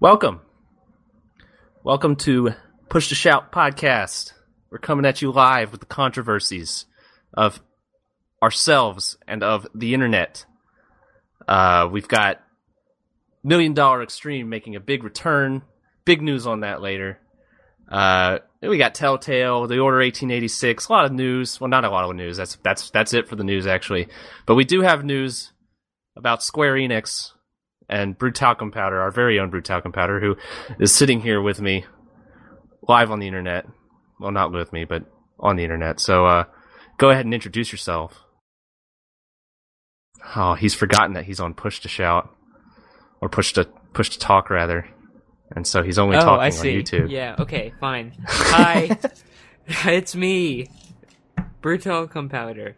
[0.00, 0.40] Welcome.
[1.84, 2.54] Welcome to
[2.88, 4.32] Push to Shout podcast.
[4.70, 6.86] We're coming at you live with the controversies
[7.34, 7.60] of
[8.42, 10.46] ourselves and of the internet.
[11.46, 12.40] Uh, we've got
[13.44, 15.60] Million Dollar Extreme making a big return.
[16.06, 17.18] Big news on that later.
[17.86, 21.60] Uh, we got Telltale, The Order 1886, a lot of news.
[21.60, 22.38] Well, not a lot of news.
[22.38, 24.08] That's that's that's it for the news actually.
[24.46, 25.52] But we do have news
[26.16, 27.32] about Square Enix
[27.90, 30.36] and Brew Talcum Powder, our very own Brew Talcum Powder, who
[30.78, 31.84] is sitting here with me
[32.88, 33.66] live on the internet.
[34.18, 35.04] Well, not with me, but
[35.38, 36.00] on the internet.
[36.00, 36.44] So uh,
[36.98, 38.20] go ahead and introduce yourself.
[40.36, 42.30] Oh, he's forgotten that he's on Push to Shout
[43.20, 44.86] or Push to Push to Talk rather,
[45.56, 46.76] and so he's only oh, talking I on see.
[46.76, 47.10] YouTube.
[47.10, 48.12] Yeah, okay, fine.
[48.28, 48.98] Hi,
[49.66, 50.68] it's me,
[51.60, 52.74] Brutal Compounder.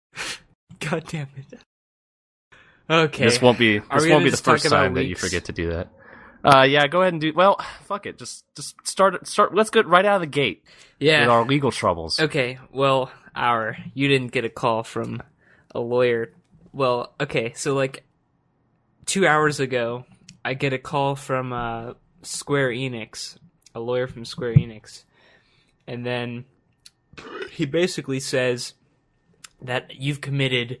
[0.80, 1.60] God damn it.
[2.88, 3.24] Okay.
[3.24, 5.88] This won't be this won't be the first time that you forget to do that.
[6.44, 7.32] Uh, yeah, go ahead and do.
[7.34, 8.18] Well, fuck it.
[8.18, 9.54] Just just start start.
[9.54, 11.26] Let's get right out of the gate with yeah.
[11.26, 12.20] our legal troubles.
[12.20, 15.22] Okay, well, our you didn't get a call from
[15.74, 16.32] a lawyer.
[16.72, 18.04] Well, okay, so like
[19.06, 20.04] two hours ago,
[20.44, 23.36] I get a call from uh, Square Enix,
[23.74, 25.02] a lawyer from Square Enix,
[25.88, 26.44] and then
[27.50, 28.74] he basically says
[29.62, 30.78] that you've committed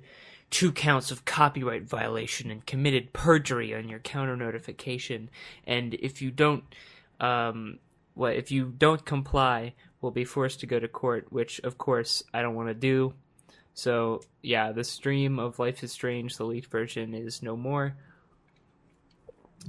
[0.56, 5.28] two counts of copyright violation and committed perjury on your counter notification,
[5.66, 6.64] and if you don't,
[7.20, 7.78] um,
[8.14, 12.22] what if you don't comply, we'll be forced to go to court, which of course
[12.32, 13.12] I don't want to do.
[13.74, 17.94] So yeah, the stream of Life is Strange, the leaked version, is no more.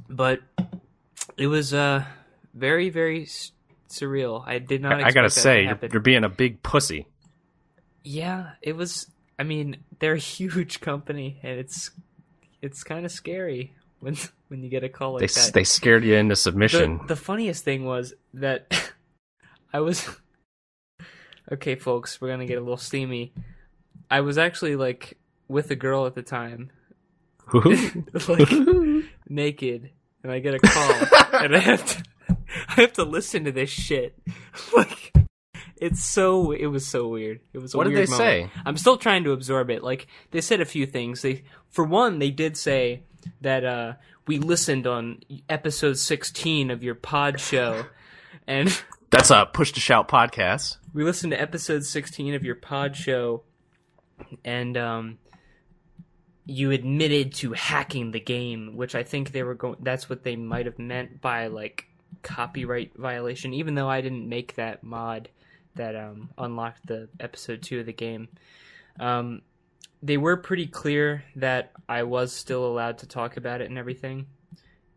[0.08, 0.40] But
[1.36, 2.06] it was uh
[2.54, 3.52] very very s-
[3.90, 4.42] surreal.
[4.48, 4.94] I did not.
[4.94, 7.08] I, I gotta that to say, you're, you're being a big pussy.
[8.06, 9.08] Yeah, it was.
[9.40, 11.92] I mean, they're a huge company, and it's
[12.62, 14.16] it's kind of scary when
[14.48, 15.54] when you get a call like They that.
[15.54, 17.00] they scared you into the, submission.
[17.08, 18.92] the funniest thing was that
[19.74, 20.08] I was
[21.52, 22.20] okay, folks.
[22.22, 23.34] We're gonna get a little steamy.
[24.10, 25.18] I was actually like
[25.48, 26.72] with a girl at the time,
[27.54, 28.50] like
[29.30, 29.90] naked,
[30.24, 32.04] and I get a call, and I have to
[32.70, 34.18] I have to listen to this shit.
[34.76, 35.14] Like
[35.82, 37.40] it's so it was so weird.
[37.54, 38.18] It was What did they moment.
[38.18, 38.50] say?
[38.66, 39.84] I'm still trying to absorb it.
[39.84, 41.22] Like they said a few things.
[41.22, 43.04] They for one, they did say
[43.42, 43.94] that uh
[44.26, 47.86] we listened on episode 16 of your pod show
[48.48, 50.78] and That's a push to shout podcast.
[50.94, 53.44] we listened to episode 16 of your pod show
[54.46, 55.18] and um
[56.46, 60.36] you admitted to hacking the game, which I think they were going that's what they
[60.38, 61.86] might have meant by like
[62.24, 65.30] copyright violation even though I didn't make that mod
[65.78, 68.28] that um unlocked the episode 2 of the game.
[69.00, 69.42] Um
[70.04, 74.28] they were pretty clear that I was still allowed to talk about it and everything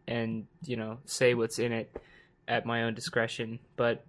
[0.07, 1.97] and, you know, say what's in it
[2.47, 4.05] at my own discretion, but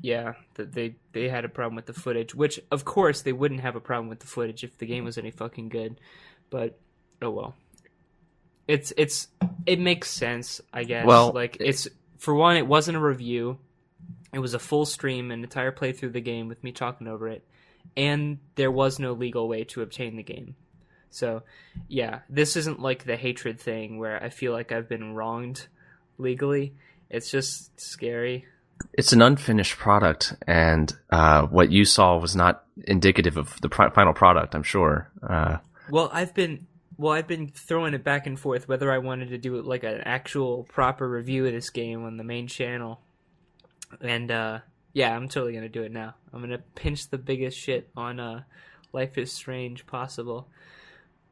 [0.00, 3.60] yeah, that they they had a problem with the footage, which of course they wouldn't
[3.60, 5.98] have a problem with the footage if the game was any fucking good.
[6.50, 6.78] But
[7.22, 7.54] oh well.
[8.66, 9.28] It's it's
[9.66, 11.06] it makes sense, I guess.
[11.06, 13.58] Well, like it's for one, it wasn't a review.
[14.34, 17.28] It was a full stream, an entire playthrough of the game with me talking over
[17.28, 17.46] it,
[17.96, 20.56] and there was no legal way to obtain the game.
[21.10, 21.42] So,
[21.86, 25.68] yeah, this isn't like the hatred thing where I feel like I've been wronged
[26.18, 26.74] legally.
[27.08, 28.46] It's just scary.
[28.92, 34.12] It's an unfinished product, and uh, what you saw was not indicative of the final
[34.12, 34.56] product.
[34.56, 35.08] I'm sure.
[35.22, 35.58] Uh,
[35.90, 36.66] Well, I've been
[36.96, 40.00] well, I've been throwing it back and forth whether I wanted to do like an
[40.02, 43.00] actual proper review of this game on the main channel.
[44.00, 44.58] And uh
[44.92, 46.14] yeah, I'm totally going to do it now.
[46.32, 48.42] I'm going to pinch the biggest shit on uh
[48.92, 50.48] Life is Strange possible.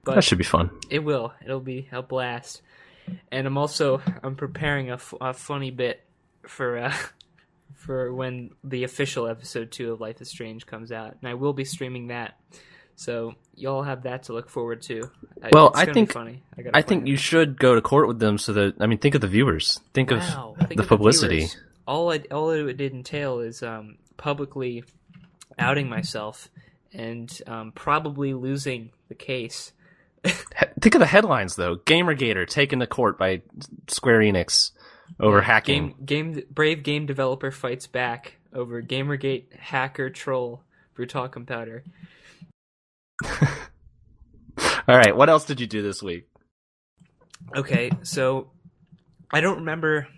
[0.04, 0.70] But that should be fun.
[0.90, 1.32] it will.
[1.44, 2.60] It'll be a blast.
[3.30, 6.04] And I'm also I'm preparing a, f- a funny bit
[6.46, 6.94] for uh
[7.74, 11.16] for when the official episode 2 of Life is Strange comes out.
[11.20, 12.36] And I will be streaming that.
[12.96, 15.10] So y'all have that to look forward to.
[15.52, 16.42] Well, it's I gonna be think- funny.
[16.58, 18.98] I, I think plan you should go to court with them so that I mean,
[18.98, 19.80] think of the viewers.
[19.94, 21.36] Think Wow, of think the of publicity.
[21.38, 21.56] viewers.
[21.86, 24.84] All it all it did entail is um, publicly
[25.58, 26.48] outing myself
[26.92, 29.72] and um, probably losing the case.
[30.24, 31.76] Think of the headlines though.
[31.76, 33.42] Gamergator taken to court by
[33.88, 34.70] Square Enix
[35.20, 35.94] over hacking.
[36.04, 40.62] Game game brave game developer fights back over GamerGate hacker troll
[40.94, 41.82] Brutal Compounder.
[44.88, 46.26] All right, what else did you do this week?
[47.56, 48.50] Okay, so
[49.32, 50.08] I don't remember.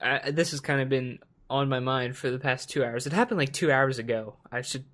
[0.00, 1.18] Uh, this has kind of been
[1.50, 3.06] on my mind for the past two hours.
[3.06, 4.36] It happened like two hours ago.
[4.52, 4.84] I should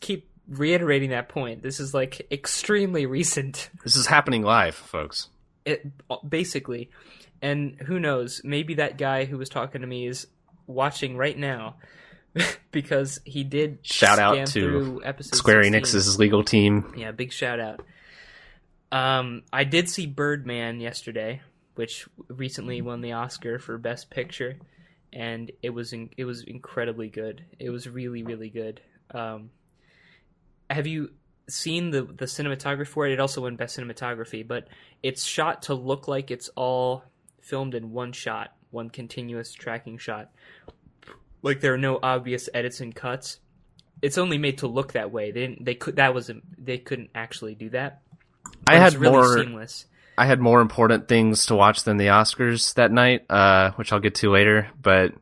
[0.00, 1.62] keep reiterating that point.
[1.62, 3.70] This is like extremely recent.
[3.82, 5.28] This is happening live, folks.
[5.64, 5.86] It
[6.28, 6.90] basically,
[7.40, 8.42] and who knows?
[8.44, 10.26] Maybe that guy who was talking to me is
[10.66, 11.76] watching right now
[12.70, 15.72] because he did Shout out to Square 16.
[15.72, 16.92] Enix's legal team.
[16.96, 17.80] Yeah, big shout out.
[18.92, 21.40] Um, I did see Birdman yesterday,
[21.74, 24.58] which recently won the Oscar for Best Picture,
[25.12, 27.44] and it was in, it was incredibly good.
[27.58, 28.80] It was really really good.
[29.10, 29.50] Um,
[30.70, 31.10] have you
[31.48, 33.12] seen the the cinematography for it?
[33.12, 34.68] It also won Best Cinematography, but
[35.02, 37.04] it's shot to look like it's all
[37.40, 40.30] filmed in one shot, one continuous tracking shot.
[41.42, 43.38] Like there are no obvious edits and cuts.
[44.00, 45.30] It's only made to look that way.
[45.30, 48.02] They didn't, they could that was they couldn't actually do that.
[48.66, 49.38] I had really more.
[49.38, 49.86] seamless.
[50.16, 54.00] I had more important things to watch than the Oscars that night, uh, which I'll
[54.00, 54.68] get to later.
[54.80, 55.12] But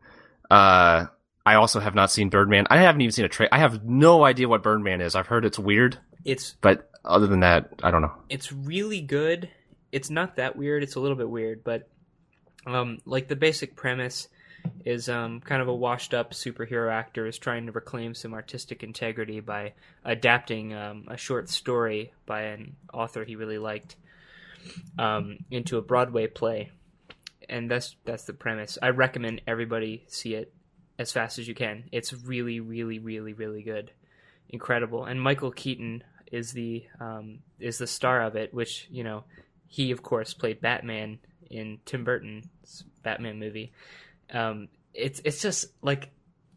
[0.51, 1.07] uh,
[1.47, 2.67] I also have not seen Birdman.
[2.71, 3.55] I haven't even seen a trailer.
[3.55, 5.15] I have no idea what Birdman is.
[5.15, 8.13] I've heard it's weird, It's but other than that, I don't know.
[8.29, 9.49] it's really good.
[9.91, 10.83] It's not that weird.
[10.83, 11.89] It's a little bit weird, but
[12.67, 14.29] um, like the basic premise
[14.85, 18.83] is um, kind of a washed up superhero actor is trying to reclaim some artistic
[18.85, 19.73] integrity by
[20.05, 23.97] adapting um, a short story by an author he really liked
[24.99, 26.71] um, into a Broadway play,
[27.49, 28.79] and that's that's the premise.
[28.83, 30.53] I recommend everybody see it
[30.99, 31.85] as fast as you can.
[31.93, 33.93] It's really, really, really, really good,
[34.49, 35.05] incredible.
[35.05, 39.25] And Michael Keaton is the um, is the star of it, which you know
[39.67, 41.19] he of course played Batman
[41.51, 43.73] in Tim Burton's Batman movie.
[44.33, 46.11] Um, it's it's just like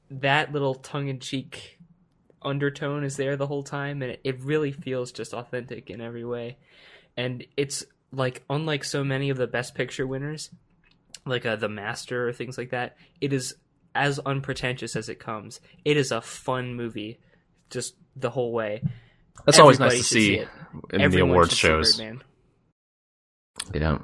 [0.09, 1.79] that little tongue in cheek
[2.41, 6.23] undertone is there the whole time, and it, it really feels just authentic in every
[6.23, 6.57] way.
[7.17, 7.83] And it's
[8.15, 10.49] like unlike so many of the Best Picture winners,
[11.25, 13.55] like uh, The Master or things like that, it is
[13.93, 15.59] as unpretentious as it comes.
[15.83, 17.19] It is a fun movie,
[17.69, 18.83] just the whole way.
[19.45, 20.47] That's always nice to see it.
[20.91, 21.97] in the awards shows.
[21.97, 22.21] Birdman.
[23.73, 23.97] Yeah.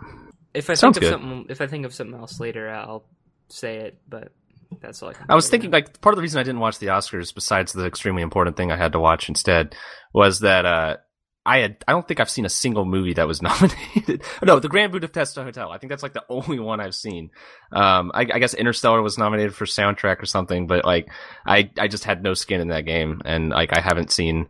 [0.54, 1.22] If I Sounds think of good.
[1.22, 3.06] something, if I think of something else later, I'll
[3.48, 3.98] say it.
[4.08, 4.34] But
[4.82, 5.26] that's all I can.
[5.30, 7.72] I was think thinking like part of the reason I didn't watch the Oscars, besides
[7.72, 9.76] the extremely important thing I had to watch instead,
[10.14, 10.98] was that uh,
[11.46, 14.24] I had I don't think I've seen a single movie that was nominated.
[14.44, 15.72] no, the Grand Budapest Hotel.
[15.72, 17.32] I think that's like the only one I've seen.
[17.72, 21.10] Um, I, I guess Interstellar was nominated for soundtrack or something, but like
[21.46, 24.48] I I just had no skin in that game, and like I haven't seen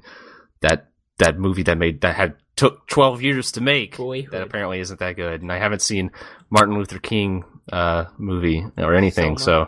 [0.62, 0.90] that
[1.20, 3.96] that movie that made that had took twelve years to make.
[3.98, 4.32] Boyhood.
[4.32, 6.12] That apparently isn't that good, and I haven't seen
[6.50, 9.38] Martin Luther King uh movie or anything.
[9.38, 9.68] Selma.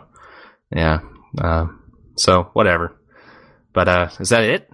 [0.72, 1.00] So, yeah,
[1.40, 1.68] uh,
[2.18, 3.00] so whatever.
[3.72, 4.70] But uh is that it?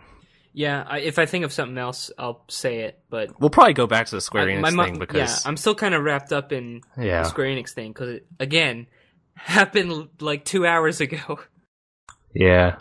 [0.60, 3.00] Yeah, I, if I think of something else, I'll say it.
[3.10, 5.50] But We'll probably go back to the Square I- Enix my mo- thing because yeah,
[5.50, 8.88] I'm still kind of wrapped up in yeah, the Square Enix thing because it again
[9.36, 11.40] happened like two hours ago.
[12.34, 12.76] yeah.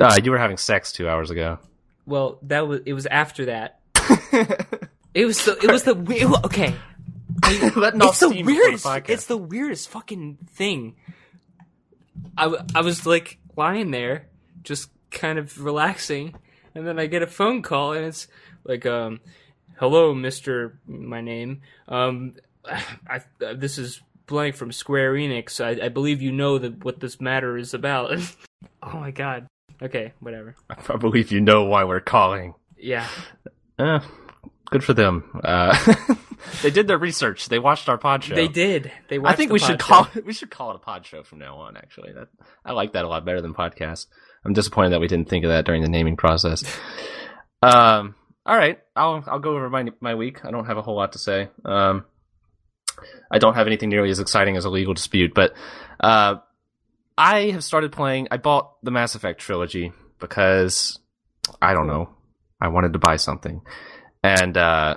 [0.00, 1.58] Uh, you were having sex two hours ago.
[2.06, 3.80] Well, that was it was after that.
[5.14, 6.74] It was the it was the we- it okay.
[7.44, 8.86] It's the before the weirdest.
[9.08, 10.96] it's the weirdest fucking thing.
[12.36, 14.28] I I was like lying there,
[14.62, 16.34] just kind of relaxing,
[16.74, 18.28] and then I get a phone call, and it's
[18.64, 19.20] like, um,
[19.76, 21.62] "Hello, Mister, my name.
[21.86, 22.34] Um,
[22.64, 25.62] I, uh, this is blank from Square Enix.
[25.64, 28.12] I, I believe you know that what this matter is about."
[28.82, 29.46] oh my god.
[29.80, 30.56] Okay, whatever.
[30.68, 32.54] I believe you know why we're calling.
[32.76, 33.06] Yeah.
[33.78, 34.00] Eh,
[34.70, 35.40] good for them.
[35.44, 35.94] Uh,
[36.62, 37.48] they did their research.
[37.48, 38.34] They watched our pod show.
[38.34, 38.90] They did.
[39.08, 39.18] They.
[39.20, 40.20] I think the we should pod call show.
[40.26, 41.76] we should call it a pod show from now on.
[41.76, 42.28] Actually, that
[42.64, 44.06] I like that a lot better than podcast.
[44.48, 46.64] I'm disappointed that we didn't think of that during the naming process.
[47.62, 48.14] Um,
[48.46, 50.42] all right, I'll I'll go over my my week.
[50.42, 51.50] I don't have a whole lot to say.
[51.66, 52.06] Um,
[53.30, 55.52] I don't have anything nearly as exciting as a legal dispute, but
[56.00, 56.36] uh,
[57.18, 58.28] I have started playing.
[58.30, 60.98] I bought the Mass Effect trilogy because
[61.60, 62.08] I don't know.
[62.58, 63.60] I wanted to buy something,
[64.24, 64.96] and uh,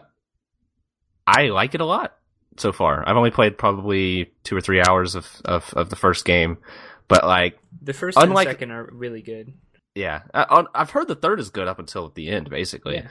[1.27, 2.15] I like it a lot
[2.55, 3.03] so far.
[3.05, 6.57] I've only played probably two or three hours of, of, of the first game,
[7.11, 9.53] but like, The first Unlike- and second are really good.
[9.95, 12.95] yeah, I, I've heard the third is good up until the end, basically.
[12.95, 13.07] Yeah.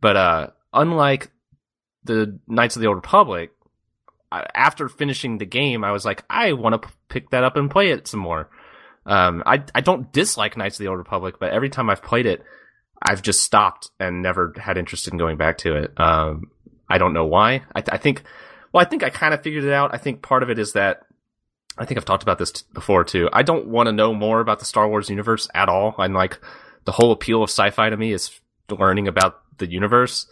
[0.00, 1.30] But uh, unlike
[2.04, 3.50] the Knights of the Old Republic,
[4.30, 7.70] after finishing the game, I was like, I want to p- pick that up and
[7.70, 8.50] play it some more.
[9.06, 12.26] Um, I I don't dislike Knights of the Old Republic, but every time I've played
[12.26, 12.42] it,
[13.02, 15.92] I've just stopped and never had interest in going back to it.
[15.98, 16.50] Um,
[16.90, 17.62] I don't know why.
[17.74, 18.22] I, I think,
[18.72, 19.94] well, I think I kind of figured it out.
[19.94, 21.00] I think part of it is that
[21.78, 23.28] I think I've talked about this t- before too.
[23.32, 25.94] I don't want to know more about the Star Wars universe at all.
[25.98, 26.38] And like
[26.84, 30.30] the whole appeal of sci-fi to me is learning about the universe.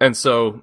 [0.00, 0.62] And so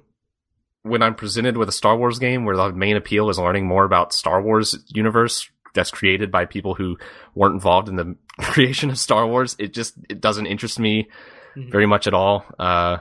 [0.82, 3.84] when I'm presented with a Star Wars game where the main appeal is learning more
[3.84, 6.98] about Star Wars universe that's created by people who
[7.34, 11.08] weren't involved in the creation of Star Wars, it just it doesn't interest me
[11.56, 11.70] Mhm.
[11.70, 12.44] very much at all.
[12.58, 12.98] Uh,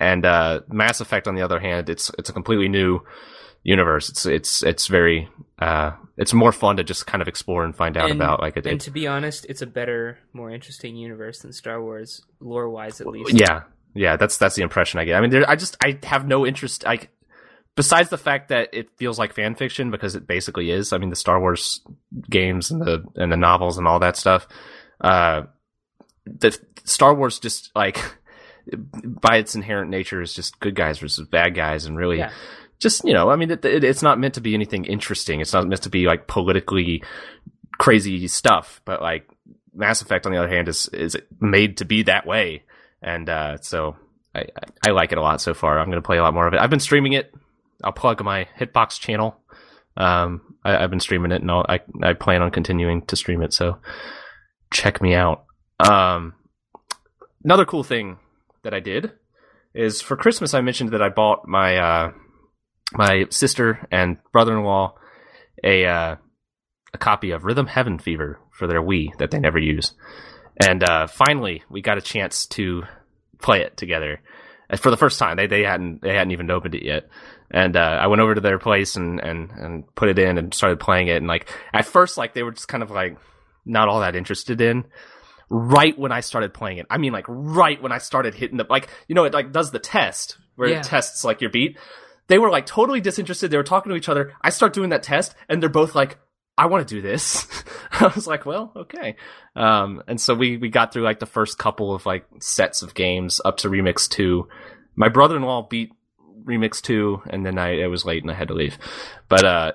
[0.00, 3.00] And uh, Mass Effect, on the other hand, it's it's a completely new
[3.62, 4.08] universe.
[4.08, 5.28] It's it's it's very
[5.62, 8.40] uh, it's more fun to just kind of explore and find out And- about.
[8.40, 12.22] Like it, And to be honest, it's a better, more interesting universe than Star Wars,
[12.40, 13.32] lore wise at least.
[13.34, 13.62] yeah,
[13.94, 14.16] yeah.
[14.16, 15.16] That's that's the impression I get.
[15.16, 16.84] I mean, there, I just I have no interest.
[16.84, 17.10] Like
[17.76, 20.92] besides the fact that it feels like fan fiction because it basically is.
[20.92, 21.80] I mean, the Star Wars
[22.30, 24.46] games and the and the novels and all that stuff.
[25.00, 25.42] Uh,
[26.26, 27.98] the Star Wars just like
[29.20, 32.30] by its inherent nature is just good guys versus bad guys, and really Yeah.
[32.82, 35.40] Just you know, I mean, it, it, it's not meant to be anything interesting.
[35.40, 37.02] It's not meant to be like politically
[37.78, 38.80] crazy stuff.
[38.84, 39.28] But like
[39.74, 42.64] Mass Effect, on the other hand, is is made to be that way,
[43.00, 43.96] and uh, so
[44.34, 44.46] I,
[44.86, 45.78] I like it a lot so far.
[45.78, 46.60] I'm going to play a lot more of it.
[46.60, 47.32] I've been streaming it.
[47.82, 49.36] I'll plug my Hitbox channel.
[49.96, 53.42] Um, I, I've been streaming it, and I'll, I I plan on continuing to stream
[53.42, 53.52] it.
[53.52, 53.78] So
[54.72, 55.44] check me out.
[55.78, 56.34] Um,
[57.44, 58.18] another cool thing
[58.62, 59.12] that I did
[59.74, 62.12] is for Christmas I mentioned that I bought my uh,
[62.94, 64.94] my sister and brother-in-law
[65.64, 66.16] a uh,
[66.94, 69.92] a copy of Rhythm Heaven Fever for their Wii that they never use,
[70.56, 72.82] and uh, finally we got a chance to
[73.40, 74.20] play it together
[74.70, 75.36] Uh, for the first time.
[75.36, 77.08] They they hadn't they hadn't even opened it yet,
[77.50, 80.52] and uh, I went over to their place and and and put it in and
[80.54, 81.16] started playing it.
[81.16, 83.16] And like at first, like they were just kind of like
[83.64, 84.84] not all that interested in.
[85.54, 88.64] Right when I started playing it, I mean, like right when I started hitting the
[88.70, 90.78] like, you know, it like does the test where Yeah.
[90.78, 91.76] it tests like your beat.
[92.32, 93.50] They were like totally disinterested.
[93.50, 94.32] They were talking to each other.
[94.40, 96.16] I start doing that test, and they're both like,
[96.56, 97.46] "I want to do this."
[97.92, 99.16] I was like, "Well, okay."
[99.54, 102.94] Um, and so we we got through like the first couple of like sets of
[102.94, 104.48] games up to Remix Two.
[104.96, 105.90] My brother-in-law beat
[106.44, 108.78] Remix Two, and then I it was late and I had to leave.
[109.28, 109.72] But uh,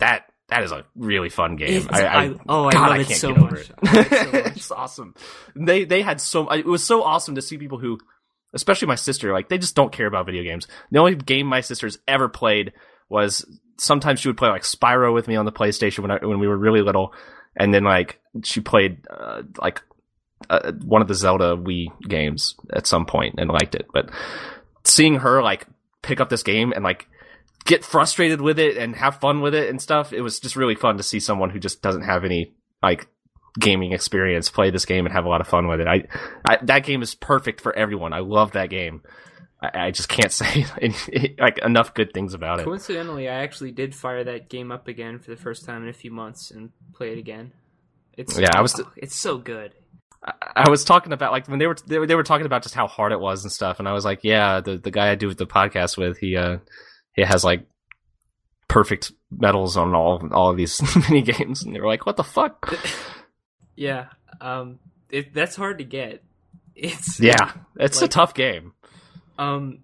[0.00, 1.82] that that is a really fun game.
[1.82, 3.70] It's- I- oh, I God, love it can't so get over much.
[3.70, 3.76] it.
[3.82, 4.46] It so much.
[4.56, 5.14] it's awesome.
[5.54, 7.98] They they had so it was so awesome to see people who,
[8.54, 10.66] especially my sister, like they just don't care about video games.
[10.90, 12.72] The only game my sister's ever played
[13.08, 13.44] was
[13.78, 16.48] sometimes she would play like Spyro with me on the PlayStation when I, when we
[16.48, 17.12] were really little,
[17.56, 19.82] and then like she played uh, like
[20.50, 23.86] uh, one of the Zelda Wii games at some point and liked it.
[23.92, 24.10] But
[24.84, 25.66] seeing her like
[26.02, 27.08] pick up this game and like
[27.64, 30.74] get frustrated with it and have fun with it and stuff, it was just really
[30.74, 33.08] fun to see someone who just doesn't have any like
[33.58, 35.86] gaming experience play this game and have a lot of fun with it.
[35.86, 36.04] I,
[36.44, 38.12] I that game is perfect for everyone.
[38.12, 39.02] I love that game.
[39.62, 40.66] I, I just can't say
[41.38, 42.64] like enough good things about it.
[42.64, 45.92] Coincidentally, I actually did fire that game up again for the first time in a
[45.94, 47.52] few months and play it again.
[48.16, 49.72] It's Yeah, I was- oh, it's so good.
[50.24, 50.32] I-
[50.66, 52.74] I was talking about like when they were they were, they were talking about just
[52.74, 55.14] how hard it was and stuff, and I was like, yeah, the the guy I
[55.14, 56.58] do the podcast with, he uh
[57.14, 57.66] he has like
[58.68, 62.24] perfect medals on all all of these mini games, and they were like, what the
[62.24, 62.74] fuck?
[63.76, 64.06] Yeah,
[64.40, 64.78] um,
[65.10, 66.24] it, that's hard to get.
[66.74, 68.72] It's Yeah, it's a tough game.
[69.38, 69.80] Um,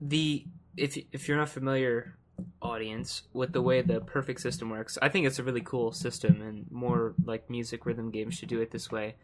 [0.00, 0.44] the
[0.76, 2.16] if if you're not familiar,
[2.60, 6.40] audience, with the way the perfect system works, I think it's a really cool system,
[6.40, 9.16] and more like music rhythm games should do it this way.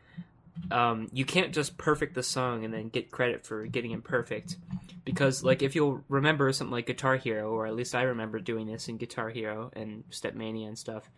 [0.73, 4.57] Um, you can't just perfect the song and then get credit for getting it perfect,
[5.05, 8.67] because like if you'll remember something like Guitar Hero, or at least I remember doing
[8.67, 11.09] this in Guitar Hero and Stepmania and stuff,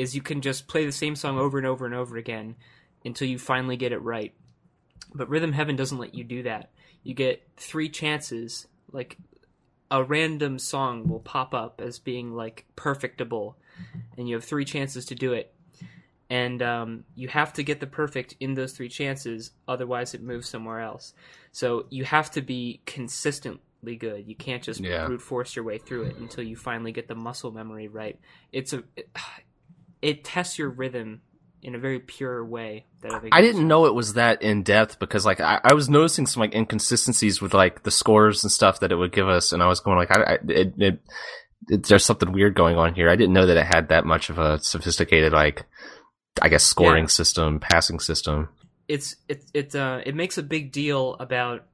[0.00, 2.56] is you can just play the same song over and over and over again
[3.04, 4.32] until you finally get it right.
[5.14, 6.70] But Rhythm Heaven doesn't let you do that.
[7.02, 9.16] You get three chances like
[9.90, 13.54] a random song will pop up as being like perfectable
[14.16, 15.52] and you have three chances to do it.
[16.28, 20.48] And um, you have to get the perfect in those three chances otherwise it moves
[20.48, 21.12] somewhere else.
[21.52, 24.28] So you have to be consistently good.
[24.28, 25.06] You can't just Yeah.
[25.06, 28.16] brute force your way through it until you finally get the muscle memory right.
[28.52, 29.10] It's a it,
[30.02, 31.20] it tests your rhythm
[31.62, 34.98] in a very pure way that other I didn't know it was that in depth
[34.98, 38.80] because like I, I was noticing some like inconsistencies with like the scores and stuff
[38.80, 41.00] that it would give us, and I was going like, I, I it, it,
[41.68, 43.10] it there's something weird going on here.
[43.10, 45.66] I didn't know that it had that much of a sophisticated like,
[46.40, 47.08] I guess scoring Yeah.
[47.08, 48.48] system, passing system.
[48.88, 51.66] it's it it uh it makes a big deal about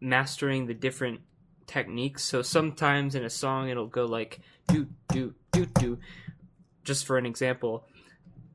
[0.00, 1.20] mastering the different
[1.66, 2.22] techniques.
[2.22, 5.98] So sometimes in a song it'll go like do do do do
[6.84, 7.86] just for an example.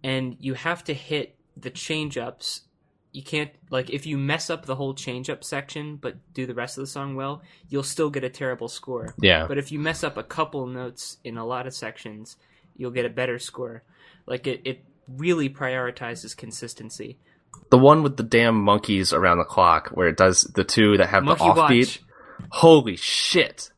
[0.03, 2.62] And you have to hit the change ups.
[3.12, 6.53] You can't like if you mess up the whole change up section but do the
[6.53, 9.15] rest of the song well, you'll still get a terrible score.
[9.19, 12.38] Yeah, But if you mess up a couple notes in a lot of sections,
[12.77, 13.83] you'll get a better score.
[14.27, 17.17] Like it, it really prioritizes consistency.
[17.71, 21.09] the one with the damn monkeys around the clock where it does the two that
[21.09, 21.79] have Monkey the offbeat.
[21.79, 22.01] Watch.
[22.51, 23.71] Holy shit!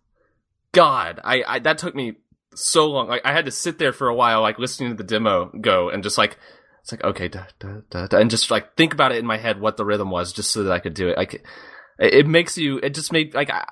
[0.73, 2.15] God, I, I that took me
[2.55, 3.07] so long.
[3.07, 5.89] Like I had to sit there for a while, like listening to the demo go,
[5.89, 6.37] and just like
[6.81, 9.37] it's like okay, da, da, da, da, and just like think about it in my
[9.37, 11.17] head what the rhythm was, just so that I could do it.
[11.17, 11.43] Like
[11.99, 12.77] It, makes you.
[12.79, 13.63] It just made like I,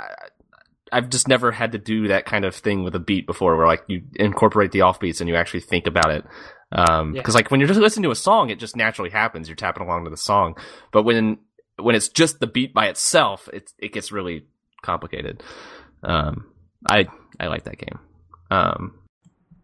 [0.92, 3.68] I've just never had to do that kind of thing with a beat before, where
[3.68, 6.26] like you incorporate the offbeats and you actually think about it.
[6.72, 7.22] Um, Yeah.
[7.22, 9.48] because like when you're just listening to a song, it just naturally happens.
[9.48, 10.56] You're tapping along to the song,
[10.92, 11.40] but when
[11.78, 14.46] when it's just the beat by itself, it it gets really
[14.84, 15.42] complicated.
[16.04, 16.52] Um,
[16.88, 17.08] I
[17.40, 18.00] I like that game.
[18.50, 19.00] Um,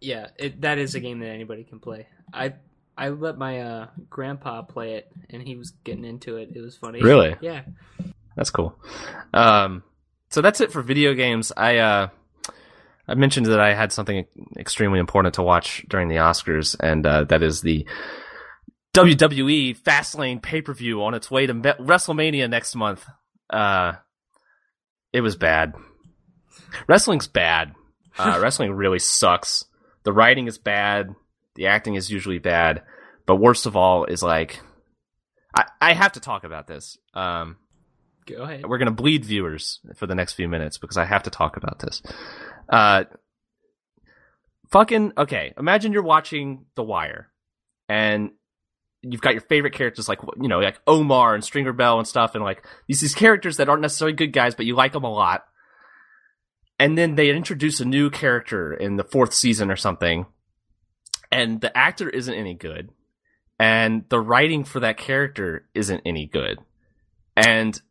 [0.01, 2.07] Yeah, it, that is a game that anybody can play.
[2.33, 2.53] I
[2.97, 6.49] I let my uh, grandpa play it, and he was getting into it.
[6.55, 7.01] It was funny.
[7.01, 7.35] Really?
[7.41, 7.63] Yeah.
[8.35, 8.77] That's cool.
[9.33, 9.83] Um,
[10.29, 11.51] so that's it for video games.
[11.55, 12.07] I uh,
[13.07, 14.25] I mentioned that I had something
[14.57, 17.85] extremely important to watch during the Oscars, and uh, that is the
[18.95, 23.05] WWE Fastlane pay per view on its way to WrestleMania next month.
[23.49, 23.93] Uh,
[25.13, 25.73] it was bad.
[26.87, 27.73] Wrestling's bad.
[28.17, 29.65] Uh, wrestling really sucks.
[30.03, 31.13] The writing is bad.
[31.55, 32.83] The acting is usually bad.
[33.25, 34.61] But worst of all is like,
[35.55, 36.97] I, I have to talk about this.
[37.13, 37.57] Um,
[38.27, 38.65] Go ahead.
[38.65, 41.79] we're gonna bleed viewers for the next few minutes because I have to talk about
[41.79, 42.01] this.
[42.69, 43.05] Uh,
[44.71, 45.53] fucking okay.
[45.57, 47.29] Imagine you're watching The Wire,
[47.87, 48.31] and
[49.01, 52.35] you've got your favorite characters like you know like Omar and Stringer Bell and stuff,
[52.35, 55.11] and like these these characters that aren't necessarily good guys, but you like them a
[55.11, 55.45] lot.
[56.77, 60.25] And then they introduce a new character in the fourth season or something,
[61.31, 62.89] and the actor isn't any good,
[63.57, 66.59] and the writing for that character isn't any good,
[67.37, 67.81] and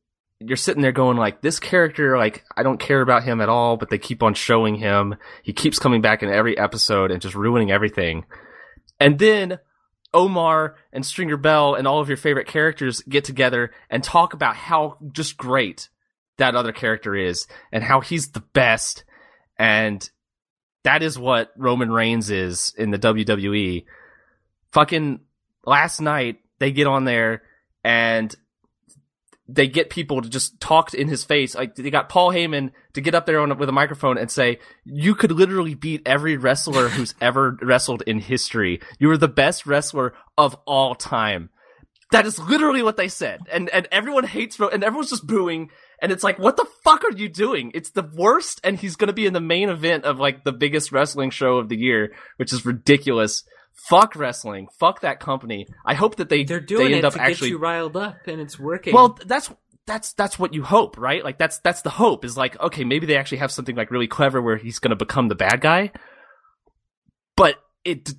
[0.40, 3.76] you're sitting there going like this character like I don't care about him at all
[3.76, 5.16] but they keep on showing him.
[5.42, 8.26] He keeps coming back in every episode and just ruining everything.
[9.00, 9.58] And then
[10.12, 14.56] Omar and Stringer Bell and all of your favorite characters get together and talk about
[14.56, 15.88] how just great
[16.38, 19.04] that other character is and how he's the best
[19.58, 20.10] and
[20.82, 23.84] that is what Roman Reigns is in the WWE
[24.72, 25.20] fucking
[25.64, 27.42] last night they get on there
[27.82, 28.34] and
[29.46, 31.54] they get people to just talk in his face.
[31.54, 34.58] Like they got Paul Heyman to get up there on, with a microphone and say,
[34.84, 38.80] "You could literally beat every wrestler who's ever wrestled in history.
[38.98, 41.50] You are the best wrestler of all time."
[42.10, 45.70] That is literally what they said, and and everyone hates, and everyone's just booing.
[46.04, 47.70] And it's like, what the fuck are you doing?
[47.72, 50.92] It's the worst, and he's gonna be in the main event of like the biggest
[50.92, 53.42] wrestling show of the year, which is ridiculous.
[53.88, 54.68] Fuck wrestling.
[54.78, 55.66] Fuck that company.
[55.82, 57.96] I hope that they They're doing they end it up to actually get you riled
[57.96, 58.92] up, and it's working.
[58.92, 59.50] well, that's
[59.86, 61.24] that's that's what you hope, right?
[61.24, 64.06] Like that's that's the hope is like okay, maybe they actually have something like really
[64.06, 65.90] clever where he's going to become the bad guy.
[67.34, 68.10] But it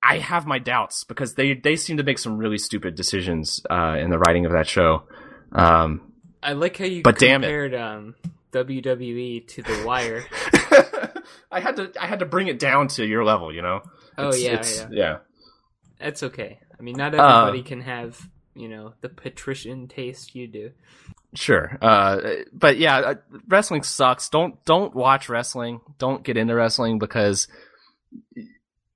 [0.00, 3.96] I have my doubts because they they seem to make some really stupid decisions uh
[3.98, 5.02] in the writing of that show.
[5.50, 6.07] Um
[6.42, 7.46] I like how you But damn it.
[7.46, 8.14] compared um,
[8.52, 10.24] WWE to The Wire.
[11.50, 13.82] I had to I had to bring it down to your level, you know.
[14.16, 14.86] Oh, It's- yeah, it's- yeah.
[14.90, 15.16] yeah.
[15.98, 16.60] That's okay.
[16.78, 18.20] I mean, not Uh, everybody can have
[18.54, 20.70] you know the patrician taste you do.
[21.34, 21.76] Sure.
[21.82, 22.20] Uh,
[22.52, 23.14] but yeah, uh,
[23.48, 24.28] wrestling sucks.
[24.28, 25.80] Don't don't watch wrestling.
[25.98, 27.48] Don't get into wrestling because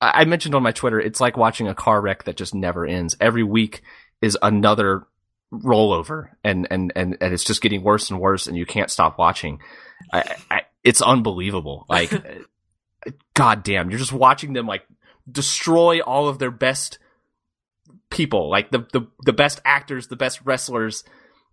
[0.00, 3.16] I mentioned on my Twitter, it's like watching a car wreck that just never ends.
[3.20, 3.82] Every week
[4.20, 5.06] is another
[5.52, 9.18] rollover, and and and, and it's just getting worse and worse, and you can't stop
[9.18, 9.60] watching.
[10.12, 11.86] I, I, it's unbelievable.
[11.88, 12.12] Like,
[13.34, 14.84] god damn, you're just watching them like
[15.30, 16.98] destroy all of their best
[18.10, 21.04] people, like the the the best actors, the best wrestlers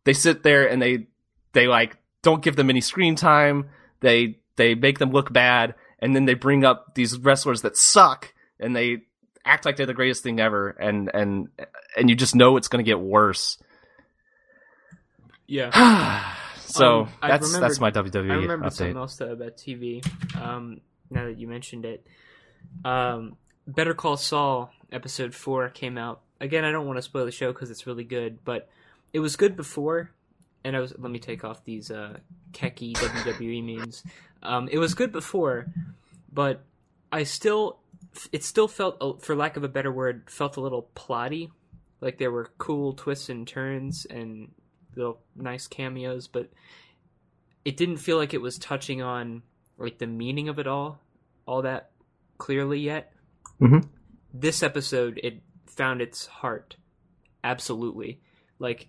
[0.03, 1.07] they sit there and they
[1.53, 3.69] they like don't give them any screen time.
[3.99, 8.33] They they make them look bad, and then they bring up these wrestlers that suck,
[8.59, 9.03] and they
[9.45, 11.49] act like they're the greatest thing ever, and and
[11.97, 13.57] and you just know it's going to get worse.
[15.49, 16.33] Yeah.
[16.65, 18.99] so Um, that's remembered- that's my WWE I remember something update.
[18.99, 20.05] else though about TV.
[20.39, 22.05] Um, now that you mentioned it,
[22.85, 23.35] um,
[23.67, 26.21] Better Call Saul episode four came out.
[26.39, 28.69] Again, I don't want to spoil the show because it's really good, but
[29.12, 30.12] it was good before.
[30.63, 32.17] And I was let me take off these uh,
[32.53, 34.03] kecky WWE memes.
[34.43, 35.67] Um, it was good before,
[36.31, 36.63] but
[37.12, 37.79] I still,
[38.31, 41.49] it still felt, uh, for lack of a better word, felt a little plotty.
[42.01, 44.51] Like there were cool twists and turns and
[44.95, 46.49] little nice cameos, but
[47.65, 49.43] it didn't feel like it was touching on
[49.78, 50.99] like the meaning of it all
[51.45, 51.91] all that
[52.38, 53.13] clearly yet.
[53.62, 53.88] Mhm.
[54.34, 56.75] This episode it found its heart.
[57.43, 58.19] Absolutely.
[58.60, 58.88] Like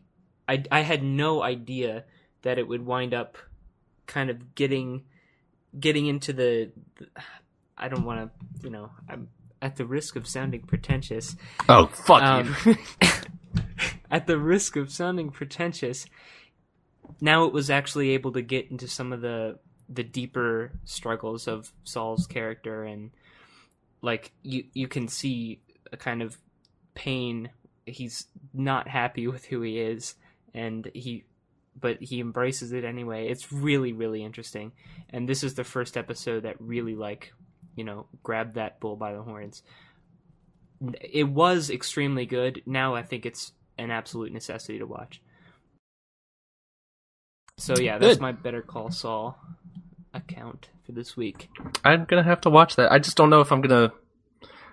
[0.48, 2.04] I I had no idea
[2.42, 3.38] that it would wind up
[4.06, 5.04] kind of getting
[5.78, 7.06] getting into the, the
[7.78, 9.28] I don't want to, you know, I'm
[9.62, 11.36] at the risk of sounding pretentious.
[11.68, 12.76] Oh fuck Um, you!
[14.10, 16.06] at the risk of sounding pretentious,
[17.20, 21.72] now it was actually able to get into some of the the deeper struggles of
[21.82, 23.10] Saul's character and
[24.02, 25.60] like you you can see
[25.92, 26.38] a kind of
[26.94, 27.50] pain
[27.86, 30.14] he's not happy with who he is
[30.54, 31.24] and he
[31.78, 33.28] but he embraces it anyway.
[33.28, 34.72] It's really really interesting,
[35.10, 37.32] and this is the first episode that really like
[37.76, 39.62] you know grabbed that bull by the horns.
[41.00, 42.62] It was extremely good.
[42.66, 45.20] Now I think it's an absolute necessity to watch.
[47.58, 48.22] So yeah, that's Good.
[48.22, 49.38] my Better Call Saul
[50.14, 51.48] account for this week.
[51.84, 52.90] I'm gonna have to watch that.
[52.90, 53.92] I just don't know if I'm gonna.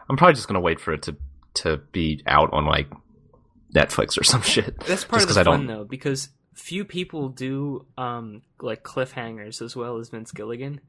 [0.09, 1.17] I'm probably just gonna wait for it to
[1.55, 2.87] to be out on like
[3.75, 4.79] Netflix or some shit.
[4.85, 8.83] That's part Just of the I fun don't- though, because few people do um like
[8.83, 10.79] cliffhangers as well as Vince Gilligan.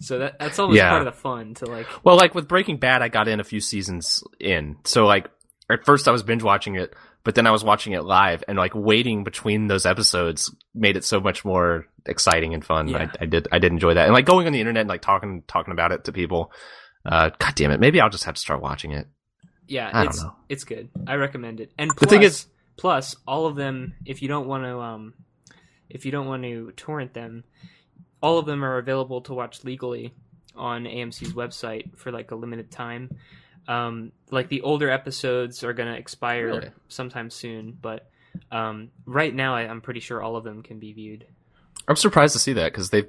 [0.00, 0.90] So that that's always Yeah.
[0.90, 3.44] part of the fun to like Well, like with Breaking Bad, I got in a
[3.44, 4.76] few seasons in.
[4.84, 5.28] So like
[5.70, 6.94] at first I was binge watching it,
[7.28, 11.04] but then I was watching it live and like waiting between those episodes made it
[11.04, 12.88] so much more exciting and fun.
[12.88, 13.10] Yeah.
[13.20, 14.06] I, I did I did enjoy that.
[14.06, 16.50] And like going on the internet and like talking talking about it to people.
[17.04, 17.80] Uh god damn it.
[17.80, 19.08] Maybe I'll just have to start watching it.
[19.66, 20.36] yeah, I don't it's know.
[20.48, 20.88] it's good.
[21.06, 21.70] I recommend it.
[21.76, 22.46] And The thing is-
[22.78, 25.12] plus all of them if you don't want to um
[25.90, 27.44] if you don't want to torrent them,
[28.22, 30.14] all of them are available to watch legally
[30.56, 33.10] on AMC's website for like a limited time.
[33.68, 36.70] Um, like the older episodes are going to expire Really?
[36.88, 38.10] sometime soon, but
[38.50, 41.26] um, right now I, I'm pretty sure all of them can be viewed.
[41.86, 43.04] I'm surprised to see that because they,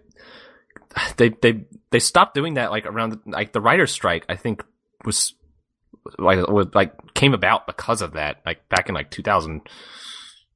[1.17, 4.25] they, they, they stopped doing that like around like the writer's strike.
[4.27, 4.63] I think
[5.05, 5.33] was
[6.17, 8.41] like was, like came about because of that.
[8.45, 9.61] Like back in like 2000.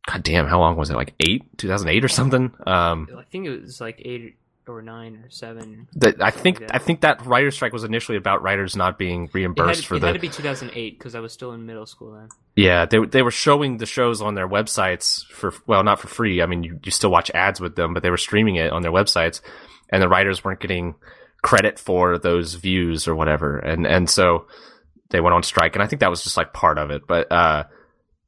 [0.06, 0.98] God damn, how long was it?
[0.98, 2.52] Like eight, 2008 or something.
[2.68, 4.36] Um, I think it was like eight
[4.68, 5.88] or nine or seven.
[5.96, 6.76] that I think Like that.
[6.76, 10.00] I think that writer's strike was initially about writers not being It reimbursed for it
[10.00, 10.08] the.
[10.08, 12.30] had to be 2008 because I was still in middle school then.
[12.56, 16.42] Yeah, they they were showing the shows on their websites for well, not for free.
[16.42, 18.82] I mean, you, you still watch ads with them, but they were streaming it on
[18.82, 19.42] their websites,
[19.90, 20.96] and the writers weren't getting
[21.42, 24.46] credit for those views or whatever, and and so
[25.10, 27.06] they went on strike, and I think that was just like part of it.
[27.08, 27.64] But uh,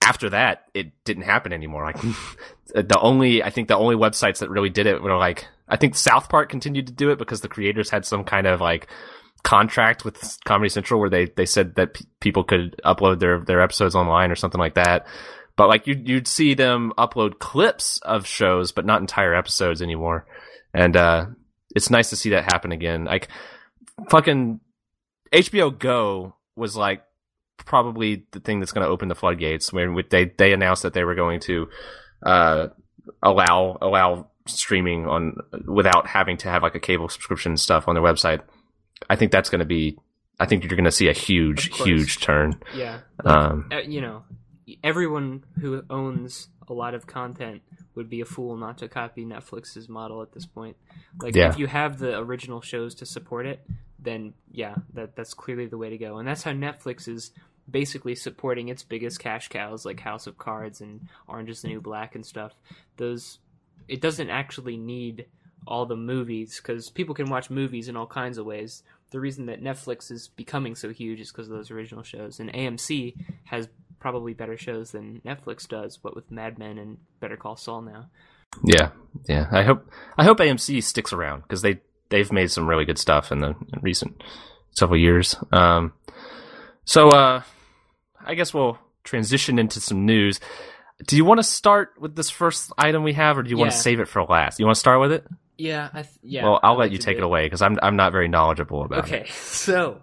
[0.02, 1.84] after that, it didn't happen anymore.
[1.86, 2.02] Like
[2.74, 5.96] the only I think the only websites that really did it were like I think
[5.96, 8.88] South Park continued to do it because the creators had some kind of like
[9.44, 13.62] contract with Comedy Central where they, they said that p- people could upload their, their
[13.62, 15.06] episodes online or something like that.
[15.56, 20.26] But like you'd, you'd see them upload clips of shows, but not entire episodes anymore.
[20.74, 21.28] And, uh,
[21.76, 23.06] it's nice to see that happen again.
[23.06, 23.30] Like
[24.10, 24.60] fucking
[25.32, 27.04] HBO Go was like
[27.58, 31.04] probably the thing that's going to open the floodgates when they, they announced that they
[31.04, 31.70] were going to,
[32.26, 32.68] uh,
[33.22, 38.04] allow, allow streaming on without having to have like a cable subscription stuff on their
[38.04, 38.42] website.
[39.10, 39.98] I think that's going to be.
[40.40, 42.60] I think you're going to see a huge, huge turn.
[42.76, 44.24] Yeah, Um, uh, you know,
[44.84, 47.62] everyone who owns a lot of content
[47.96, 50.76] would be a fool not to copy Netflix's model at this point.
[51.22, 51.50] Like, Yeah.
[51.50, 53.66] if you have the original shows to support it,
[54.00, 56.18] then yeah, that that's clearly the way to go.
[56.18, 57.32] And that's how Netflix is
[57.70, 61.82] basically supporting its biggest cash cows, like House of Cards and Orange Is the New
[61.82, 62.54] Black and stuff.
[62.98, 63.40] Those,
[63.88, 65.26] it doesn't actually need
[65.68, 68.84] all the movies because people can watch movies in all kinds of ways.
[69.12, 72.52] The reason that Netflix is becoming so huge is because of those original shows, and
[72.52, 73.68] AMC has
[74.00, 76.04] probably better shows than Netflix does.
[76.04, 78.10] What with Mad Men and Better Call Saul now.
[78.64, 78.92] yeah,
[79.28, 79.48] yeah.
[79.52, 83.32] I hope I hope AMC sticks around because they they've made some really good stuff
[83.32, 84.24] in the in recent
[84.72, 85.36] several years.
[85.52, 85.94] Um,
[86.84, 87.42] so uh,
[88.24, 90.40] I guess we'll transition into some news.
[91.04, 93.72] Do you want to start with this first item we have, or do you want
[93.72, 94.60] to save it for last?
[94.60, 95.26] You want to start with it?
[95.58, 96.44] Yeah, I th- yeah.
[96.44, 98.28] well, I'll I'd let like you take do it away because I'm I'm not very
[98.28, 99.14] knowledgeable about it.
[99.14, 100.02] Okay, so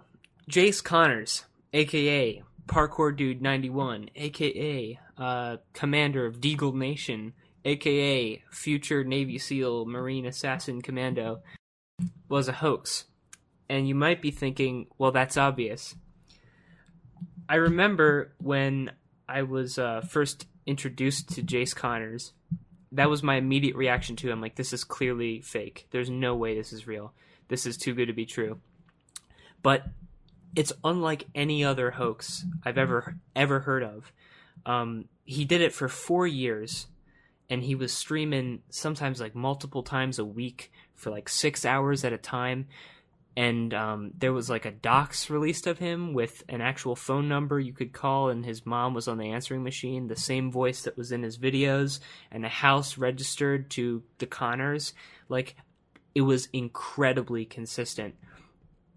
[0.49, 7.33] Jace Connors, aka Parkour Dude 91, aka uh, Commander of Deagle Nation,
[7.65, 11.41] aka future Navy SEAL Marine Assassin Commando,
[12.29, 13.05] was a hoax.
[13.69, 15.95] And you might be thinking, well, that's obvious.
[17.47, 18.91] I remember when
[19.27, 22.33] I was uh, first introduced to Jace Connors,
[22.91, 24.41] that was my immediate reaction to him.
[24.41, 25.87] Like, this is clearly fake.
[25.91, 27.13] There's no way this is real.
[27.47, 28.59] This is too good to be true.
[29.61, 29.85] But
[30.55, 34.11] it's unlike any other hoax I've ever ever heard of.
[34.65, 36.87] Um, he did it for four years,
[37.49, 42.13] and he was streaming sometimes like multiple times a week for like six hours at
[42.13, 42.67] a time.
[43.35, 47.59] And um, there was like a docs released of him with an actual phone number
[47.59, 50.97] you could call, and his mom was on the answering machine, the same voice that
[50.97, 51.99] was in his videos,
[52.31, 54.93] and a house registered to the Connors.
[55.29, 55.55] Like,
[56.13, 58.15] it was incredibly consistent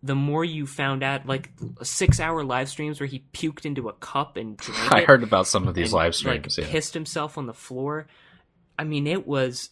[0.03, 1.51] the more you found out, like
[1.83, 5.46] six hour live streams where he puked into a cup and drank I heard about
[5.46, 6.57] some of these and, live streams.
[6.57, 6.70] like yeah.
[6.70, 8.07] pissed himself on the floor.
[8.79, 9.70] I mean, it was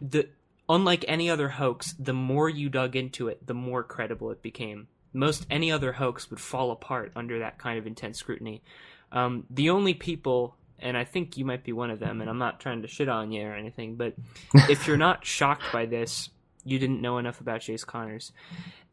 [0.00, 0.28] the
[0.70, 1.94] unlike any other hoax.
[1.98, 4.88] The more you dug into it, the more credible it became.
[5.12, 8.62] Most any other hoax would fall apart under that kind of intense scrutiny.
[9.10, 12.38] Um, the only people, and I think you might be one of them, and I'm
[12.38, 14.14] not trying to shit on you or anything, but
[14.70, 16.30] if you're not shocked by this,
[16.64, 18.32] you didn't know enough about Jace Connors.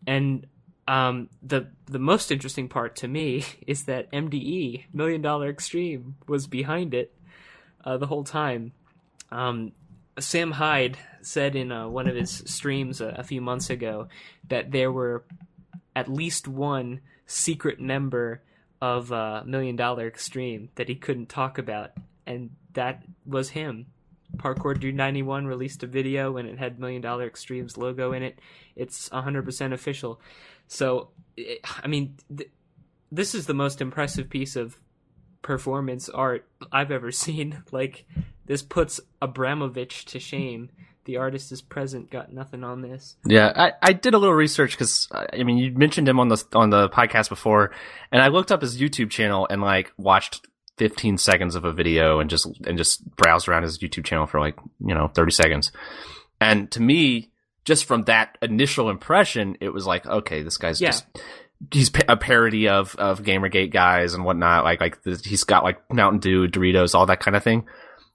[0.08, 0.48] And
[0.88, 6.48] um, the the most interesting part to me is that MDE Million Dollar Extreme was
[6.48, 7.14] behind it
[7.86, 8.72] uh, the whole time.
[9.32, 9.74] Um,
[10.20, 14.08] Sam Hyde said in uh, one of his streams a, a few months ago
[14.48, 15.24] that there were
[15.96, 18.42] at least one secret member
[18.82, 21.92] of uh, Million Dollar Extreme that he couldn't talk about,
[22.26, 23.88] and that was him.
[24.36, 28.40] Parkour Dude 91 released a video and it had Million Dollar Extremes logo in it.
[28.76, 30.20] It's 100% official.
[30.68, 32.50] So, it, I mean, th-
[33.12, 34.78] this is the most impressive piece of
[35.42, 37.64] performance art I've ever seen.
[37.72, 38.06] Like,
[38.46, 40.70] this puts Abramović to shame.
[41.06, 43.16] The artist is present, got nothing on this.
[43.26, 46.44] Yeah, I, I did a little research because I mean you mentioned him on the
[46.54, 47.72] on the podcast before,
[48.12, 50.46] and I looked up his YouTube channel and like watched
[50.80, 54.42] 15 seconds of a video and just and just browsed around his YouTube channel for
[54.42, 55.72] like you know 30 seconds,
[56.42, 57.32] and to me,
[57.64, 60.90] just from that initial impression, it was like okay, this guy's Yeah.
[60.90, 61.06] just
[61.72, 64.64] he's a parody of of GamerGate guys and whatnot.
[64.64, 67.66] Like like the, he's got like Mountain Dew, Doritos, all that kind of thing.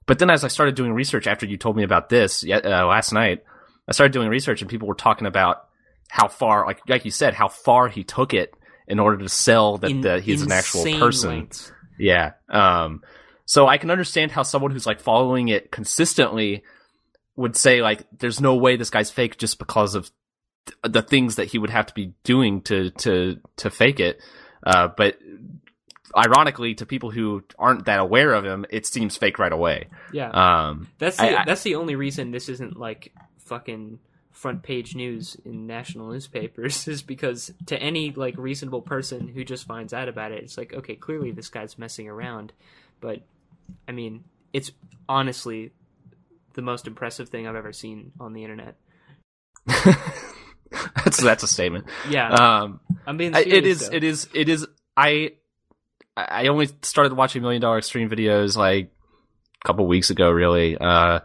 [0.07, 3.12] But then as I started doing research after you told me about this uh, last
[3.12, 3.44] night,
[3.88, 5.64] I started doing research and people were talking about
[6.09, 8.55] how far, like like you said, how far he took it
[8.88, 11.31] in order to sell that, In- that he's an actual person.
[11.31, 11.72] lengths.
[11.98, 12.33] Yeah.
[12.48, 13.02] Um,
[13.44, 16.64] so I can understand how someone who's like following it consistently
[17.37, 20.11] would say like, there's no way this guy's fake just because of
[20.83, 24.20] the things that he would have to be doing to to to fake it.
[24.64, 25.18] Uh, but
[26.16, 29.88] ironically, to people who aren't that aware of him, it seems fake right away.
[30.12, 30.31] Yeah.
[30.31, 33.98] Um, That's the, I- that's the only reason this isn't like fucking
[34.31, 39.66] front page news in national newspapers is because to any like reasonable person who just
[39.66, 42.53] finds out about it, it's like okay, clearly this guy's messing around,
[43.01, 43.20] but
[43.88, 44.70] I mean, it's
[45.09, 45.72] honestly
[46.55, 48.77] the most impressive thing I've ever seen on the internet.
[51.04, 51.87] that's that's a statement.
[52.08, 53.52] Yeah, Um, I'm being serious.
[53.54, 53.96] it is though.
[53.96, 55.32] it is it is I
[56.16, 58.90] I only started watching Million Dollar Extreme videos like
[59.64, 60.76] a couple weeks ago, really.
[60.76, 61.20] Uh,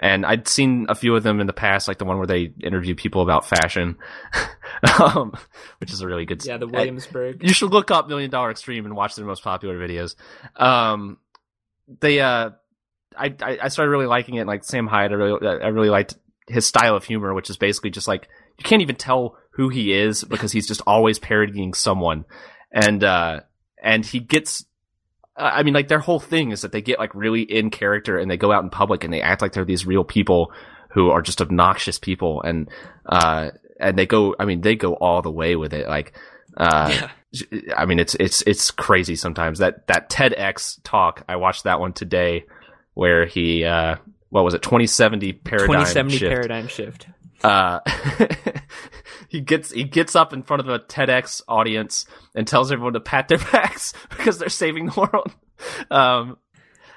[0.00, 2.52] and I'd seen a few of them in the past, like the one where they
[2.62, 3.96] interview people about fashion,
[5.00, 5.32] um,
[5.78, 6.44] which is a really good.
[6.44, 7.42] yeah, the I- Williamsburg.
[7.42, 10.14] you should look up Million Dollar Extreme and watch their most popular videos.
[10.54, 11.18] Um,
[12.00, 12.50] they, uh,
[13.16, 14.46] I, I I started really liking it.
[14.46, 16.14] Like Sam Hyde, I really, I really liked
[16.46, 19.92] his style of humor, which is basically just like you can't even tell who he
[19.92, 22.24] is because he's just always parodying someone,
[22.72, 23.40] and uh,
[23.82, 24.64] and he gets.
[25.36, 28.18] uh, I mean, like their whole thing is that they get like really in character
[28.18, 30.52] and they go out in public and they act like they're these real people
[30.90, 32.68] who are just obnoxious people and
[33.06, 34.34] uh and they go.
[34.38, 35.86] I mean, they go all the way with it.
[35.88, 36.16] Like,
[36.56, 37.10] uh, Yeah.
[37.76, 39.58] I mean, it's it's it's crazy sometimes.
[39.58, 42.46] That that TEDx talk, I watched that one today,
[42.94, 43.96] where he, uh,
[44.30, 46.30] what was it, twenty seventy paradigm 2070 shift.
[46.32, 47.06] paradigm shift.
[47.44, 47.80] Uh,
[49.28, 53.00] he gets he gets up in front of a TEDx audience and tells everyone to
[53.00, 55.34] pat their backs because they're saving the world.
[55.90, 56.36] Um,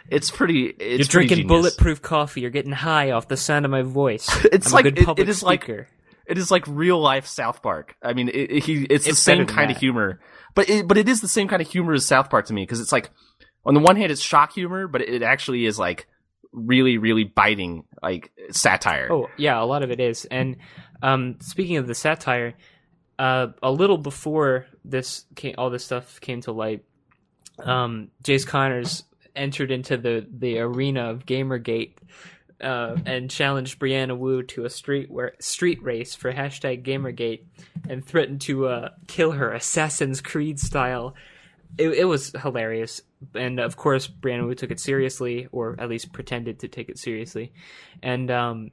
[0.09, 0.65] it's pretty.
[0.65, 1.47] It's You're pretty drinking genius.
[1.47, 2.41] bulletproof coffee.
[2.41, 4.27] You're getting high off the sound of my voice.
[4.51, 7.25] It's I'm like- a good it- public it is like- it is like real life
[7.27, 7.95] South Park.
[8.01, 10.19] I mean, it, it- he it's, the same kind of humor,
[10.55, 12.63] but it, but it is the same kind of humor as South Park to me
[12.63, 13.09] because it's like
[13.65, 16.07] on the one hand it's shock humor, but it actually is like
[16.53, 19.07] really really biting like satire.
[19.11, 20.25] Oh yeah, a lot of it is.
[20.25, 20.57] And
[21.01, 22.53] um, speaking of the satire,
[23.17, 26.83] uh, a little before this came, all this stuff came to light,
[27.59, 29.03] um, Jace Connors
[29.35, 31.93] entered into the the arena of GamerGate.
[32.59, 37.45] Uh, and challenged Brianna Wu to a street where, street race for hashtag Gamergate,
[37.89, 41.15] and threatened to uh, kill her Assassin's Creed style.
[41.79, 43.01] It, it was hilarious,
[43.35, 46.97] and of course Brianna Wu took it seriously, or at least pretended to take it
[46.97, 47.53] seriously.
[48.01, 48.71] And um,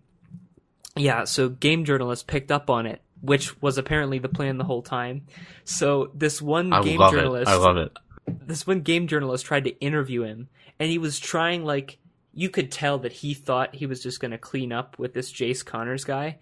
[0.97, 4.83] yeah, so game journalists picked up on it, which was apparently the plan the whole
[4.83, 5.27] time.
[5.65, 7.53] So this one I game journalist, it.
[7.53, 7.93] I love it.
[8.47, 11.99] this one game journalist tried to interview him, and he was trying like
[12.33, 15.33] you could tell that he thought he was just going to clean up with this
[15.33, 16.39] Jace Connors guy,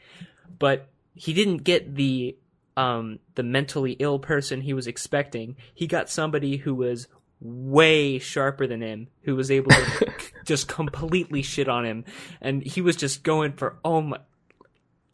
[0.58, 2.36] but he didn't get the
[2.76, 5.56] um the mentally ill person he was expecting.
[5.74, 7.08] He got somebody who was
[7.40, 10.12] way sharper than him who was able to
[10.44, 12.04] just completely shit on him.
[12.40, 14.18] And he was just going for oh my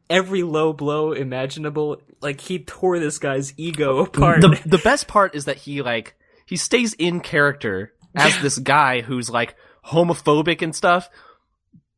[0.09, 2.01] every low blow imaginable.
[2.21, 4.41] Like he tore this guy's ego apart.
[4.41, 6.15] The the best part is that he like
[6.47, 9.57] he stays in character as this guy who's like
[9.87, 11.09] homophobic and stuff.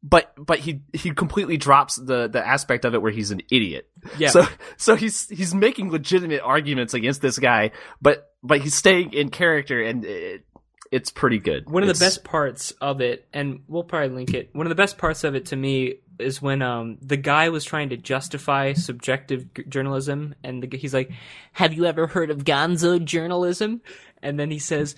[0.07, 3.89] But but he he completely drops the the aspect of it where he's an idiot.
[4.19, 7.71] yeah So so he's he's making legitimate arguments against this guy,
[8.03, 10.45] but but he's staying in character, and it,
[10.93, 11.71] it's pretty good.
[11.71, 14.51] One of It's- the best parts of it, and we'll probably link it.
[14.53, 17.65] One of the best parts of it to me is when um the guy was
[17.65, 21.11] trying to justify subjective g- journalism, and the, he's like,
[21.53, 23.81] "Have you ever heard of Gonzo journalism?"
[24.23, 24.97] And then he says.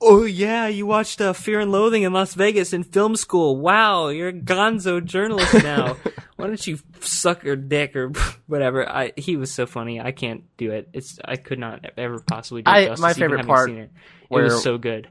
[0.00, 3.56] Oh yeah, you watched uh, Fear and Loathing in Las Vegas in film school.
[3.56, 5.96] Wow, you're a gonzo journalist now.
[6.36, 8.12] Why don't you suck your dick or
[8.46, 8.86] whatever?
[8.88, 10.00] I he was so funny.
[10.00, 10.88] I can't do it.
[10.92, 13.90] It's I could not ever possibly do it I- justice, my favorite part seen it.
[14.30, 15.08] It was so good.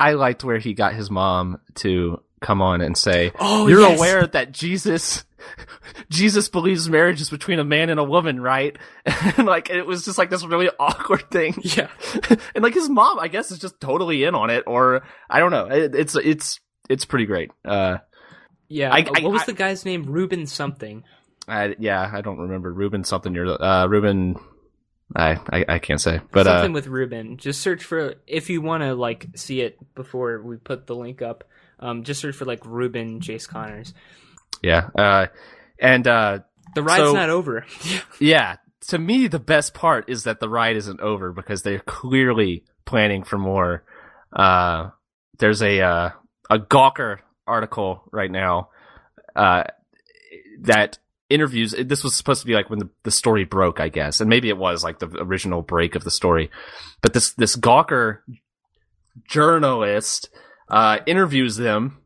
[0.00, 3.98] I liked where he got his mom to come on and say, Oh, "You're yes.
[3.98, 5.24] aware that Jesus,
[6.10, 8.76] Jesus believes marriage is between a man and a woman, right?"
[9.36, 11.54] And like it was just like this really awkward thing.
[11.62, 11.88] Yeah.
[12.54, 15.50] and like his mom, I guess, is just totally in on it, or I don't
[15.50, 15.66] know.
[15.66, 17.50] It, it's it's it's pretty great.
[17.64, 17.98] Uh,
[18.68, 18.92] Yeah.
[18.92, 20.04] I- uh, I- what was I- the guy's name?
[20.04, 21.04] Ruben something.
[21.46, 23.34] I, yeah, I don't remember Ruben something.
[23.34, 24.36] You're uh, Ruben.
[25.16, 27.38] I, I I can't say, but uh, something with Ruben.
[27.38, 31.22] Just search for if you want to like see it before we put the link
[31.22, 31.44] up.
[31.80, 33.94] Um, just search for like Ruben Jace Connors.
[34.62, 35.26] Yeah, uh,
[35.80, 36.40] and uh,
[36.74, 37.64] The ride's So- not over.
[38.20, 38.56] Yeah,
[38.88, 43.22] to me, the best part is that the ride isn't over because they're clearly planning
[43.22, 43.84] for more.
[44.32, 44.90] Uh,
[45.38, 46.10] there's a uh,
[46.50, 48.70] a Gawker article right now
[49.36, 49.64] uh,
[50.62, 50.98] that
[51.30, 51.74] interviews.
[51.78, 54.48] This was supposed to be like when the, the story broke, I guess, and maybe
[54.48, 56.50] it was like the original break of the story.
[57.02, 58.18] But this this Gawker
[59.28, 60.30] journalist
[60.68, 61.98] uh, interviews them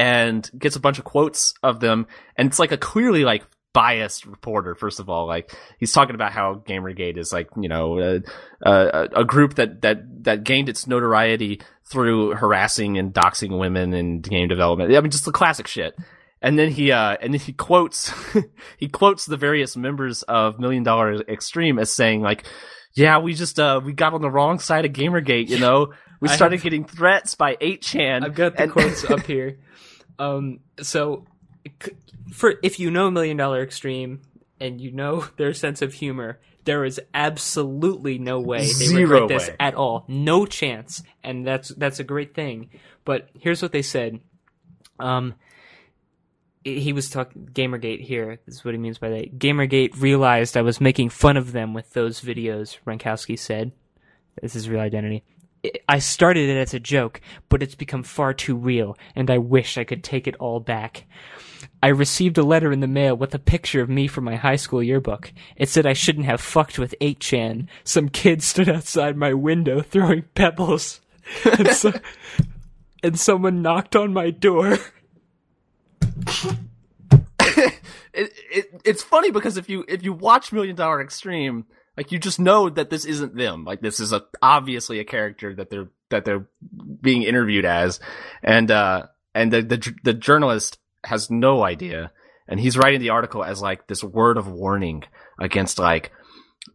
[0.00, 4.24] and gets a bunch of quotes of them, and it's like a clearly like biased
[4.24, 4.74] reporter.
[4.74, 8.20] First of all, like he's talking about how GamerGate is like you know a,
[8.62, 14.20] a, a group that that that gained its notoriety through harassing and doxing women in
[14.20, 14.94] game development.
[14.94, 15.94] I mean, just the classic shit.
[16.40, 18.10] And then he uh and then he quotes
[18.78, 22.46] he quotes the various members of Million Dollar Extreme as saying like,
[22.94, 25.92] yeah, we just uh we got on the wrong side of GamerGate, you know.
[26.20, 28.24] We started have- getting threats by 8chan.
[28.24, 29.58] I've got the and- quotes up here.
[30.20, 31.24] Um, so
[32.30, 34.20] for if you know Million Dollar Extreme
[34.60, 39.28] and you know their sense of humor, there is absolutely no way they Zero regret
[39.28, 39.56] this way.
[39.58, 40.04] at all.
[40.08, 42.68] No chance, and that's that's a great thing.
[43.04, 44.20] But here's what they said.
[44.98, 45.34] Um,
[46.62, 48.38] he was talking Gamergate here.
[48.44, 49.38] This is what he means by that.
[49.38, 52.76] Gamergate realized I was making fun of them with those videos.
[52.86, 53.72] Rankowski said,
[54.42, 55.24] "This is real identity."
[55.88, 59.76] I started it as a joke, but it's become far too real, and I wish
[59.76, 61.06] I could take it all back.
[61.82, 64.56] I received a letter in the mail with a picture of me from my high
[64.56, 65.32] school yearbook.
[65.56, 67.68] It said I shouldn't have fucked with 8chan.
[67.84, 71.00] Some kid stood outside my window throwing pebbles.
[71.44, 71.92] And, so,
[73.02, 74.78] and someone knocked on my door.
[77.40, 81.66] it, it it's funny because if you if you watch Million Dollar Extreme,
[81.96, 83.64] like you just know that this isn't them.
[83.64, 86.48] Like this is a obviously a character that they're that they're
[87.00, 88.00] being interviewed as,
[88.42, 92.12] and uh and the the the journalist has no idea,
[92.48, 95.04] and he's writing the article as like this word of warning
[95.38, 96.12] against like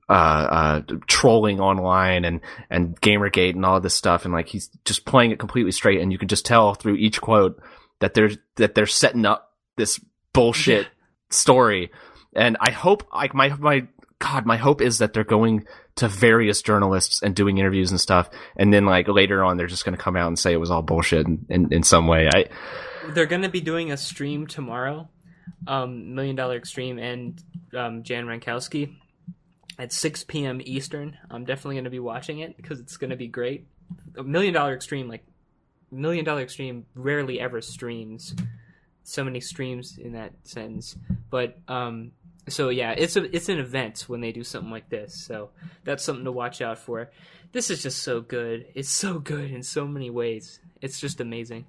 [0.10, 4.26] uh uh trolling online and and gamergate and all this stuff.
[4.26, 6.02] And like he's just playing it completely straight.
[6.02, 7.62] And you can just tell through each quote
[8.00, 10.00] that they're that they're setting up this
[10.34, 10.88] bullshit
[11.30, 11.92] story.
[12.36, 13.88] And i hope like my my
[14.20, 18.30] god my hope is that they're going to various journalists and doing interviews and stuff
[18.56, 20.72] and then like later on they're just going to come out and say it was
[20.72, 22.46] all bullshit in, in, in some way i
[23.14, 25.10] They're going to be doing a stream tomorrow,
[25.68, 27.44] um, Million Dollar Extreme and
[27.76, 28.96] um, Jan Rankowski
[29.78, 30.62] at 6 p.m.
[30.64, 31.18] Eastern.
[31.30, 33.68] I'm definitely going to be watching it because it's going to be great.
[34.18, 35.26] A Million Dollar Extreme, like
[35.92, 38.36] Million Dollar Extreme, rarely ever streams.
[39.04, 40.96] So many streams in that sense,
[41.30, 42.12] but um,
[42.48, 45.26] so yeah, it's a it's an event when they do something like this.
[45.26, 45.50] So
[45.84, 47.12] that's something to watch out for.
[47.52, 48.66] This is just so good.
[48.76, 50.60] It's so good in so many ways.
[50.82, 51.66] It's just amazing.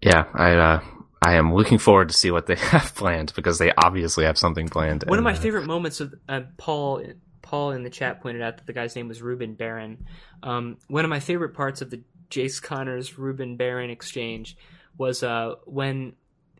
[0.00, 0.80] yeah i uh
[1.22, 4.68] i am looking forward to see what they have planned because they obviously have something
[4.68, 7.02] planned One of my uh, favorite moments of uh, Paul.
[7.42, 10.06] Paul in the chat pointed out that the guy's name was Ruben Barron.
[10.42, 14.56] Um, one of my favorite parts of the Jace Connors Ruben Barron exchange
[14.98, 16.14] was uh, when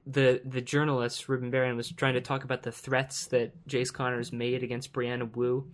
[0.06, 4.32] the the journalist Ruben Barron was trying to talk about the threats that Jace Connors
[4.32, 5.68] made against Brianna Wu,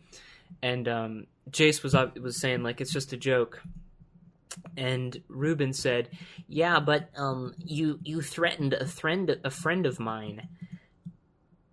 [0.63, 3.63] and um, Jace was was saying like it's just a joke.
[4.77, 6.11] And Ruben said,
[6.49, 10.49] "Yeah, but um, you you threatened a friend a friend of mine."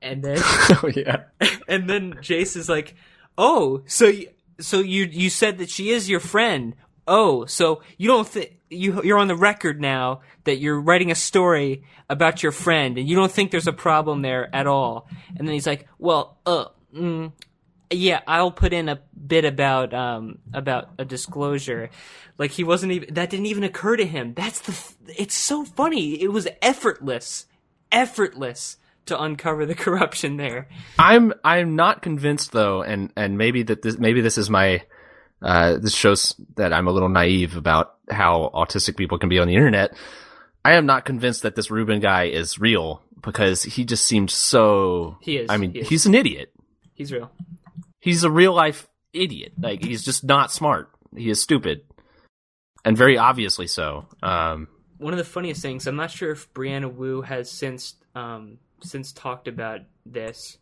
[0.01, 1.23] And then oh yeah
[1.67, 2.95] and then Jace is like,
[3.37, 4.29] "Oh, so you,
[4.59, 6.75] so you you said that she is your friend.
[7.09, 11.15] Oh, so you don't think you you're on the record now that you're writing a
[11.15, 15.47] story about your friend and you don't think there's a problem there at all." And
[15.47, 17.31] then he's like, "Well, uh, mm,
[17.91, 21.89] yeah, I'll put in a bit about um about a disclosure.
[22.37, 24.33] Like he wasn't even that didn't even occur to him.
[24.35, 26.21] That's the it's so funny.
[26.21, 27.47] It was effortless.
[27.91, 30.67] Effortless to uncover the corruption there.
[30.97, 34.83] I'm I'm not convinced though, and and maybe that this maybe this is my
[35.41, 39.47] uh, this shows that I'm a little naive about how autistic people can be on
[39.47, 39.95] the internet.
[40.65, 45.17] I am not convinced that this Ruben guy is real because he just seemed so.
[45.21, 45.89] He is, I mean, he is.
[45.89, 46.51] he's an idiot.
[46.93, 47.31] He's real.
[48.01, 49.53] He's a real life idiot.
[49.59, 50.89] Like he's just not smart.
[51.15, 51.81] He is stupid,
[52.83, 54.05] and very obviously so.
[54.21, 54.67] Um,
[54.97, 59.11] One of the funniest things, I'm not sure if Brianna Wu has since um since
[59.13, 60.57] talked about this,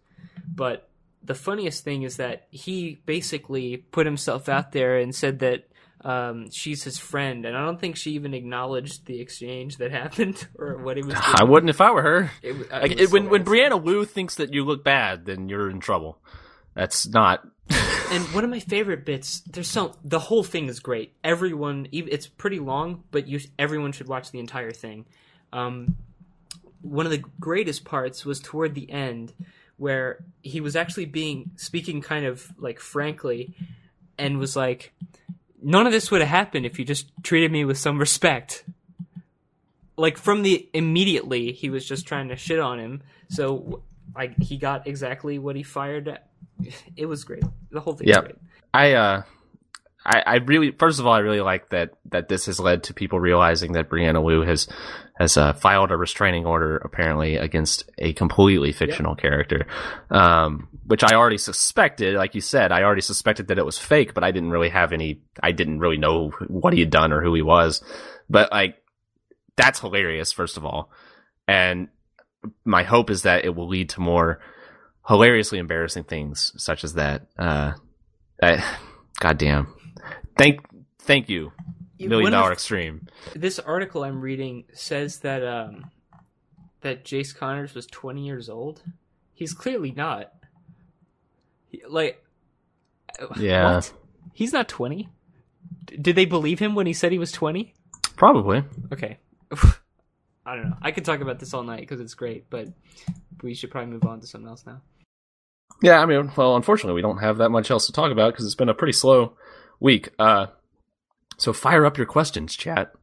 [0.47, 0.89] but
[1.23, 5.67] the funniest thing is that he basically put himself out there and said that
[6.05, 10.47] um, she's his friend, and I don't think she even acknowledged the exchange that happened
[10.57, 11.15] or what he was.
[11.17, 12.31] I wouldn't if I were her.
[12.41, 13.43] It, Like, it it, when when.
[13.43, 16.19] Brianna Wu thinks that you look bad, then you're in trouble.
[16.75, 17.45] That's not.
[18.11, 21.13] and one of my favorite bits, there's so the whole thing is great.
[21.23, 25.05] Everyone, ev- it's pretty long, but you everyone should watch the entire thing.
[25.51, 25.97] Um,
[26.81, 29.33] one of the greatest parts was toward the end,
[29.77, 33.53] where he was actually being speaking kind of like frankly,
[34.17, 34.93] and was like,
[35.61, 38.63] "None of this would have happened if you just treated me with some respect."
[39.95, 43.01] Like from the immediately, he was just trying to shit on him.
[43.29, 43.81] So,
[44.15, 46.27] like, he got exactly what he fired at.
[46.95, 47.43] It was great.
[47.71, 48.35] The whole thing great.
[48.73, 49.23] I uh
[50.07, 52.93] I, I really first of all I really like that that this has led to
[52.93, 54.67] people realizing that Brianna Wu has
[55.19, 59.65] has uh, filed a restraining order apparently against a completely fictional character,
[60.09, 62.15] um, which I already suspected.
[62.15, 64.93] Like you said, I already suspected that it was fake, but I didn't really have
[64.93, 65.21] any.
[65.41, 67.83] I didn't really know what he had done or who he was.
[68.29, 68.81] But like,
[69.55, 70.31] that's hilarious.
[70.31, 70.91] First of all,
[71.47, 71.89] and
[72.63, 74.39] my hope is that it will lead to more
[75.07, 77.27] hilariously embarrassing things such as that.
[77.37, 77.73] Uh,
[78.41, 78.63] I,
[79.19, 79.76] God damn.
[80.37, 80.61] Thank,
[80.99, 81.51] thank you,
[81.99, 83.07] Million dollar Extreme.
[83.35, 85.89] This article I'm reading says that um,
[86.81, 88.81] that Jace Connors was 20 years old.
[89.33, 90.31] He's clearly not.
[91.69, 92.23] He- like,
[93.37, 93.75] Yeah.
[93.75, 93.93] what?
[94.33, 95.09] He's not 20.
[95.85, 97.73] D- Did they believe him when he said he was 20?
[98.15, 98.63] Probably.
[98.93, 99.17] Okay.
[100.45, 100.77] I don't know.
[100.81, 102.69] I could talk about this all night because it's great, but
[103.43, 104.81] we should probably move on to something else now.
[105.81, 108.45] Yeah, I mean, well, unfortunately, we don't have that much else to talk about because
[108.45, 109.33] it's been a pretty slow
[109.79, 110.09] week.
[110.19, 110.47] Uh,
[111.37, 112.93] so fire up your questions, chat.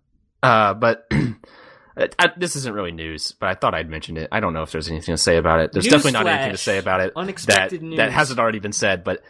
[0.43, 1.09] Uh, but
[1.97, 4.29] I, this isn't really news, but I thought I'd mention it.
[4.33, 5.73] I don't know if there's anything to say about it.
[5.73, 7.97] There's definitely not anything to say about it Unexpected that news.
[7.99, 9.05] that hasn't already been said.
[9.05, 9.23] But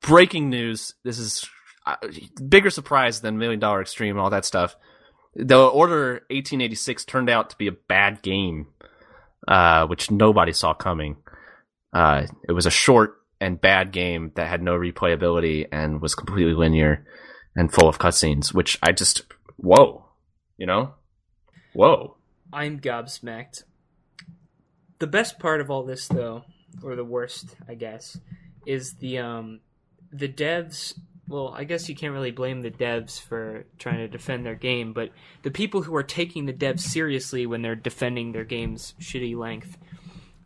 [0.00, 0.94] breaking news.
[1.04, 1.48] This is
[1.86, 1.96] uh,
[2.46, 4.76] bigger surprise than Million Dollar Extreme and all that stuff.
[5.34, 8.66] The Order 1886 turned out to be a bad game,
[9.48, 11.16] uh, which nobody saw coming.
[11.92, 16.54] Uh, it was a short and bad game that had no replayability and was completely
[16.54, 17.04] linear
[17.56, 19.22] and full of cutscenes, which I just,
[19.56, 20.06] whoa,
[20.56, 20.94] you know?
[21.74, 22.16] Whoa.
[22.52, 23.64] I'm gobsmacked.
[25.00, 26.44] The best part of all this, though,
[26.84, 28.16] or the worst, I guess,
[28.64, 29.60] is the um,
[30.12, 30.94] the devs.
[31.26, 34.92] Well, I guess you can't really blame the devs for trying to defend their game,
[34.92, 35.10] but
[35.42, 39.76] the people who are taking the devs seriously when they're defending their game's shitty length.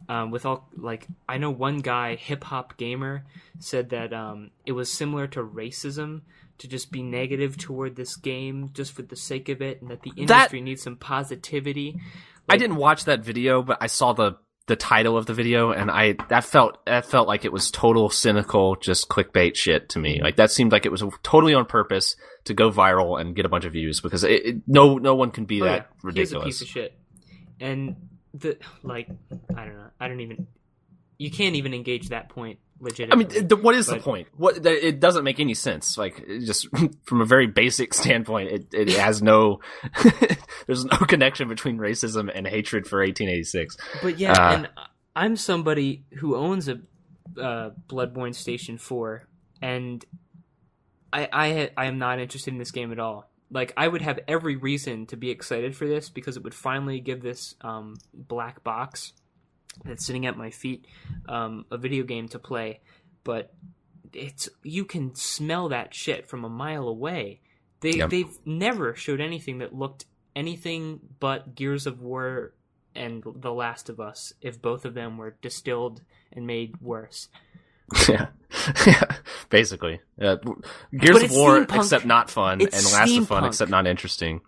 [0.09, 3.25] Um, with all like, I know one guy, hip hop gamer,
[3.59, 6.23] said that um, it was similar to racism
[6.59, 10.03] to just be negative toward this game just for the sake of it, and that
[10.03, 12.01] the industry needs some positivity.
[12.49, 14.37] I didn't watch that video, but I saw the
[14.69, 18.09] the title of the video, and I that felt that felt like it was total
[18.11, 20.21] cynical, just clickbait shit to me.
[20.23, 23.49] Like that seemed like it was totally on purpose to go viral and get a
[23.49, 25.83] bunch of views because it, it, no no one can be Oh, that yeah.
[25.83, 26.45] He's a ridiculous.
[26.47, 26.99] piece of shit.
[27.61, 27.97] And
[28.41, 29.09] the like,
[29.57, 29.91] I don't know.
[30.01, 30.47] I don't even.
[31.19, 33.37] You can't even engage that point legitimately.
[33.37, 34.29] I mean, the, what is the point?
[34.37, 35.97] What it doesn't make any sense.
[35.97, 36.69] Like just
[37.05, 39.61] from a very basic standpoint, it, it has no.
[40.67, 43.77] there's no connection between racism and hatred for 1886.
[44.03, 44.69] But yeah, Uh, and
[45.15, 46.81] I'm somebody who owns a
[47.41, 49.27] uh, Bloodborne Station Four,
[49.63, 50.05] and
[51.13, 53.31] I I I am not interested in this game at all.
[53.51, 57.01] Like I would have every reason to be excited for this because it would finally
[57.01, 59.13] give this um, black box
[59.85, 60.87] that's sitting at my feet
[61.29, 62.81] um, a video game to play.
[63.25, 63.55] But
[64.13, 67.41] it's you can smell that shit from a mile away.
[67.81, 68.11] They Yep.
[68.11, 72.53] they've never showed anything that looked anything but Gears of War
[72.95, 77.29] and The Last of Us if both of them were distilled and made worse.
[78.09, 78.27] yeah,
[78.87, 79.03] yeah,
[79.51, 80.01] basically.
[80.21, 80.37] Uh,
[80.97, 81.77] Gears of War, steampunk.
[81.77, 84.41] except not fun, It's and Last of Fun, except not interesting.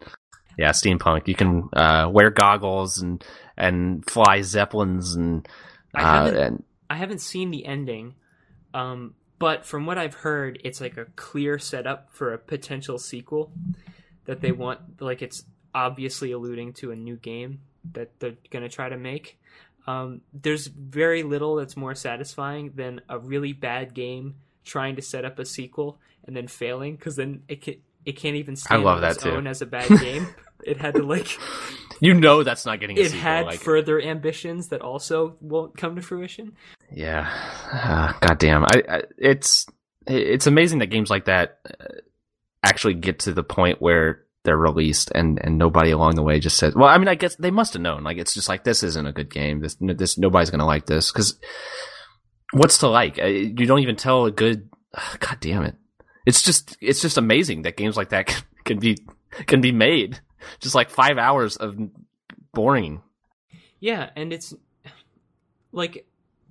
[0.59, 1.29] Yeah, steampunk.
[1.29, 3.25] You can uh, wear goggles and
[3.57, 5.47] and fly zeppelins and
[5.95, 8.15] I uh, haven't- and I haven't seen the ending,
[8.75, 13.53] um, but from what I've heard, it's like a clear setup for a potential sequel
[14.25, 15.01] that they want.
[15.01, 17.61] Like it's obviously alluding to a new game
[17.93, 19.39] that they're going to try to make.
[19.89, 24.35] Um, there's very little that's more satisfying than a really bad game
[24.65, 28.37] trying to set up a sequel and then failing because then it can it can't
[28.37, 29.31] even stand love on that its too.
[29.31, 30.29] own as a bad game.
[30.65, 31.39] it had to like
[32.01, 33.21] You know that's not getting a it sequel.
[33.21, 36.53] had like, further ambitions that also won't come to fruition.
[36.93, 37.27] yeah.
[37.73, 38.65] Uh, God damn.
[38.65, 39.67] I, I it's
[40.07, 41.85] it's amazing that games like that uh,
[42.63, 46.57] actually get to the point where they're released and and nobody along the way just
[46.57, 48.05] says, "Well, I mean, I guess they must have known.
[48.05, 49.61] Like it's just like this isn't a good game.
[49.61, 51.39] This this nobody's to like this cuz
[52.53, 53.19] what's to like?
[53.19, 54.69] Uh, You don't even tell a good
[55.21, 55.77] God damn it.
[56.27, 58.27] It's just it's just amazing that games like that
[58.65, 58.99] can, be
[59.47, 60.21] can be made.
[60.61, 61.77] Just like 5 hours of
[62.55, 63.03] boring.
[63.81, 64.55] Yeah, and it's
[65.73, 66.07] like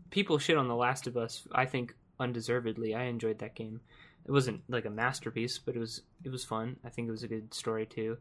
[0.10, 1.48] people shit on The Last of Us.
[1.52, 2.96] I think undeservedly.
[2.96, 3.82] I enjoyed that game.
[4.28, 6.78] It wasn't like a masterpiece, but it was it was fun.
[6.84, 8.18] I think it was a good story too.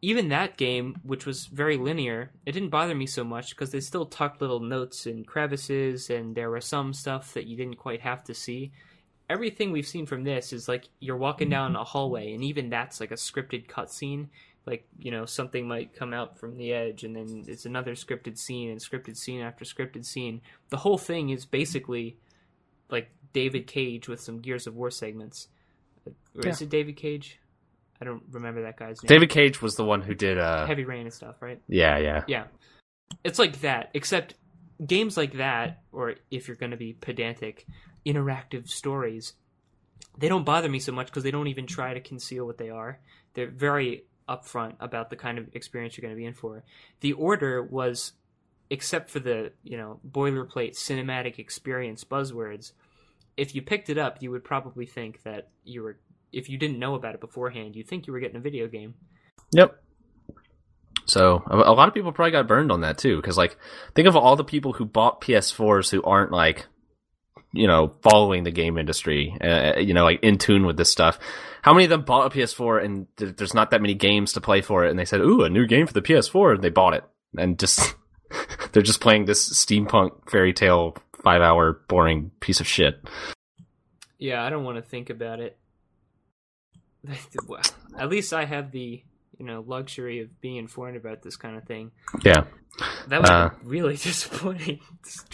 [0.00, 3.80] Even that game, which was very linear, it didn't bother me so much because they
[3.80, 8.00] still tucked little notes and crevices, and there was some stuff that you didn't quite
[8.00, 8.72] have to see.
[9.30, 11.82] Everything we've seen from this is like you're walking down mm-hmm.
[11.82, 14.28] a hallway, and even that's like a scripted cutscene
[14.66, 18.38] like you know something might come out from the edge and then it's another scripted
[18.38, 20.40] scene and scripted scene after scripted scene
[20.70, 22.16] the whole thing is basically
[22.88, 25.48] like david cage with some gears of war segments.
[26.06, 26.66] Or is Yeah.
[26.66, 27.38] it david cage?
[28.00, 29.06] I don't remember that guy's name.
[29.06, 31.60] David Cage was the one who did uh heavy rain and stuff right?
[31.68, 32.24] Yeah, yeah.
[32.26, 32.44] yeah.
[33.22, 34.34] It's like that except
[34.84, 37.64] games like that or if you're going to be pedantic
[38.04, 39.34] interactive stories
[40.18, 42.70] they don't bother me so much because they don't even try to conceal what they
[42.70, 42.98] are.
[43.34, 46.64] They're very upfront about the kind of experience you're going to be in for.
[47.00, 48.12] The order was
[48.70, 52.72] except for the you know boilerplate cinematic experience buzzwords
[53.36, 55.98] if you picked it up you would probably think that you were
[56.32, 58.94] if you didn't know about it beforehand you'd think you were getting a video game
[59.52, 59.78] Yep.
[61.04, 63.56] So a, a lot of people probably got burned on that too, because like
[63.94, 66.66] think of all the people who bought PS4s who aren't like,
[67.52, 71.18] you know, following the game industry, uh, you know, like in tune with this stuff.
[71.62, 74.40] How many of them bought a PS4 and th- there's not that many games to
[74.40, 76.70] play for it, and they said, "Ooh, a new game for the PS4," and they
[76.70, 77.04] bought it,
[77.36, 77.94] and just
[78.72, 83.02] they're just playing this steampunk fairy tale five hour boring piece of shit.
[84.18, 85.56] Yeah, I don't want to think about it.
[87.48, 87.60] Well,
[87.98, 89.02] At least I have the
[89.38, 91.90] you know luxury of being informed about this kind of thing.
[92.24, 92.44] Yeah.
[93.08, 94.80] That was Uh, really disappointing.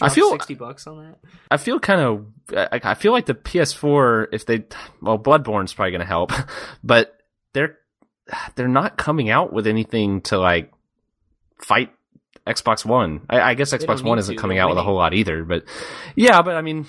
[0.01, 1.19] I feel- sixty bucks on that.
[1.51, 2.25] I feel kind of,
[2.55, 4.65] I, I feel like the PS4, if they,
[5.01, 6.31] well, Bloodborne's probably going to help,
[6.83, 7.15] but
[7.53, 7.77] they're,
[8.55, 10.71] they're not coming out with anything to like
[11.61, 11.91] fight
[12.49, 13.21] Xbox One.
[13.29, 15.43] I, I guess Xbox One isn't to, coming they're out with a whole lot either,
[15.43, 15.63] but
[16.15, 16.85] yeah, but I mean,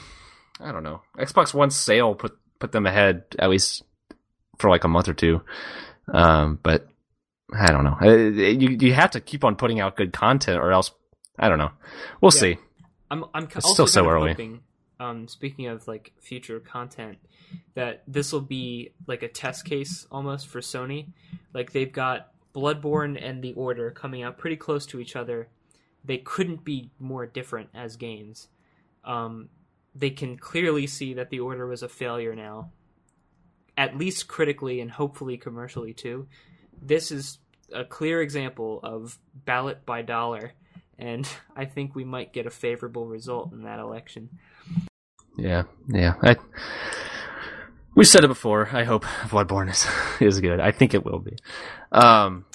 [0.58, 1.02] I don't know.
[1.18, 3.82] Xbox One sale put, put them ahead at least
[4.58, 5.42] for like a month or two.
[6.12, 6.88] Um, but
[7.56, 7.96] I don't know.
[8.00, 10.90] Uh, You, you have to keep on putting out good content or else,
[11.38, 11.70] I don't know.
[12.20, 12.40] We'll Yeah.
[12.40, 12.58] see.
[13.10, 14.30] I'm I'm It's still so early.
[14.30, 14.60] hoping.
[15.00, 17.18] Um, speaking of like future content,
[17.74, 21.08] that this will be like a test case almost for Sony.
[21.54, 25.48] Like they've got Bloodborne and The Order coming out pretty close to each other.
[26.04, 28.48] They couldn't be more different as games.
[29.04, 29.48] Um,
[29.94, 32.70] they can clearly see that The Order was a failure now,
[33.76, 36.28] at least critically and hopefully commercially too.
[36.80, 37.38] This is
[37.72, 40.52] a clear example of ballot by dollar
[41.00, 41.26] and
[41.56, 44.28] I think we might get a favorable result in that election.
[45.36, 46.14] Yeah, yeah.
[46.22, 46.36] I,
[47.94, 48.68] we said it before.
[48.72, 49.86] I hope Bloodborne is
[50.20, 50.60] is good.
[50.60, 51.36] I think it will be.
[51.92, 52.46] Um,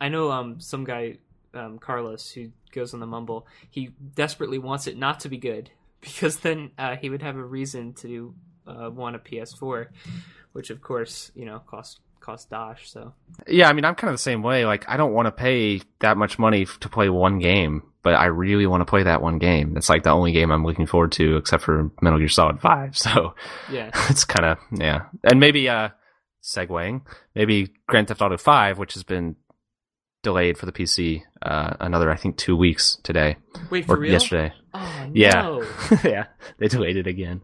[0.00, 1.18] I know um, some guy,
[1.54, 3.46] um, Carlos, who goes on the Mumble.
[3.70, 5.70] He desperately wants it not to be good
[6.00, 8.34] because then uh, he would have a reason to
[8.66, 9.88] uh, want a PS4,
[10.52, 12.90] which of course you know cost cost Dosh.
[12.90, 13.12] So
[13.46, 14.64] yeah, I mean, I'm kind of the same way.
[14.64, 18.26] Like, I don't want to pay that much money to play one game, but I
[18.26, 19.76] really want to play that one game.
[19.76, 22.96] It's like the only game I'm looking forward to, except for Metal Gear Solid Five.
[22.96, 23.34] So
[23.70, 25.90] yeah, it's kind of yeah, and maybe uh,
[26.42, 27.02] segueing,
[27.34, 29.36] maybe Grand Theft Auto Five, which has been
[30.22, 33.36] delayed for the PC, uh, another I think two weeks today
[33.70, 34.12] wait for or real?
[34.12, 34.52] yesterday.
[34.72, 35.42] Oh Yeah.
[35.42, 35.64] no!
[36.04, 36.26] yeah,
[36.58, 37.42] they delayed it again.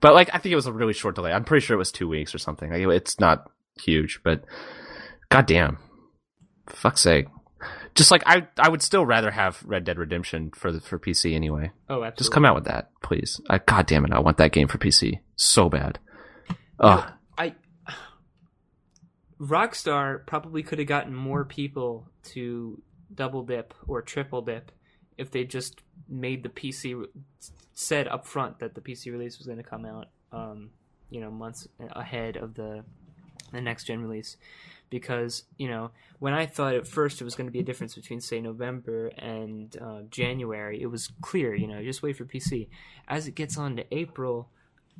[0.00, 1.32] But like, I think it was a really short delay.
[1.32, 2.70] I'm pretty sure it was two weeks or something.
[2.70, 4.44] Like, it's not huge, but
[5.30, 5.78] goddamn,
[6.68, 7.26] fuck's sake.
[7.94, 11.34] Just like I, I would still rather have Red Dead Redemption for the for PC
[11.34, 11.70] anyway.
[11.88, 12.18] Oh, absolutely.
[12.18, 13.40] Just come out with that, please.
[13.48, 15.98] I, God damn it, I want that game for PC so bad.
[16.80, 17.10] Ugh.
[17.36, 17.54] I
[19.40, 22.80] Rockstar probably could have gotten more people to
[23.14, 24.72] double dip or triple dip
[25.16, 27.04] if they just made the PC
[27.74, 30.70] said up front that the PC release was going to come out um,
[31.10, 32.84] you know, months ahead of the
[33.52, 34.36] the next gen release
[34.90, 37.94] because you know when I thought at first it was going to be a difference
[37.94, 41.54] between say November and uh, January, it was clear.
[41.54, 42.68] You know, just wait for PC.
[43.06, 44.50] As it gets on to April,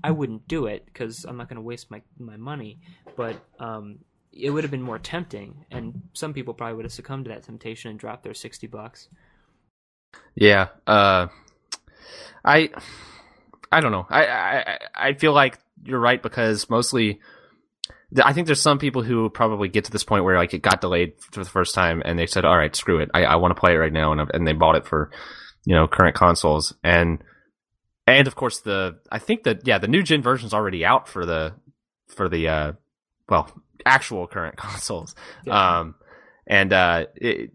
[0.03, 2.81] I wouldn't do it because I'm not going to waste my my money.
[3.17, 3.99] But um,
[4.33, 7.43] it would have been more tempting, and some people probably would have succumbed to that
[7.43, 9.09] temptation and dropped their sixty bucks.
[10.35, 10.69] Yeah.
[10.87, 11.29] Uh,
[12.45, 12.71] I
[13.73, 14.07] I don't know.
[14.09, 17.21] I, I I feel like you're right because mostly
[18.25, 20.81] I think there's some people who probably get to this point where like it got
[20.81, 23.11] delayed for the first time and they said, all right, screw it.
[23.13, 24.13] I, I want to play it right now.
[24.13, 25.11] And, and they bought it for,
[25.65, 26.75] you know, current consoles.
[26.83, 27.23] And,
[28.07, 31.07] and of course the, I think that, yeah, the new gen version is already out
[31.07, 31.55] for the,
[32.07, 32.73] for the, uh,
[33.29, 33.53] well,
[33.85, 35.15] actual current consoles.
[35.45, 35.81] Yeah.
[35.81, 35.95] Um,
[36.47, 37.51] and, uh, it,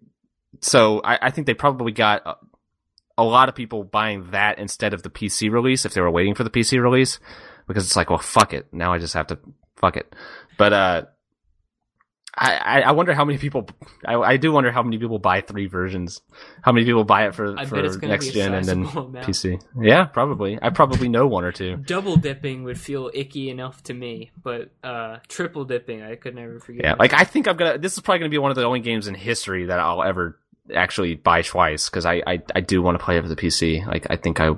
[0.62, 2.39] so I, I think they probably got
[3.18, 6.36] a lot of people buying that instead of the PC release if they were waiting
[6.36, 7.20] for the PC release
[7.68, 8.68] because it's like, well, fuck it.
[8.72, 9.39] Now I just have to
[9.76, 10.16] fuck it.
[10.58, 11.04] But uh,
[12.36, 13.68] I I wonder how many people.
[14.06, 16.22] I, I do wonder how many people buy three versions.
[16.64, 18.86] How many people buy it for I for bet it's gonna next gen and then
[18.86, 19.16] amount.
[19.18, 19.62] PC?
[19.80, 20.58] Yeah, probably.
[20.60, 21.78] I probably know one or two.
[21.86, 26.60] Double dipping would feel icky enough to me, but uh, triple dipping I could never
[26.60, 26.86] forget.
[26.86, 27.78] Yeah, like I think I'm gonna.
[27.78, 30.39] This is probably gonna be one of the only games in history that I'll ever
[30.74, 33.86] actually buy twice because I, I I do want to play it for the PC.
[33.86, 34.51] Like I think I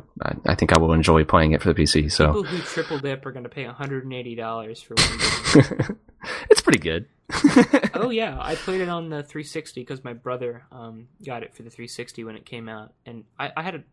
[0.46, 2.12] I- think I will enjoy playing it for the PC.
[2.12, 5.98] So people who triple dip are going to pay 180 dollars for one game.
[6.50, 7.08] it's pretty good.
[7.96, 11.64] oh yeah, I played it on the 360 because my brother um, got it for
[11.64, 13.84] the 360 when it came out, and I, I had a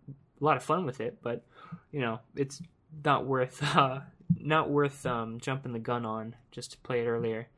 [0.41, 1.19] lot of fun with it.
[1.23, 1.45] But
[1.93, 2.61] you know, it's
[3.05, 4.01] not worth uh,
[4.39, 7.49] not worth um, jumping the gun on just to play it earlier.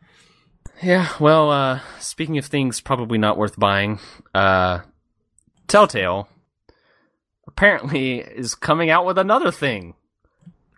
[0.83, 4.01] Yeah, well, uh, speaking of things probably not worth buying,
[4.35, 4.81] uh,
[5.69, 6.29] Telltale
[7.47, 9.95] apparently is coming out with another thing.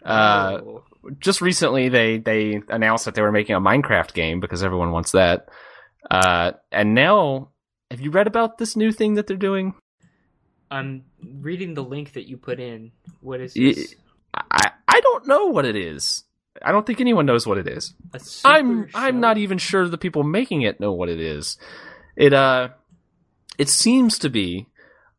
[0.04, 0.84] Uh, Oh.
[1.18, 5.12] just recently they, they announced that they were making a Minecraft game because everyone wants
[5.12, 5.48] that.
[6.10, 7.50] Uh, and now,
[7.90, 9.74] have you read about this new thing that they're doing?
[10.70, 11.04] I'm
[11.40, 12.92] reading the link that you put in.
[13.20, 13.94] What is this?
[14.34, 16.24] I, I don't know what it is.
[16.62, 17.94] I don't think anyone knows what it is.
[18.44, 21.58] I'm I'm not even sure the people making it know what it is.
[22.16, 22.70] It uh
[23.58, 24.68] it seems to be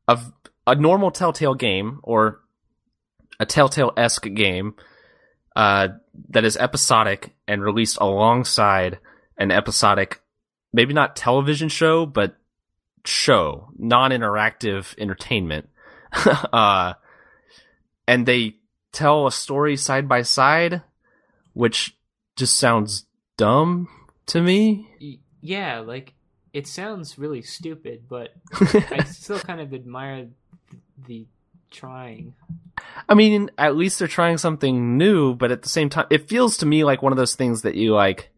[0.07, 0.19] a
[0.65, 2.41] a normal Telltale game or
[3.39, 4.75] a Telltale esque game
[5.55, 5.89] uh
[6.29, 8.99] that is episodic and released alongside
[9.37, 10.21] an episodic
[10.73, 12.35] maybe not television show but
[13.05, 15.69] show non interactive entertainment
[16.53, 16.93] uh
[18.07, 18.55] and they
[18.91, 20.81] tell a story side by side
[21.57, 21.97] which
[22.35, 23.05] just sounds
[23.35, 23.87] dumb
[24.27, 25.19] to me.
[25.41, 26.13] Yeah, like
[26.53, 30.27] it sounds really stupid, but I still kind of admire
[31.07, 31.25] the
[31.71, 32.35] trying.
[33.09, 36.57] I mean, at least they're trying something new, but at the same time, it feels
[36.57, 38.29] to me like one of those things that you like.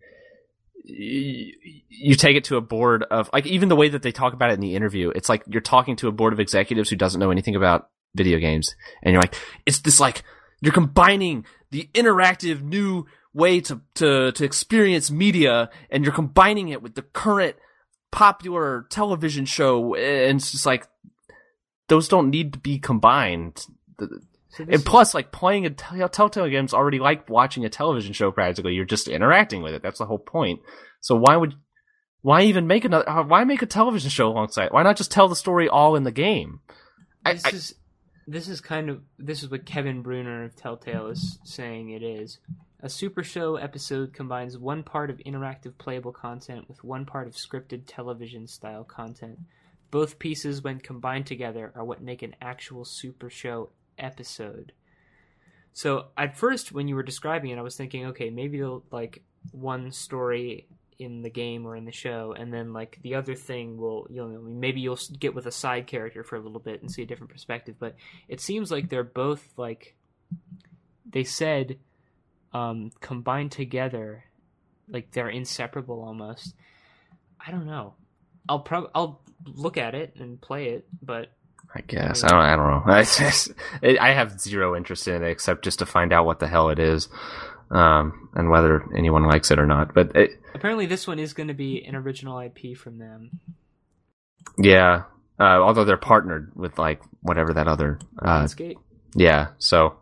[0.86, 4.50] You take it to a board of like even the way that they talk about
[4.50, 5.12] it in the interview.
[5.14, 8.40] It's like you're talking to a board of executives who doesn't know anything about video
[8.40, 10.24] games, and you're like, it's this like
[10.62, 16.82] you're combining the interactive new way to to to experience media, and you're combining it
[16.82, 17.56] with the current
[18.12, 20.88] popular television show, and it's just like
[21.88, 23.66] those don't need to be combined.
[24.52, 28.32] So and plus, like playing a tell- Telltale game's already like watching a television show.
[28.32, 29.84] Practically, you're just interacting with it.
[29.84, 30.62] That's the whole point.
[31.02, 31.54] So why would,
[32.22, 33.08] why even make another?
[33.08, 34.70] uh, Why make a television show alongside?
[34.72, 36.62] Why not just tell the story all in the game?
[37.24, 37.76] I- is
[38.30, 42.38] this is kind of this is what Kevin Bruner of Telltale is saying it is.
[42.82, 47.34] A super show episode combines one part of interactive playable content with one part of
[47.34, 49.40] scripted television style content.
[49.90, 54.74] Both pieces when combined together are what make an actual super show episode.
[55.74, 59.92] So at first when you were describing it I was thinking okay, maybe like one
[59.92, 60.68] story
[61.00, 64.18] in the game or in the show and then like the other thing will you
[64.18, 67.06] know maybe you'll get with a side character for a little bit and see a
[67.06, 67.96] different perspective but
[68.28, 69.96] it seems like they're both like
[71.10, 71.78] they said
[72.54, 74.26] um combined together
[74.90, 76.54] like they're inseparable almost
[77.46, 77.94] i don't know
[78.50, 81.32] i'll prob i'll look at it and play it but
[81.74, 82.40] I guess I don't.
[82.40, 82.84] I don't know.
[82.94, 83.52] I just,
[83.84, 86.80] I have zero interest in it except just to find out what the hell it
[86.80, 87.10] is,
[87.72, 89.94] um, and whether anyone likes it or not.
[89.94, 93.32] But it, apparently this one is going to be an original ip from them
[94.58, 95.04] yeah.
[95.40, 98.76] Uh, although they're partnered with like whatever that other uh, Lionsgate.
[99.16, 99.96] Yeah, so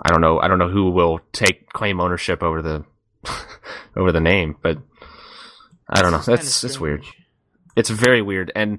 [0.00, 0.38] I don't know.
[0.38, 2.84] I don't know who will take claim ownership over the
[3.96, 4.78] over the name, but
[5.88, 6.18] I don't know.
[6.18, 7.04] This is kinda That's that's weird.
[7.74, 8.78] It's very weird, and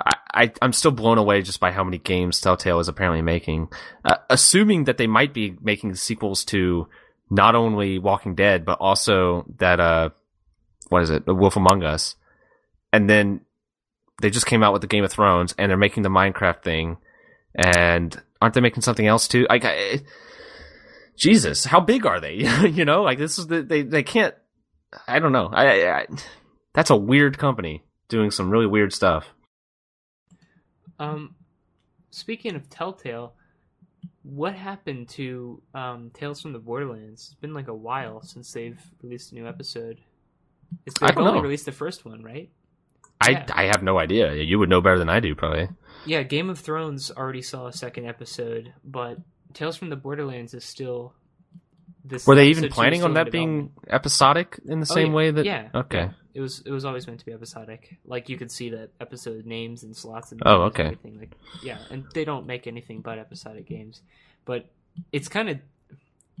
[0.00, 3.68] I, I I'm still blown away just by how many games Telltale is apparently making.
[4.06, 6.88] Uh, assuming that they might be making sequels to
[7.30, 10.10] not only Walking Dead but also that uh
[10.88, 12.16] what is it, The Wolf Among Us,
[12.92, 13.42] and then
[14.20, 16.96] they just came out with the Game of Thrones and they're making the Minecraft thing,
[17.54, 19.46] and aren't they making something else too?
[19.48, 20.00] Like, I,
[21.16, 22.34] Jesus, how big are they?
[22.68, 24.34] you know, like this is the, they they can't.
[25.06, 25.50] I don't know.
[25.52, 26.06] I, I
[26.74, 29.26] that's a weird company doing some really weird stuff.
[30.98, 31.34] Um,
[32.10, 33.34] speaking of Telltale,
[34.28, 37.28] what happened to um, Tales from the Borderlands?
[37.32, 39.98] It's been like a while since they've released a new episode.
[40.86, 41.40] It's, they've only know.
[41.40, 42.50] released the first one, right?
[43.20, 43.46] I Yeah.
[43.52, 44.34] I have no idea.
[44.34, 45.68] You would know better than I do, probably.
[46.04, 49.18] Yeah, Game of Thrones already saw a second episode, but
[49.54, 51.14] Tales from the Borderlands is still.
[52.04, 54.94] This Were they even episode two is planning on that being episodic in the Oh,
[54.94, 55.14] same yeah.
[55.14, 55.44] way that?
[55.44, 55.68] Yeah.
[55.74, 56.10] Okay.
[56.38, 57.96] It was it was always meant to be episodic.
[58.04, 60.82] Like you could see the episode names and slots and Oh, names and okay.
[60.84, 61.18] everything.
[61.18, 61.32] Like
[61.64, 64.02] yeah, and they don't make anything but episodic games.
[64.44, 64.66] But
[65.10, 65.58] it's kind of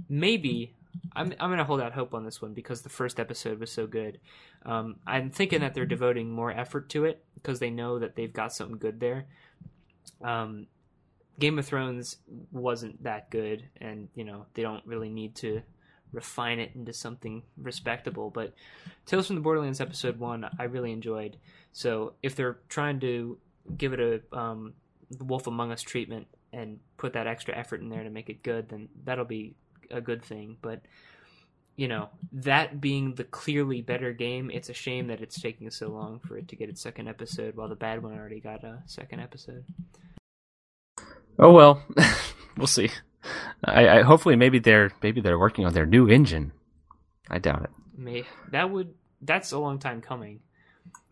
[0.08, 0.72] maybe
[1.16, 3.88] I'm I'm gonna hold out hope on this one because the first episode was so
[3.88, 4.20] good.
[4.64, 8.32] Um, I'm thinking that they're devoting more effort to it because they know that they've
[8.32, 9.26] got something good there.
[10.22, 10.68] Um,
[11.40, 12.18] Game of Thrones
[12.52, 15.62] wasn't that good, and you know they don't really need to
[16.12, 18.30] refine it into something respectable.
[18.30, 18.54] But
[19.06, 21.36] Tales from the Borderlands episode one, I really enjoyed.
[21.72, 23.38] So if they're trying to
[23.76, 24.74] give it a um,
[25.20, 28.68] Wolf Among Us treatment and put that extra effort in there to make it good,
[28.68, 29.54] then that'll be
[29.90, 30.56] a good thing.
[30.60, 30.82] But
[31.76, 35.88] you know, that being the clearly better game, it's a shame that it's taking so
[35.88, 38.82] long for it to get its second episode, while the bad one already got a
[38.86, 39.64] second episode.
[41.38, 41.80] Oh well,
[42.56, 42.90] we'll see.
[43.64, 46.52] I, I hopefully maybe they're maybe they're working on their new engine.
[47.28, 47.70] I doubt it.
[47.96, 50.40] May that would that's a long time coming.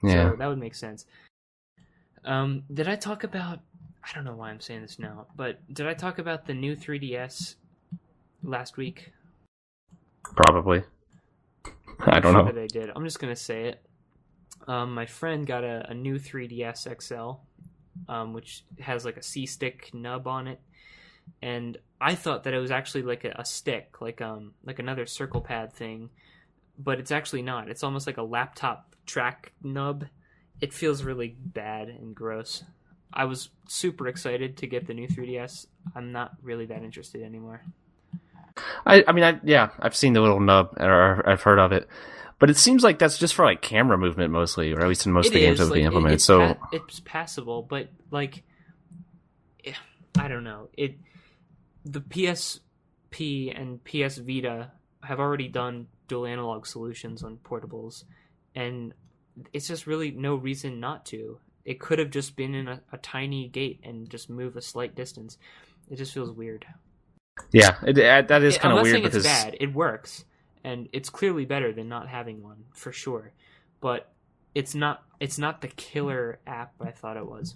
[0.03, 0.31] Yeah.
[0.31, 1.07] So that would make sense.
[2.25, 3.61] Um, did I talk about?
[4.05, 6.77] I don't know why I'm saying this now, but did I talk about the new
[6.77, 7.57] 3DS
[8.45, 9.13] last week?
[10.37, 10.83] Probably.
[12.01, 12.53] I don't Sure know.
[12.53, 12.91] that I did.
[12.95, 13.83] I'm just gonna say it.
[14.69, 17.41] Um, my friend got a, a new 3DS XL,
[18.13, 20.61] um, which has like a C stick nub on it,
[21.43, 25.07] and I thought that it was actually like a, a stick, like um, like another
[25.07, 26.11] circle pad thing,
[26.79, 27.69] but it's actually not.
[27.69, 30.05] It's almost like a laptop track nub.
[30.61, 32.65] It feels really bad and gross.
[33.13, 35.67] I was super excited to get the new 3DS.
[35.95, 37.63] I'm not really that interested anymore.
[38.87, 41.87] I, I mean, I, yeah, I've seen the little nub, or I've heard of it,
[42.39, 45.13] but it seems like that's just for like camera movement mostly, or at least in
[45.13, 46.15] most of the It games that have been like, it- implemented.
[46.17, 48.43] it's so pa- it's passable, but like,
[50.19, 50.69] I don't know.
[50.77, 50.97] It
[51.87, 54.73] the PSP and PS Vita
[55.03, 58.05] have already done dual analog solutions on portables,
[58.55, 58.93] and
[59.53, 61.39] it's just really no reason not to.
[61.65, 64.95] It could have just been in a, a tiny gate and just move a slight
[64.95, 65.39] distance.
[65.91, 66.65] It just feels weird.
[67.53, 69.57] yeah, it, it- that is kind of weird saying because it's bad.
[69.61, 70.25] It works,
[70.65, 73.33] and it's clearly better than not having one for sure.
[73.81, 74.11] But
[74.55, 75.03] it's not.
[75.21, 77.55] It's not the killer app I thought it was.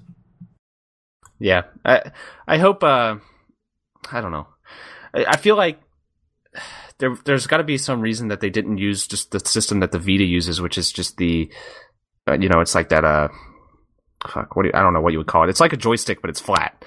[1.39, 2.13] yeah, I
[2.47, 2.85] I hope.
[2.85, 3.17] uh
[4.13, 4.47] I don't know.
[5.15, 5.81] I, I feel like
[6.99, 9.93] there there's got to be some reason that they didn't use just the system that
[9.93, 11.51] the Vita uses, which is just the
[12.29, 13.05] uh, you know, it's like that.
[13.05, 13.29] Uh,
[14.29, 15.51] fuck, what do you, I don't know what you would call it.
[15.51, 16.85] It's like a joystick, but it's flat.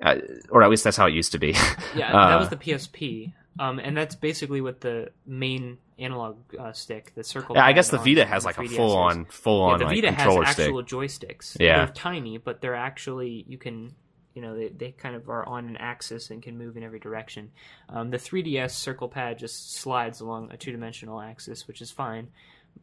[0.00, 0.16] Uh,
[0.50, 1.54] or at least that's how it used to be.
[1.96, 6.72] Yeah, Uh, that was the PSP, um, and that's basically what the main analog uh,
[6.72, 7.56] stick, the circle.
[7.56, 9.24] yeah, I guess the Vita has the like a 3DS full on.
[9.24, 10.66] full Yeah, on the like Vita has controller stick.
[10.66, 11.56] actual joysticks.
[11.58, 11.78] Yeah.
[11.86, 13.94] they're tiny, but they're actually you can.
[14.34, 17.00] You know, they, they kind of are on an axis and can move in every
[17.00, 17.50] direction.
[17.88, 22.28] Um, the 3DS circle pad just slides along a two dimensional axis, which is fine.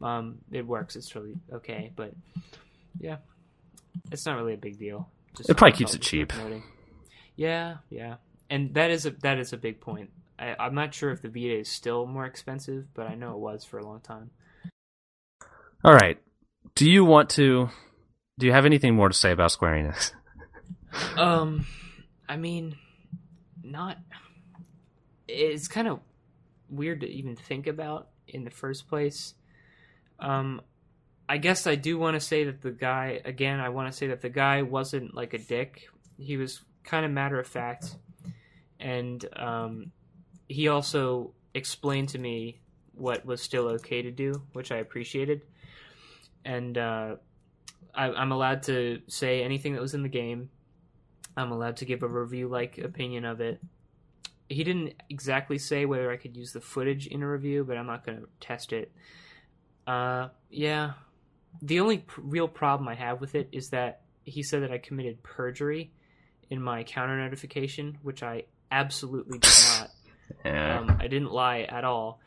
[0.02, 0.96] Um, it works.
[0.96, 2.12] It's really okay, but
[2.98, 3.16] yeah,
[4.10, 5.08] it's not really a big deal.
[5.36, 6.32] Just It probably keeps it cheap.
[7.36, 8.16] Yeah, yeah,
[8.50, 10.10] and that is a that is a big point.
[10.38, 13.38] I, I'm not sure if the Vita is still more expensive, but I know it
[13.38, 14.30] was for a long time.
[15.84, 16.18] All right.
[16.74, 17.70] Do you want to?
[18.38, 20.12] Do you have anything more to say about Square Enix?
[21.16, 21.66] Um,
[22.28, 22.76] I mean,
[23.62, 23.98] not.
[25.28, 26.00] It's kind of
[26.68, 29.34] weird to even think about in the first place.
[30.18, 30.60] Um,
[31.28, 33.60] I guess I do want to say that the guy again.
[33.60, 35.88] I want to say that the guy wasn't like a dick.
[36.18, 37.96] He was kind of matter of fact,
[38.78, 39.92] and um,
[40.48, 42.60] he also explained to me
[42.94, 45.42] what was still okay to do, which I appreciated.
[46.44, 47.16] And uh,
[47.94, 50.50] I, I'm allowed to say anything that was in the game.
[51.36, 53.60] I'm allowed to give a review like opinion of it.
[54.48, 57.86] He didn't exactly say whether I could use the footage in a review, but I'm
[57.86, 58.92] not going to test it.
[59.86, 60.92] Uh, yeah.
[61.62, 64.78] The only p- real problem I have with it is that he said that I
[64.78, 65.90] committed perjury
[66.48, 69.90] in my counter notification, which I absolutely did not.
[70.44, 70.78] Yeah.
[70.80, 72.20] Um, I didn't lie at all.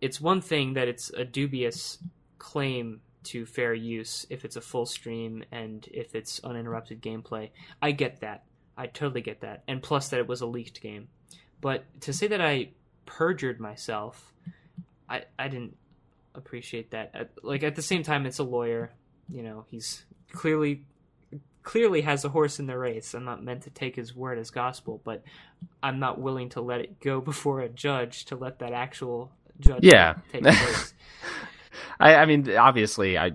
[0.00, 1.98] It's one thing that it's a dubious
[2.38, 7.50] claim to fair use if it's a full stream and if it's uninterrupted gameplay.
[7.80, 8.44] I get that.
[8.76, 9.62] I totally get that.
[9.68, 11.08] And plus that it was a leaked game.
[11.60, 12.70] But to say that I
[13.06, 14.32] perjured myself,
[15.08, 15.76] I I didn't
[16.34, 17.10] appreciate that.
[17.14, 18.92] At, like at the same time it's a lawyer,
[19.28, 20.84] you know, he's clearly
[21.62, 23.14] clearly has a horse in the race.
[23.14, 25.24] I'm not meant to take his word as gospel, but
[25.82, 29.80] I'm not willing to let it go before a judge to let that actual judge
[29.82, 30.14] Yeah.
[30.32, 30.94] take place.
[32.00, 33.32] I, I mean, obviously, I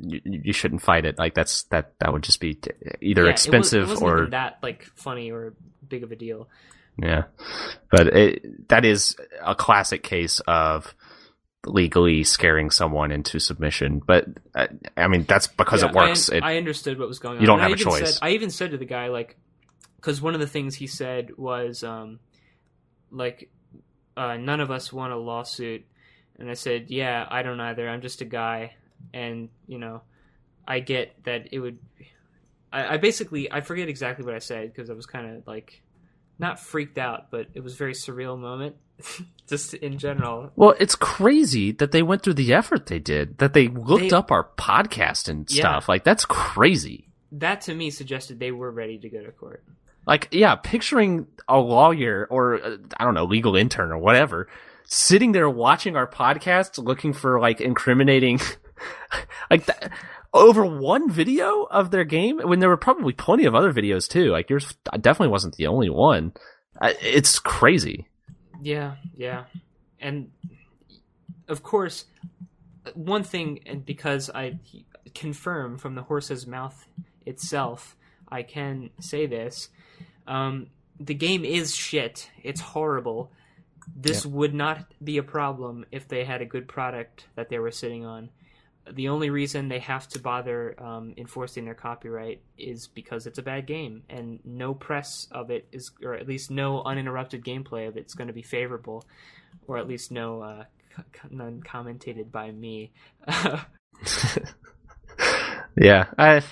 [0.00, 1.18] you, you shouldn't fight it.
[1.18, 2.58] Like that's that that would just be
[3.00, 5.54] either Yeah, it was- expensive it or that like funny or
[5.88, 6.48] big of a deal.
[6.98, 7.24] yeah.
[7.90, 10.94] But it, that is a classic case of
[11.64, 14.00] legally scaring someone into submission.
[14.04, 16.30] But uh, I mean, that's because Yeah, it works.
[16.30, 17.40] I, I understood what was going on.
[17.42, 18.14] You don't And have I a choice.
[18.14, 19.36] Said, I even said to the guy like,
[19.96, 22.20] because one of the things he said was, um,
[23.10, 23.50] like,
[24.16, 25.84] uh, none of us want a lawsuit,
[26.38, 27.88] and I said, yeah, I don't either.
[27.88, 28.74] I'm just a guy,
[29.14, 30.02] and you know,
[30.66, 31.78] I get that it would.
[32.72, 35.82] I, I basically I forget exactly what I said because I was kind of like,
[36.38, 38.76] not freaked out, but it was a very surreal moment,
[39.48, 40.50] just in general.
[40.56, 43.38] well, it's crazy that they went through the effort they did.
[43.38, 45.60] That they looked They- up our podcast and Yeah.
[45.62, 45.88] stuff.
[45.88, 47.08] Like that's crazy.
[47.32, 49.62] That to me suggested they were ready to go to court.
[50.06, 54.48] Like, yeah, picturing a lawyer or uh, I don't know, legal intern or whatever,
[54.84, 58.38] sitting there watching our podcast, looking for like incriminating,
[59.50, 59.92] like that,
[60.32, 64.30] over one video of their game when there were probably plenty of other videos too.
[64.30, 66.32] Like yours definitely wasn't the only one.
[66.82, 68.08] It's crazy.
[68.60, 69.44] Yeah, yeah.
[70.00, 70.30] And
[71.48, 72.04] of course,
[72.94, 74.58] one thing, and because I
[75.14, 76.86] confirm from the horse's mouth
[77.24, 77.96] itself,
[78.28, 79.68] I can say this.
[80.26, 80.68] Um,
[80.98, 82.30] the game is shit.
[82.42, 83.30] It's horrible.
[83.94, 87.70] This would not be a problem if they had a good product that they were
[87.70, 88.30] sitting on.
[88.92, 93.42] The only reason they have to bother um, enforcing their copyright is because it's a
[93.42, 97.96] bad game, and no press of it is, or at least no uninterrupted gameplay of
[97.96, 99.04] it's going to be favorable,
[99.66, 100.64] or at least no uh,
[101.30, 102.92] none commentated by me.
[105.76, 106.42] Yeah, I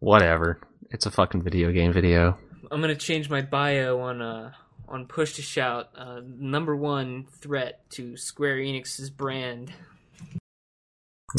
[0.00, 0.60] whatever.
[0.90, 2.36] It's a fucking video game video.
[2.70, 4.52] I'm gonna change my bio on uh
[4.88, 5.90] on push to shout.
[5.96, 9.72] Uh, number one threat to Square Enix's brand.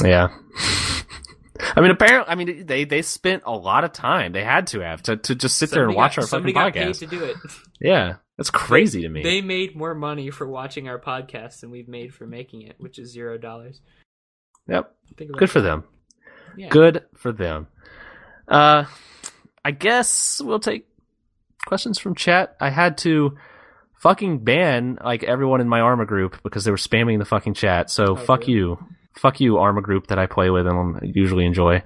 [0.04, 0.30] Yeah.
[1.76, 4.32] I mean, apparently, I mean, they they spent a lot of time.
[4.32, 6.74] They had to have to, to just sit there and watch got, our somebody fucking
[6.74, 7.00] got paid podcast.
[7.00, 7.36] to do it.
[7.82, 9.24] Yeah, that's crazy to me.
[9.24, 13.00] They made more money for watching our podcast than we've made for making it, which
[13.00, 13.80] is zero dollars.
[14.68, 15.68] yep, Think about good for that.
[15.68, 15.84] them.
[16.58, 16.68] Yeah.
[16.70, 17.68] Good for them.
[18.50, 18.84] Uh,
[19.64, 20.88] I guess we'll take
[21.68, 22.58] questions from chat.
[22.60, 23.38] I had to
[24.02, 27.90] fucking ban like everyone in my Arma group because they were spamming the fucking chat.
[27.90, 28.54] So fuck really?
[28.54, 28.86] you,
[29.20, 31.84] fuck you, Arma group that I play with and usually enjoy.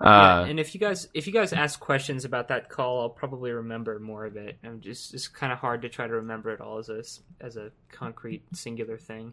[0.00, 3.08] Yeah, Uh, and if you guys if you guys ask questions about that call, I'll
[3.08, 4.58] probably remember more of it.
[4.62, 7.02] I'm just it's kind of hard to try to remember it all as a
[7.44, 9.32] as a concrete singular thing.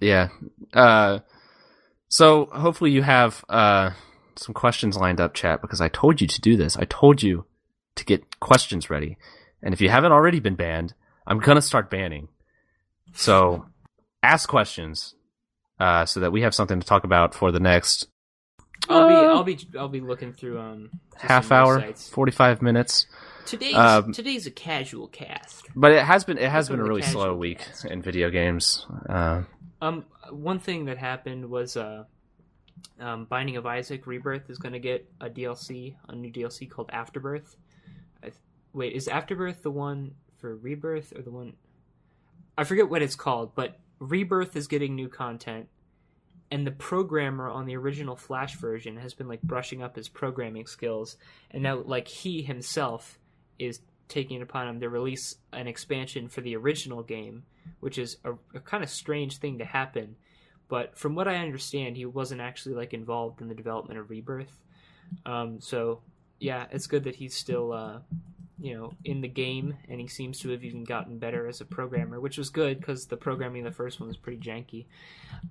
[0.00, 0.28] Yeah.
[0.72, 1.20] Uh,
[2.08, 3.90] so hopefully you have uh,
[4.36, 6.76] some questions lined up, chat, because I told you to do this.
[6.76, 7.46] I told you
[7.96, 9.18] to get questions ready.
[9.62, 10.94] And if you haven't already been banned,
[11.26, 12.28] I'm going to start banning.
[13.12, 13.66] So
[14.22, 15.14] ask questions
[15.78, 18.08] uh, so that we have something to talk about for the next
[18.88, 23.06] I'll be Uh, I'll be I'll be looking through um half hour, 45 minutes.
[23.46, 25.66] Today's um, today's a casual cast.
[25.74, 27.84] But it has been it has That's been a really slow casual week cast.
[27.86, 28.86] in video games.
[29.08, 29.42] Uh,
[29.80, 32.04] Um, one thing that happened was uh,
[33.00, 36.90] um, Binding of Isaac Rebirth is going to get a DLC, a new DLC called
[36.92, 37.56] Afterbirth.
[38.22, 38.36] I th-
[38.72, 41.54] wait, is Afterbirth the one for Rebirth or the one?
[42.58, 45.68] I forget what it's called, but Rebirth is getting new content,
[46.50, 50.66] and the programmer on the original Flash version has been like brushing up his programming
[50.66, 51.16] skills,
[51.50, 53.18] and now like he himself
[53.58, 57.42] is taking it upon him to release an expansion for the original game,
[57.80, 60.16] which is a, a kind of strange thing to happen.
[60.68, 64.52] But from what I understand, he wasn't actually like involved in the development of Rebirth.
[65.24, 66.00] Um, so
[66.38, 67.98] yeah, it's good that he's still uh,
[68.58, 71.64] you know in the game, and he seems to have even gotten better as a
[71.64, 74.86] programmer, which was good because the programming in the first one was pretty janky.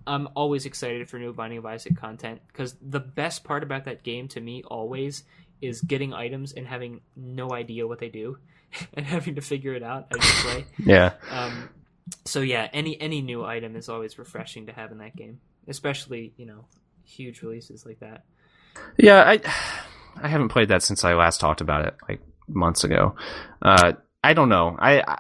[0.08, 4.03] I'm always excited for new Binding of Isaac content because the best part about that
[4.03, 5.24] game to me always
[5.62, 8.38] is getting items and having no idea what they do
[8.93, 10.66] and having to figure it out as you play.
[10.80, 11.14] yeah.
[11.30, 11.70] Um,
[12.26, 16.34] so yeah, any any new item is always refreshing to have in that game, especially
[16.38, 16.66] you know
[17.03, 18.24] huge releases like that.
[18.97, 19.41] Yeah, I
[20.22, 23.15] I haven't played that since I last talked about it like months ago.
[23.61, 23.93] Uh,
[24.23, 24.75] I don't know.
[24.79, 25.17] I,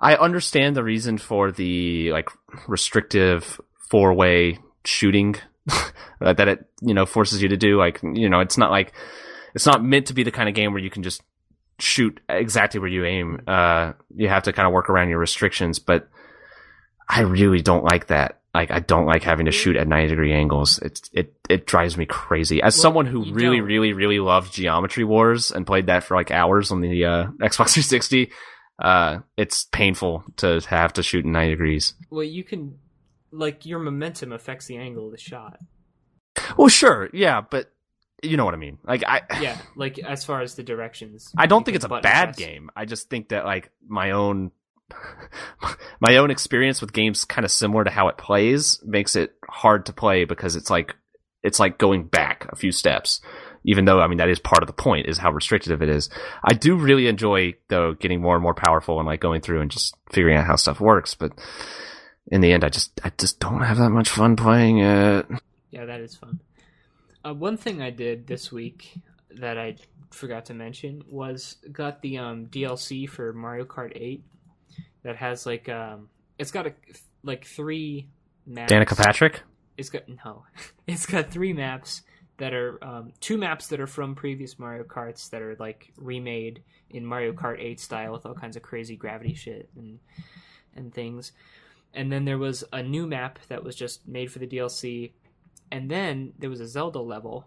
[0.00, 2.28] I understand the reason for the like
[2.66, 5.36] restrictive four way shooting
[6.20, 7.78] that it you know forces you to do.
[7.78, 8.92] Like you know, it's not like
[9.54, 11.22] it's not meant to be the kind of game where you can just
[11.78, 13.42] shoot exactly where you aim.
[13.46, 16.08] Uh, you have to kind of work around your restrictions, but
[17.08, 18.39] I really don't like that.
[18.54, 20.78] Like I don't like having to shoot at 90 degree angles.
[20.80, 22.60] It's it it drives me crazy.
[22.60, 23.66] As Well, someone who really don't.
[23.66, 27.74] really really loved Geometry Wars and played that for like hours on the uh, Xbox
[27.74, 28.32] 360,
[28.82, 31.94] uh, it's painful to have to shoot in 90 degrees.
[32.10, 32.78] Well, you can
[33.30, 35.60] like your momentum affects the angle of the shot.
[36.56, 37.70] Well, sure, yeah, but
[38.22, 38.78] you know what I mean.
[38.82, 41.32] Like I Yeah, like as far as the directions.
[41.38, 42.36] I don't think it's a bad press.
[42.36, 42.68] game.
[42.74, 44.50] I just think that like my own
[46.00, 49.86] my own experience with games kind of similar to how it plays makes it hard
[49.86, 50.94] to play because it's like
[51.42, 53.20] it's like going back a few steps.
[53.64, 56.08] Even though I mean that is part of the point is how restrictive it is.
[56.42, 59.70] I do really enjoy though getting more and more powerful and like going through and
[59.70, 61.32] just figuring out how stuff works, but
[62.30, 65.26] in the end I just I just don't have that much fun playing it.
[65.70, 66.40] Yeah, that is fun.
[67.24, 68.94] Uh, one thing I did this week
[69.38, 69.76] that I
[70.10, 74.24] forgot to mention was got the um, DLC for Mario Kart 8
[75.02, 76.74] that has like um, it's got a
[77.22, 78.08] like three
[78.46, 78.72] maps.
[78.72, 79.42] Danica Patrick?
[79.76, 80.44] It's got no,
[80.86, 82.02] it's got three maps
[82.40, 86.62] that are um, two maps that are from previous Mario Karts that are like remade
[86.88, 90.00] in Mario Kart 8 style with all kinds of crazy gravity shit and
[90.74, 91.32] and things.
[91.92, 95.12] And then there was a new map that was just made for the DLC,
[95.70, 97.46] and then there was a Zelda level,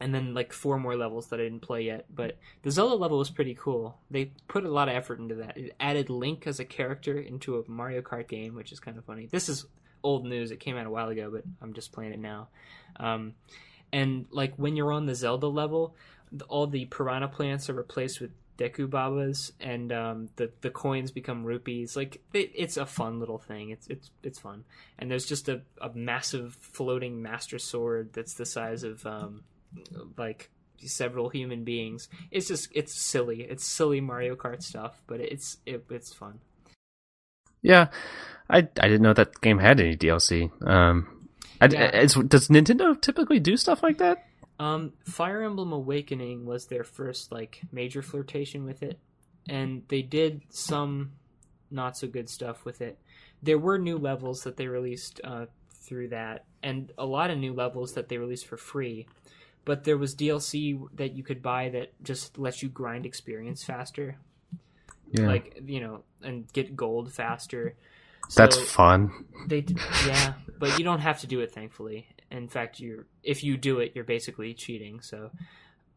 [0.00, 2.06] and then like four more levels that I didn't play yet.
[2.12, 3.98] But the Zelda level was pretty cool.
[4.10, 5.56] They put a lot of effort into that.
[5.56, 9.04] It added Link as a character into a Mario Kart game, which is kind of
[9.04, 9.28] funny.
[9.30, 9.66] This is
[10.02, 10.50] old news.
[10.50, 12.48] It came out a while ago, but I'm just playing it now.
[12.96, 13.34] Um,
[13.92, 15.94] and like when you're on the Zelda level,
[16.48, 21.44] all the piranha plants are replaced with Deku Babas, and um, the the coins become
[21.44, 21.96] rupees.
[21.96, 23.70] Like it, it's a fun little thing.
[23.70, 24.64] It's it's it's fun.
[24.98, 29.44] And there's just a, a massive floating Master Sword that's the size of um,
[30.16, 32.08] like several human beings.
[32.30, 33.42] It's just it's silly.
[33.42, 36.40] It's silly Mario Kart stuff, but it's it, it's fun.
[37.62, 37.88] Yeah,
[38.48, 40.50] I I didn't know that game had any DLC.
[40.66, 41.28] Um,
[41.60, 41.90] I, Yeah.
[41.90, 44.24] does Nintendo typically do stuff like that?
[44.58, 48.98] Um, Fire Emblem Awakening was their first like major flirtation with it,
[49.48, 51.12] and they did some
[51.70, 52.98] not so good stuff with it.
[53.42, 57.54] There were new levels that they released uh, through that, and a lot of new
[57.54, 59.06] levels that they released for free.
[59.64, 64.16] But there was DLC that you could buy that just lets you grind experience faster,
[65.12, 67.74] Yeah, like you know, and get gold faster.
[68.34, 69.26] that's fun.
[69.46, 69.64] they
[70.06, 71.52] yeah, but you don't have to do it.
[71.52, 75.00] Thankfully, in fact, you're if you do it, you're basically cheating.
[75.02, 75.30] So,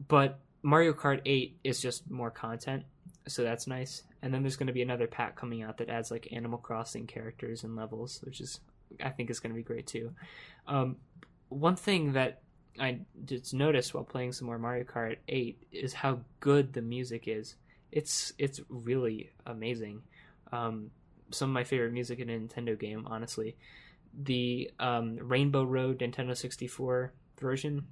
[0.08, 2.84] but Mario Kart 8 is just more content,
[3.26, 4.02] so that's nice.
[4.22, 7.06] And then there's going to be another pack coming out that adds like Animal Crossing
[7.06, 8.60] characters and levels, which is
[9.02, 10.12] I think is going to be great too.
[10.66, 10.96] Um,
[11.50, 12.40] one thing that
[12.78, 17.24] I just noticed while playing some more Mario Kart 8 is how good the music
[17.26, 17.56] is.
[17.92, 20.02] It's it's really amazing.
[20.52, 20.90] Um,
[21.30, 23.56] some of my favorite music in a Nintendo game, honestly.
[24.22, 27.86] The um, Rainbow Road Nintendo 64 version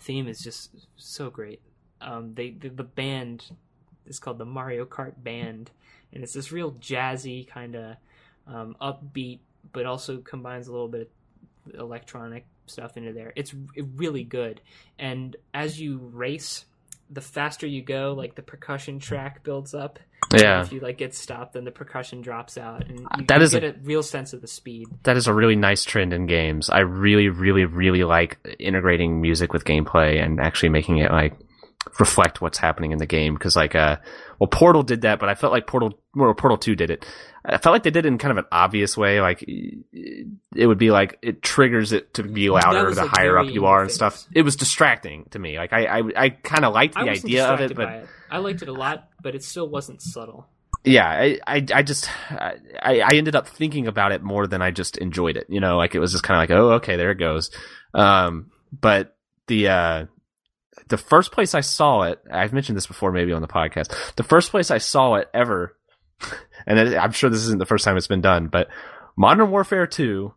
[0.00, 1.60] theme is just so great.
[2.00, 3.44] Um, they the, the band
[4.06, 5.70] is called the Mario Kart Band,
[6.12, 7.96] and it's this real jazzy kind of
[8.46, 9.40] um, upbeat,
[9.72, 11.10] but also combines a little bit
[11.72, 13.32] of electronic stuff into there.
[13.36, 14.60] It's really good,
[14.98, 16.64] and as you race,
[17.10, 19.98] the faster you go, like the percussion track builds up.
[20.34, 23.44] Yeah, If you like get stopped, then the percussion drops out, and you, That you
[23.44, 24.88] is a- get a, real sense of the speed.
[25.04, 26.68] that is a really nice trend in games.
[26.68, 31.32] I really, really, really like integrating music with gameplay and actually making it like
[31.98, 33.34] reflect what's happening in the game.
[33.34, 33.96] Because like, uh,
[34.38, 37.06] well, Portal did that, but I felt like Portal, well, Portal Two did it.
[37.44, 39.20] I felt like they did it in kind of an obvious way.
[39.20, 43.48] Like it would be like it triggers it to be louder the like, higher up
[43.48, 44.26] you are and stuff.
[44.34, 45.56] It was distracting to me.
[45.56, 48.08] Like I, I, I kind of liked the idea of it, but it.
[48.30, 50.46] I liked it a lot, but it still wasn't subtle.
[50.84, 54.70] yeah, I, I, I just, I, I ended up thinking about it more than I
[54.70, 55.46] just enjoyed it.
[55.48, 57.50] You know, like it was just kind of like, oh, okay, there it goes.
[57.94, 59.16] Um, but
[59.46, 60.06] the, uh,
[60.88, 63.94] the first place I saw it, I've mentioned this before, maybe on the podcast.
[64.16, 65.76] The first place I saw it ever,
[66.66, 68.68] and I'm sure this isn't the first time it's been done, but
[69.16, 70.32] Modern Warfare 2,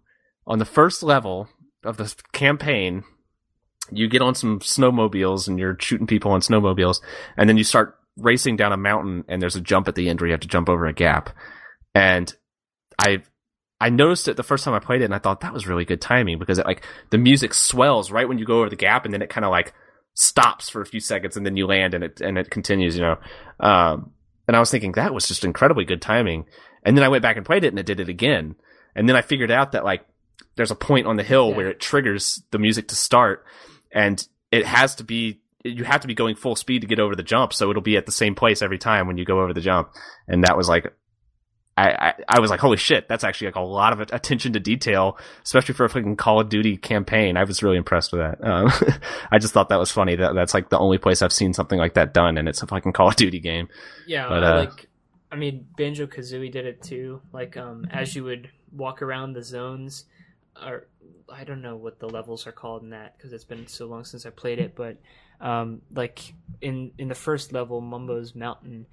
[0.48, 1.48] on the first level
[1.84, 3.04] of the campaign,
[3.92, 7.02] you get on some snowmobiles and you're shooting people on snowmobiles,
[7.38, 10.20] and then you start racing down a mountain, and there's a jump at the end
[10.20, 11.30] where you have to jump over a gap.
[11.96, 12.34] And
[13.00, 13.24] I
[13.80, 15.86] I noticed it the first time I played it, and I thought that was really
[15.86, 19.06] good timing because it like the music swells right when you go over the gap,
[19.06, 19.74] and then it kind of like
[20.14, 22.96] stops for a few seconds and then you land and it and it continues.
[22.96, 23.18] You know,
[23.60, 24.12] um,
[24.48, 26.46] and I was thinking that was just incredibly good timing.
[26.84, 28.56] And then I went back and played it and it did it again.
[28.96, 30.06] And then I figured out that like
[30.56, 31.58] there's a point on the hill Yeah.
[31.58, 33.46] where it triggers the music to start
[33.92, 37.16] and it has to be you have to be going full speed to get over
[37.16, 39.54] the jump so it'll be at the same place every time when you go over
[39.54, 39.90] the jump
[40.28, 40.92] and that was like
[41.82, 44.60] I, I, I was like, holy shit, that's actually like a lot of attention to
[44.60, 47.38] detail, especially for a fucking Call of Duty campaign.
[47.38, 48.46] I was really impressed with that.
[48.46, 48.72] Um,
[49.32, 50.16] I just thought that was funny.
[50.16, 52.68] That that's like the only place I've seen something like that done, and it's a
[52.68, 53.68] fucking Call of Duty game.
[54.06, 54.90] Yeah, But, uh, like
[55.32, 57.22] I mean Banjo Kazooie did it too.
[57.32, 60.06] Like um as you would walk around the zones
[60.62, 60.88] or
[61.34, 64.04] I don't know what the levels are called in that because it's been so long
[64.04, 64.98] since I played it, but
[65.40, 68.86] um like in in the first level Mumbo's Mountain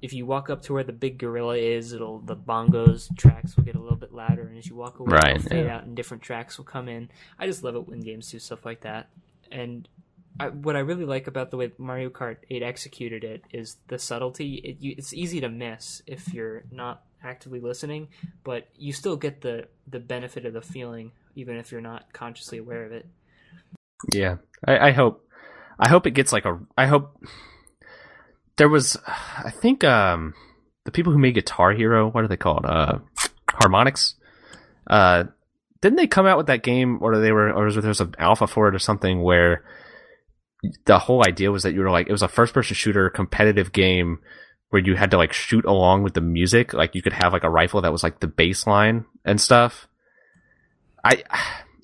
[0.00, 3.64] if you walk up to where the big gorilla is, it'll the bongos tracks will
[3.64, 5.76] get a little bit louder, and as you walk away, Right, it'll fade yeah.
[5.76, 7.10] out, and different tracks will come in.
[7.38, 9.08] I just love it when games do stuff like that.
[9.50, 9.88] And
[10.38, 13.98] I, what I really like about the way Mario Kart 8 executed it is the
[13.98, 14.54] subtlety.
[14.56, 18.08] It, you, it's easy to miss if you're not actively listening,
[18.44, 22.58] but you still get the the benefit of the feeling, even if you're not consciously
[22.58, 23.06] aware of it.
[24.12, 25.28] Yeah, I, I hope,
[25.78, 26.60] I hope it gets like a.
[26.76, 27.20] I hope
[28.58, 30.34] there was, I think, um,
[30.84, 32.66] the people who made Guitar Hero, what are they called?
[32.66, 32.98] Uh.
[34.86, 35.24] Uh,
[35.80, 38.14] didn't they come out with that game, or they were, or was there was an
[38.18, 39.64] alpha for it or something where
[40.84, 43.72] the whole idea was that you were like, it was a first person shooter competitive
[43.72, 44.18] game
[44.70, 47.44] where you had to like shoot along with the music, like you could have like
[47.44, 49.88] a rifle that was like the baseline and stuff.
[51.04, 51.22] I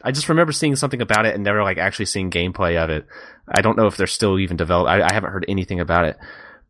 [0.02, 3.06] I just remember seeing something about it and never like actually seeing gameplay of it.
[3.48, 4.90] I don't know if they're still even developed.
[4.90, 6.18] I, I haven't heard anything about it.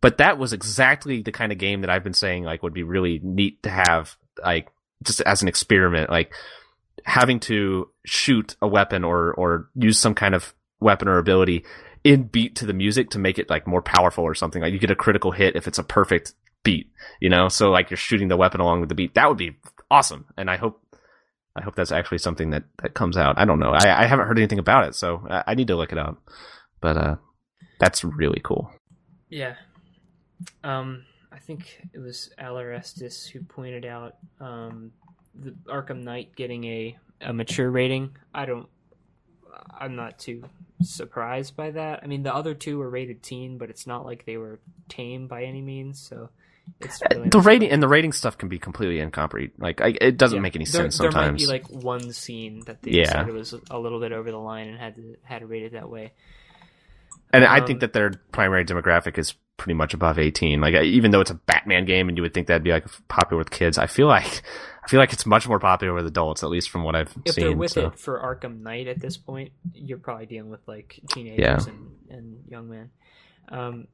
[0.05, 2.82] But that was exactly the kind of game that I've been saying like would be
[2.82, 4.68] really neat to have like
[5.02, 6.34] just as an experiment, like
[7.07, 11.64] having to shoot a weapon or or use some kind of weapon or ability
[12.05, 14.61] in beat to the music to make it like more powerful or something.
[14.61, 16.34] Like you get a critical hit if it's a perfect
[16.64, 17.48] beat, you know?
[17.48, 19.14] So like you're shooting the weapon along with the beat.
[19.14, 19.57] That would be
[19.90, 20.26] awesome.
[20.36, 20.82] And I hope
[21.57, 23.38] I hope that's actually something that, that comes out.
[23.38, 23.70] I don't know.
[23.70, 26.18] I, I haven't heard anything about it, so I, I need to look it up.
[26.82, 27.16] But uh,
[27.80, 28.70] that's really cool.
[29.30, 29.55] Yeah.
[30.62, 34.92] Um, I think it was Alarestis who pointed out um,
[35.34, 38.16] the Arkham Knight getting a, a mature rating.
[38.34, 38.68] I don't.
[39.78, 40.45] I'm not too
[40.82, 42.01] surprised by that.
[42.03, 45.26] I mean, the other two were rated teen, but it's not like they were tame
[45.28, 46.01] by any means.
[46.01, 46.30] So
[46.80, 49.62] it's really the rating and the rating stuff can be completely incomprehensible.
[49.64, 50.42] Like I, it doesn't Yeah.
[50.42, 51.47] make any there, sense there sometimes.
[51.47, 53.05] There might be like one scene that they Yeah.
[53.05, 55.72] decided was a little bit over the line and had to had to rate it
[55.72, 56.12] that way.
[57.33, 60.61] And I um, think that their primary demographic is pretty much above 18.
[60.61, 63.39] Like even though it's a Batman game and you would think that'd be like popular
[63.39, 64.43] with kids, I feel like
[64.85, 67.35] I feel like it's much more popular with adults, at least from what I've If
[67.35, 67.45] seen.
[67.45, 67.87] If they're with so.
[67.87, 71.59] it for Arkham Knight at this point, you're probably dealing with like teenagers Yeah.
[71.72, 72.91] and, and young men.
[73.49, 73.87] Um,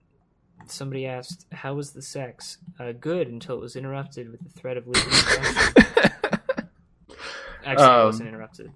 [0.66, 4.76] somebody asked, "How was the sex?" Uh, good until it was interrupted with the threat
[4.76, 5.84] of destruction.
[7.64, 8.72] Actually, it Um, wasn't interrupted,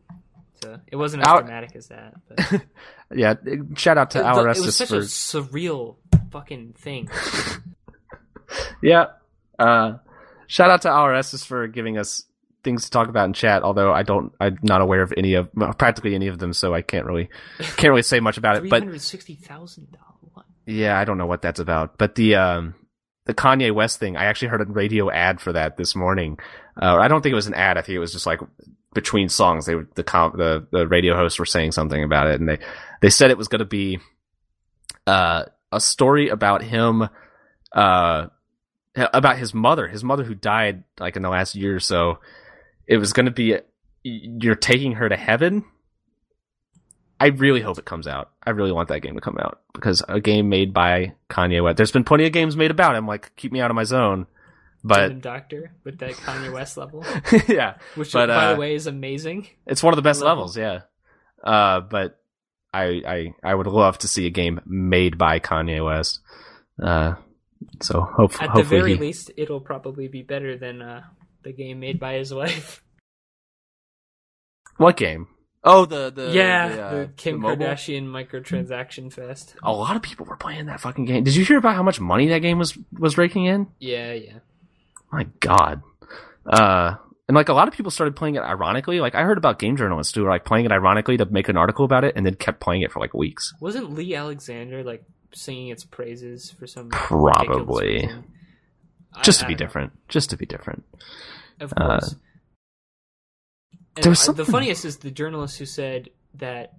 [0.65, 2.15] so it wasn't as Our- dramatic as that.
[2.29, 2.63] But
[3.15, 3.35] yeah,
[3.77, 5.97] shout out to It- Al it was such for a surreal
[6.31, 7.09] fucking thing.
[8.83, 9.07] yeah.
[9.59, 9.99] Uh,
[10.47, 12.25] shout out to RSS for giving us
[12.63, 13.63] things to talk about in chat.
[13.63, 15.49] Although I don't, I'm not aware of any of
[15.79, 18.69] practically any of them, so I can't really can't really say much about it.
[18.69, 20.01] But hundred sixty thousand dollars.
[20.67, 21.99] Yeah, I don't know what that's about.
[21.99, 22.75] But the um,
[23.27, 26.39] the Kanye West thing, I actually heard a radio ad for that this morning.
[26.81, 27.79] Uh, I don't think it was an ad.
[27.79, 28.41] I think it was just like
[28.95, 29.67] between songs.
[29.67, 32.59] They the the the radio hosts were saying something about it, and they
[33.01, 33.99] they said it was going to be
[35.07, 37.09] uh, a story about him,
[37.73, 38.27] uh,
[38.97, 42.19] about his mother, his mother who died like in the last year or so.
[42.87, 43.57] It was going to be
[44.03, 45.65] you're taking her to heaven.
[47.21, 48.31] I really hope it comes out.
[48.45, 51.77] I really want that game to come out because a game made by Kanye West.
[51.77, 53.07] There's been plenty of games made about him.
[53.07, 54.27] Like keep me out of my zone.
[54.87, 57.05] But Random Doctor with that Kanye West level,
[57.49, 59.47] yeah, which But, by uh, the way is amazing.
[59.67, 60.37] it's one of the best Level.
[60.45, 60.57] levels.
[60.59, 60.81] Yeah.
[61.43, 62.21] Uh, but
[62.73, 66.21] I, I, I would love to see a game made by Kanye West.
[66.83, 67.15] Uh,
[67.81, 71.05] so hope, At the very he- least, it'll probably be better than uh,
[71.45, 72.83] the game made by his wife.
[74.77, 75.29] what game?
[75.67, 77.49] Oh, the, the, yeah, the, uh, the Kim the?
[77.49, 79.55] Kardashian microtransaction fest.
[79.63, 81.25] A lot of people were playing that fucking game.
[81.25, 83.67] Did you hear about how much money that game was, was raking in?
[83.79, 84.39] Yeah, yeah.
[85.11, 85.83] My God.
[86.45, 86.97] Uh,
[87.29, 89.01] and like a lot of people started playing it ironically.
[89.01, 91.57] Like I heard about game journalists who were like playing it ironically to make an
[91.57, 93.55] article about it and then kept playing it for like weeks.
[93.61, 98.03] Wasn't Leigh Alexander like singing its praises for some Probably.
[98.03, 98.25] reason?
[99.15, 99.67] I- Just to I be don't know.
[99.69, 99.93] different.
[100.09, 100.85] Just to be different.
[101.61, 102.17] Of Uh, course.
[103.97, 106.75] And uh, was something- The funniest is the journalist who said that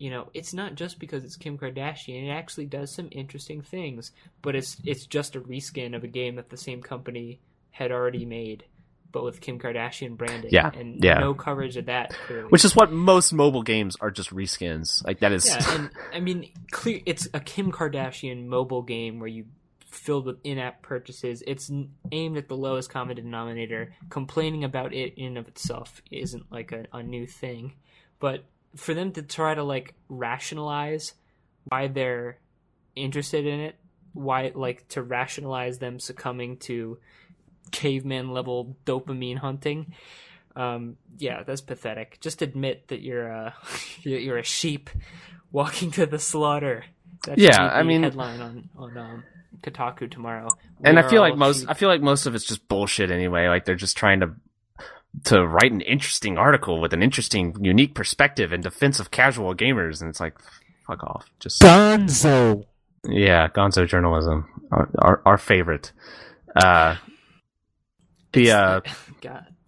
[0.00, 2.26] you know, it's not just because it's Kim Kardashian.
[2.26, 6.36] It actually does some interesting things, but it's it's just a reskin of a game
[6.36, 7.38] that the same company
[7.70, 8.64] had already made,
[9.12, 10.52] but with Kim Kardashian branding.
[10.52, 11.18] Yeah, and yeah.
[11.18, 12.14] no coverage of that.
[12.26, 12.48] Clearly.
[12.48, 15.06] Which is what most mobile games are just reskins.
[15.06, 17.00] Like that is yeah, and I mean, clear.
[17.04, 19.44] It's a Kim Kardashian mobile game where you
[19.90, 21.42] filled with in-app purchases.
[21.46, 21.70] It's
[22.12, 23.94] aimed at the lowest common denominator.
[24.08, 27.74] Complaining about it in and of itself isn't like a, a new thing,
[28.18, 28.44] but
[28.76, 31.14] for them to try to like rationalize
[31.64, 32.38] why they're
[32.94, 33.76] interested in it,
[34.12, 36.98] why like to rationalize them succumbing to
[37.72, 39.94] caveman level dopamine hunting.
[40.56, 42.18] Um, yeah, that's pathetic.
[42.20, 43.54] Just admit that you're a
[44.02, 44.90] you're a sheep
[45.52, 46.84] walking to the slaughter.
[47.26, 49.24] That Yeah, I mean- headline on on um,
[49.62, 50.48] Kotaku tomorrow.
[50.84, 51.70] and I feel like most sheep.
[51.70, 53.48] I feel like most of it's just bullshit anyway.
[53.48, 54.32] Like they're just trying to
[55.24, 60.00] to write an interesting article with an interesting, unique perspective in defense of casual gamers,
[60.00, 60.36] and it's like,
[60.86, 61.26] fuck off.
[61.40, 62.64] Just Gonzo.
[63.04, 65.92] yeah, Gonzo journalism, our our, our favorite.
[66.54, 66.96] Uh,
[68.32, 68.80] the uh,
[69.20, 69.59] God, I don't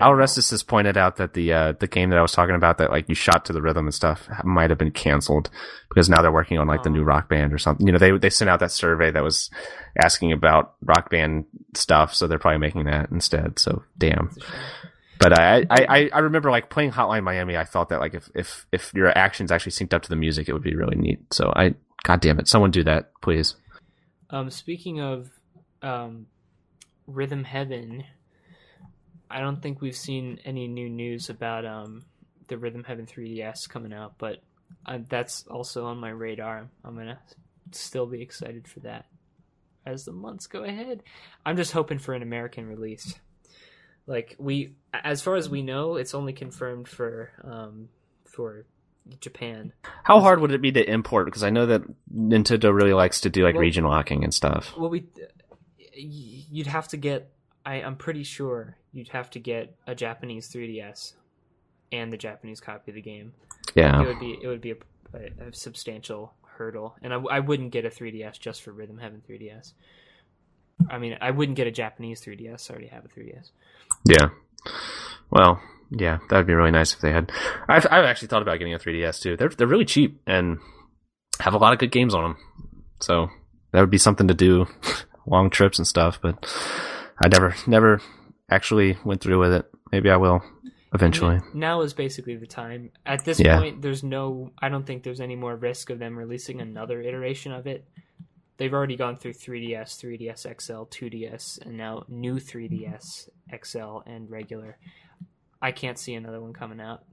[0.00, 0.22] Al know.
[0.22, 2.90] Restus has pointed out that the uh, the game that I was talking about that
[2.90, 5.50] like you shot to the rhythm and stuff might have been canceled
[5.88, 6.92] because now they're working on like the Oh.
[6.92, 7.86] new Rock Band or something.
[7.86, 9.50] You know, they they sent out that survey that was
[9.98, 11.44] asking about Rock Band
[11.74, 13.58] stuff, so they're probably making that instead.
[13.58, 14.26] So damn.
[14.28, 14.60] It's a shame.
[15.20, 17.56] But I, I I I remember like playing Hotline Miami.
[17.56, 20.48] I thought that like if if if your actions actually synced up to the music,
[20.48, 21.32] it would be really neat.
[21.34, 21.74] So I,
[22.04, 23.56] god damn it, someone do that, please.
[24.30, 25.28] Um, speaking of
[25.82, 26.26] um,
[27.08, 28.04] Rhythm Heaven,
[29.30, 32.04] I don't think we've seen any new news about um,
[32.48, 34.38] the Rhythm Heaven 3DS coming out, but
[34.86, 36.68] uh, that's also on my radar.
[36.84, 37.18] I'm gonna
[37.72, 39.06] still be excited for that
[39.86, 41.02] as the months go ahead.
[41.44, 43.14] I'm just hoping for an American release.
[44.06, 47.88] Like we, as far as we know, it's only confirmed for um,
[48.24, 48.64] for
[49.20, 49.72] Japan.
[50.02, 51.26] How hard would it be to import?
[51.26, 51.82] Because I know that
[52.14, 54.74] Nintendo really likes to do like Well- region locking and stuff.
[54.76, 55.06] Well, we
[55.94, 57.30] you'd have to get.
[57.64, 61.14] I, I'm pretty sure you'd have to get a Japanese 3DS
[61.92, 63.32] and the Japanese copy of the game.
[63.74, 64.02] Yeah.
[64.02, 64.76] It would be it would be a,
[65.14, 69.22] a, a substantial hurdle, and I, I wouldn't get a 3DS just for Rhythm Heaven
[69.28, 69.72] 3DS.
[70.90, 72.70] I mean, I wouldn't get a Japanese 3DS.
[72.70, 73.50] I already have a 3DS.
[74.04, 74.28] Yeah.
[75.30, 75.60] Well,
[75.90, 77.30] yeah, that would be really nice if they had.
[77.68, 79.36] I've I've actually thought about getting a 3DS too.
[79.36, 80.58] They're they're really cheap and
[81.40, 82.36] have a lot of good games on them.
[83.00, 83.28] So
[83.72, 84.66] that would be something to do,
[85.26, 86.18] long trips and stuff.
[86.20, 86.44] But
[87.20, 88.00] I never never
[88.50, 89.66] actually went through with it.
[89.92, 90.42] Maybe I will
[90.94, 91.40] eventually.
[91.54, 92.90] Now is basically the time.
[93.04, 93.58] At this Yeah.
[93.58, 94.52] point, there's no.
[94.58, 97.86] I don't think there's any more risk of them releasing another iteration of it.
[98.56, 103.28] They've already gone through 3DS, 3DS XL, 2DS, and now new 3DS
[103.62, 104.78] XL and regular.
[105.62, 107.04] I can't see another one coming out.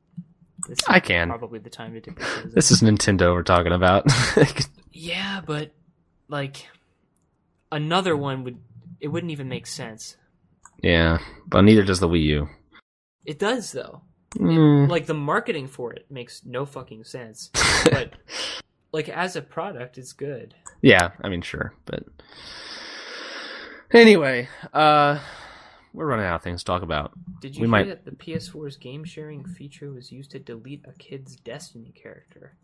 [0.67, 1.27] This is I can.
[1.29, 2.15] probably the time to your.
[2.53, 4.05] This is Nintendo we're talking about.
[4.97, 5.71] Yeah, but
[6.29, 6.67] like
[7.71, 8.57] another one would.
[9.01, 10.17] It wouldn't even make sense.
[10.81, 12.49] yeah, but neither does the Wii U.
[13.25, 14.01] It does though.
[14.37, 14.89] Mm.
[14.89, 17.51] like the marketing for it makes no fucking sense
[17.85, 18.11] but
[18.91, 22.03] like as a product it's good Yeah, I mean, sure, but
[23.93, 25.19] anyway, uh,
[25.93, 27.13] we're running out of things to talk about.
[27.39, 30.83] did you We hear might- that the ps4's game sharing feature was used to delete
[30.85, 32.57] a kid's destiny character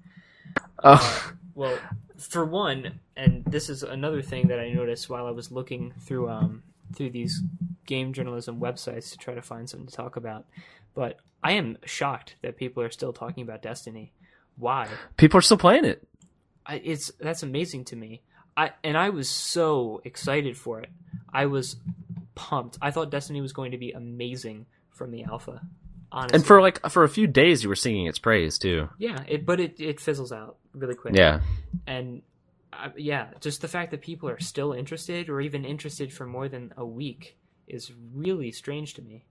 [0.84, 1.78] Oh, well
[2.18, 6.30] for one and this is another thing that i noticed while i was looking through
[6.30, 6.62] um
[6.96, 7.42] through these
[7.88, 10.46] game journalism websites to try to find something to talk about
[10.94, 14.12] but i am shocked that people are still talking about destiny
[14.58, 14.88] why
[15.18, 16.08] people are still playing it.
[16.66, 18.22] I, it's that's amazing to me.
[18.56, 20.90] I and I was so excited for it.
[21.34, 21.78] I was
[22.36, 22.78] pumped.
[22.82, 25.62] I thought Destiny was going to be amazing from the alpha.
[26.12, 28.90] Honestly, And for like for a few days, you were singing its praise too.
[28.98, 31.16] yeah, it but it it fizzles out really quick.
[31.16, 31.42] Yeah,
[31.88, 32.22] and
[32.74, 36.50] uh, yeah, just the fact that people are still interested or even interested for more
[36.50, 39.24] than a week is really strange to me.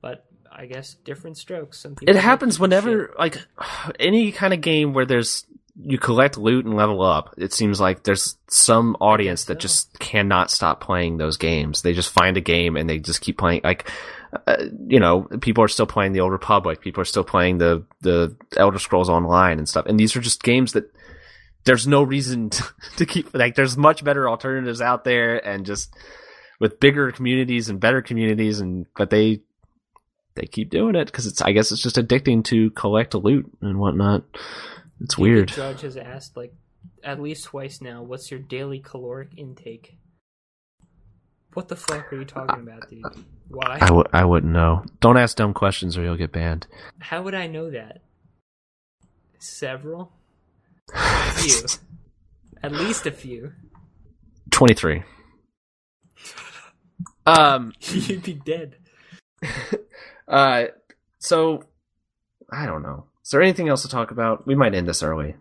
[0.00, 1.80] But I guess different strokes.
[1.80, 2.60] Some people it happens shit.
[2.60, 3.38] whenever like
[4.00, 5.46] any kind of game where there's
[5.76, 7.34] you collect loot and level up.
[7.36, 9.60] It seems like there's some audience that so.
[9.60, 11.82] just cannot stop playing those games.
[11.82, 13.62] They just find a game and they just keep playing.
[13.64, 13.90] Like,
[14.46, 16.80] uh, you know, people are still playing the Old Republic.
[16.80, 19.86] People are still playing the the Elder Scrolls Online and stuff.
[19.86, 20.90] And these are just games that
[21.64, 22.64] there's no reason to,
[22.96, 23.34] to keep.
[23.34, 25.94] Like, there's much better alternatives out there, and just
[26.60, 29.42] with bigger communities and better communities, and but they
[30.34, 31.42] they keep doing it because it's.
[31.42, 34.24] I guess it's just addicting to collect loot and whatnot.
[35.00, 35.48] It's weird.
[35.48, 36.54] Judge has asked like
[37.02, 39.98] at least twice now, "What's your daily caloric intake?"
[41.54, 43.04] What the fuck are you talking about, dude?
[43.48, 43.78] Why?
[43.80, 44.84] I w- I wouldn't know.
[45.00, 46.66] Don't ask dumb questions or you'll get banned.
[46.98, 48.02] How would I know that?
[49.38, 50.12] Several.
[50.94, 51.66] A few.
[52.62, 53.52] At least a few.
[54.50, 55.02] 23.
[57.26, 58.76] Um, You'd be dead.
[60.28, 60.64] uh,
[61.18, 61.64] so,
[62.50, 63.06] I don't know.
[63.24, 64.46] Is there anything else to talk about?
[64.46, 65.36] We might end this early.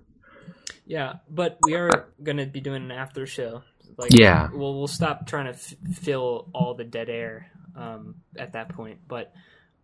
[0.85, 3.63] Yeah, but we are gonna be doing an after show.
[3.97, 4.49] Like, Yeah.
[4.53, 8.99] we'll we'll stop trying to f- fill all the dead air um, at that point.
[9.07, 9.33] But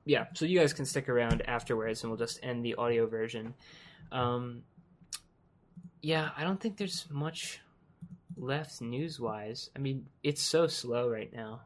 [0.06, 3.53] yeah, so you guys can stick around afterwards, and we'll just end the audio version.
[4.11, 4.64] Um,
[6.02, 7.60] yeah, I don't think there's much
[8.38, 9.70] left news wise.
[9.76, 11.61] I mean, it's so slow right now.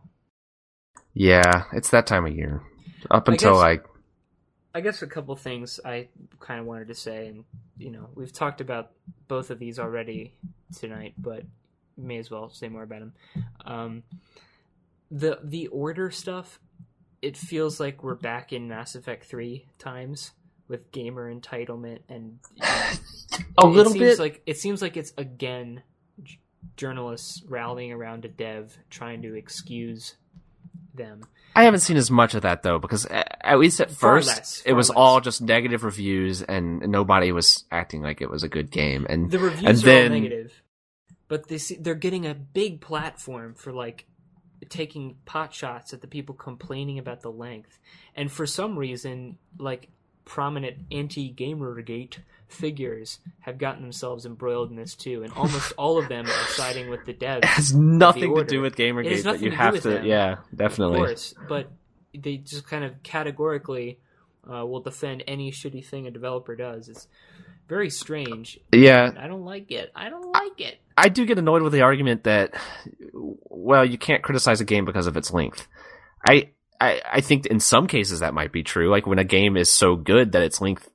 [1.14, 2.64] Yeah, it's that time of year.
[3.12, 3.86] Up I until guess- like,
[4.76, 6.08] I guess a couple things I
[6.40, 7.45] kind of wanted to say, and
[7.78, 8.91] you know, we've talked about
[9.28, 10.34] both of these already
[10.76, 11.44] tonight, but
[11.95, 13.14] may as well say more about them.
[13.66, 14.04] Um,
[15.11, 16.59] the the order stuff,
[17.21, 20.31] it feels like we're back in Mass Effect Three times
[20.67, 22.69] with gamer entitlement and you know,
[23.59, 24.19] a it little seems bit.
[24.19, 25.84] like it seems like it's again
[26.23, 26.39] j-
[26.77, 30.15] journalists rallying around a dev trying to excuse
[30.95, 31.25] them.
[31.55, 34.63] I haven't seen as much of that though, because at least at Far first less,
[34.65, 34.95] it was less.
[34.97, 39.05] all just negative reviews, and nobody was acting like it was a good game.
[39.09, 40.63] And The reviews and are then all negative,
[41.27, 44.05] but they see, they're getting a big platform for like
[44.74, 47.80] taking pot shots at the people complaining about the length,
[48.16, 49.90] and for some reason, like
[50.26, 52.18] prominent anti-gamergate
[52.48, 56.90] figures have gotten themselves embroiled in this too, and almost all of them are siding
[56.90, 57.40] with the devs.
[57.40, 60.06] it has nothing to do with GamerGate, but you to have to, them.
[60.06, 61.00] yeah, definitely.
[61.00, 61.72] Of course, but
[62.18, 64.00] they just kind of categorically
[64.52, 66.90] uh, will defend any shitty thing a developer does.
[66.90, 67.08] It's
[67.68, 68.60] very strange.
[68.74, 69.91] Yeah, I don't like it.
[69.95, 70.80] I don't like it.
[70.98, 72.53] I do get annoyed with the argument that,
[73.14, 75.68] well, you can't criticize a game because of its length.
[76.26, 76.49] I,
[76.80, 78.90] I, I think in some cases that might be true.
[78.90, 80.90] Like when a game is so good that its length,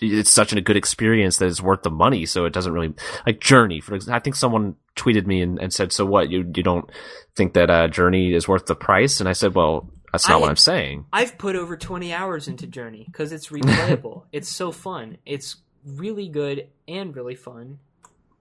[0.00, 2.26] it's such a good experience that it's worth the money.
[2.26, 2.94] So it doesn't really
[3.26, 3.80] like Journey.
[3.80, 6.30] For example, I think someone tweeted me and, and said, "So what?
[6.30, 6.90] You you don't
[7.36, 10.40] think that uh, Journey is worth the price?" And I said, "Well, that's not I-
[10.40, 14.24] what I'm saying." I've put over 20 hours into Journey because it's replayable.
[14.32, 15.18] it's so fun.
[15.24, 17.78] It's really good and really fun,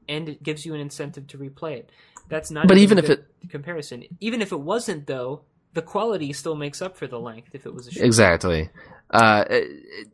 [0.07, 1.91] and it gives you an incentive to replay it.
[2.29, 2.67] That's not.
[2.67, 5.41] But even if good comparison, even if it wasn't though,
[5.73, 7.49] the quality still makes up for the length.
[7.53, 8.69] If it was a short Exactly.
[9.09, 10.07] Uh, it- it-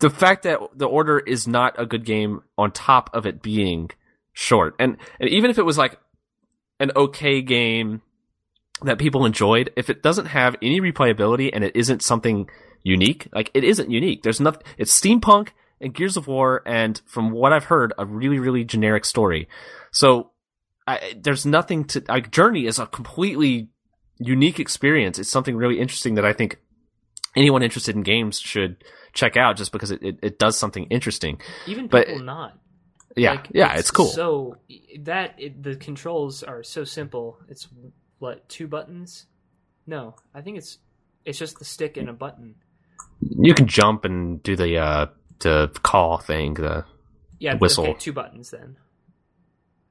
[0.00, 3.90] the fact that the order is not a good game on top of it being
[4.32, 5.98] short, and, and even if it was like
[6.80, 8.02] an okay game
[8.82, 12.50] that people enjoyed, if it doesn't have any replayability and it isn't something
[12.82, 14.22] unique, like it isn't unique.
[14.24, 14.62] There's nothing.
[14.76, 15.50] It's steampunk
[15.84, 19.48] and Gears of War, and from what I've heard, a really really generic story.
[19.92, 20.30] So
[20.86, 22.30] I, there's nothing to like.
[22.30, 23.68] Journey is a completely
[24.18, 25.18] unique experience.
[25.18, 26.58] It's something really interesting that I think
[27.36, 28.82] anyone interested in games should
[29.12, 31.40] check out just because it, it, it does something interesting.
[31.66, 32.58] even but- people not.
[33.16, 34.06] Yeah, Like, yeah, it's, cool.
[34.06, 34.56] So
[35.02, 37.38] that it, the controls are so simple.
[37.48, 37.68] It's
[38.18, 39.26] what two buttons?
[39.86, 40.78] No, I think it's
[41.24, 42.56] it's just the stick and a button.
[43.20, 45.06] you can jump and do the uh
[45.40, 46.54] the call thing.
[46.54, 46.84] The
[47.38, 47.84] Yeah, Whistle.
[47.84, 48.76] Okay, two buttons then.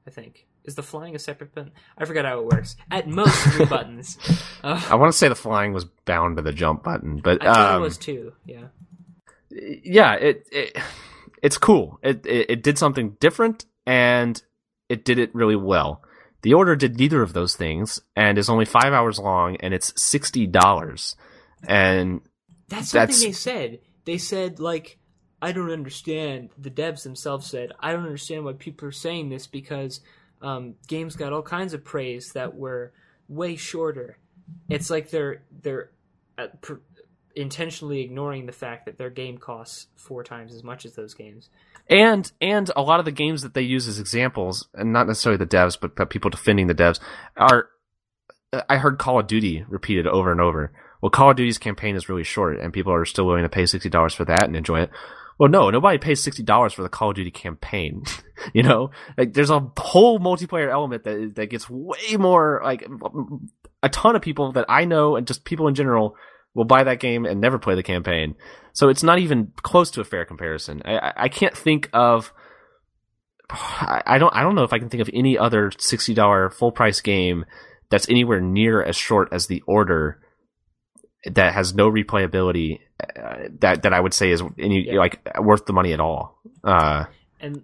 [0.06, 1.72] I think is the flying a separate button.
[1.98, 2.76] I forgot how it works.
[2.90, 4.18] At most three buttons.
[4.62, 7.74] Uh, I want to say the flying was bound to the jump button, but I
[7.74, 8.32] um, it was two.
[8.46, 8.66] Yeah.
[9.50, 10.76] yeah, it, it
[11.42, 11.98] it's cool.
[12.02, 14.40] It, it it did something different and
[14.88, 16.02] it did it really well.
[16.42, 19.92] The order did neither of those things and is only five hours long and it's
[20.00, 21.16] sixty dollars.
[21.66, 22.20] And
[22.68, 23.78] That's something That's- they said.
[24.04, 24.98] They said like
[25.42, 26.50] I don't understand.
[26.58, 30.00] The devs themselves said I don't understand why people are saying this because
[30.42, 32.92] um, games got all kinds of praise that were
[33.28, 34.18] way shorter.
[34.68, 35.90] It's like they're they're
[36.38, 36.74] uh, pr-
[37.36, 41.50] intentionally ignoring the fact that their game costs four times as much as those games.
[41.88, 45.38] and and a lot of the games that they use as examples, and not necessarily
[45.38, 47.00] the devs, but, but people defending the devs
[47.36, 47.68] are.
[48.68, 50.72] I heard Call of Duty repeated over and over.
[51.02, 53.66] Well, Call of Duty's campaign is really short, and people are still willing to pay
[53.66, 54.90] sixty dollars for that and enjoy it.
[55.38, 58.04] Well, no, nobody pays sixty dollars for the Call of Duty campaign.
[58.52, 62.86] you know, like there's a whole multiplayer element that that gets way more like
[63.82, 66.16] a ton of people that I know and just people in general
[66.54, 68.36] will buy that game and never play the campaign.
[68.72, 70.82] So it's not even close to a fair comparison.
[70.84, 72.32] I, I, can't think of.
[73.50, 74.34] I, I don't.
[74.34, 77.44] I don't know if I can think of any other sixty dollar full price game
[77.90, 80.20] that's anywhere near as short as the Order.
[81.26, 82.80] That has no replayability.
[82.98, 84.98] That that I would say is any Yeah.
[84.98, 86.38] like worth the money at all.
[86.62, 87.04] Uh,
[87.40, 87.62] and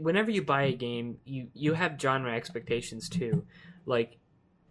[0.00, 3.44] whenever you buy a game you you have genre expectations too
[3.86, 4.16] like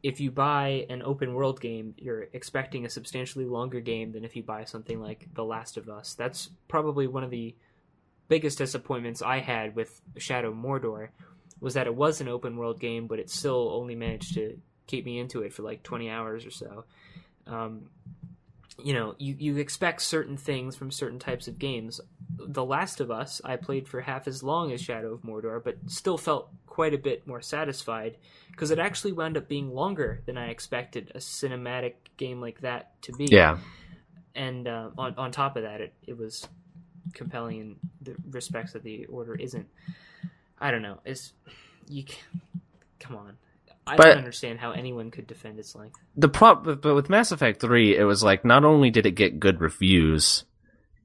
[0.03, 4.35] if you buy an open world game you're expecting a substantially longer game than if
[4.35, 7.55] you buy something like the last of us that's probably one of the
[8.27, 11.09] biggest disappointments I had with Shadow Mordor
[11.61, 15.05] was that it was an open world game, but it still only managed to keep
[15.05, 16.83] me into it for like 20 hours or so.
[17.47, 17.89] Um,
[18.83, 21.99] you know, you, you expect certain things from certain types of games.
[22.37, 25.77] The Last of Us, I played for half as long as Shadow of Mordor, but
[25.87, 28.17] still felt quite a bit more satisfied
[28.51, 33.01] because it actually wound up being longer than I expected a cinematic game like that
[33.03, 33.25] to be.
[33.25, 33.57] Yeah.
[34.35, 36.47] And uh, on, on top of that, it, it was
[37.13, 39.67] compelling in the respects that the order isn't.
[40.59, 40.99] I don't know.
[41.03, 41.33] It's
[41.87, 42.03] you.
[42.99, 43.37] Come on.
[43.87, 45.97] I But- don't understand how anyone could defend its length.
[46.15, 49.39] the prop but with Mass Effect 3 it was like not only did it get
[49.39, 50.43] good reviews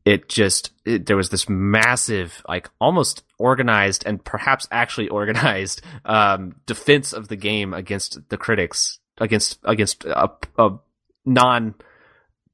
[0.05, 6.57] it just it, there was this massive like almost organized and perhaps actually organized um
[6.67, 10.29] defense of the game against the critics against against a,
[10.59, 10.71] a
[11.25, 11.75] non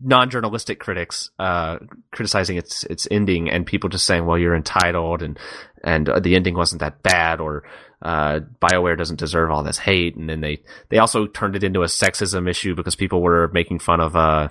[0.00, 1.76] non-journalistic critics uh
[2.12, 5.38] criticizing its its ending and people just saying well you're entitled and
[5.82, 7.64] and uh, the ending wasn't that bad or
[8.02, 11.82] uh BioWare doesn't deserve all this hate and then they they also turned it into
[11.82, 14.48] a sexism issue because people were making fun of uh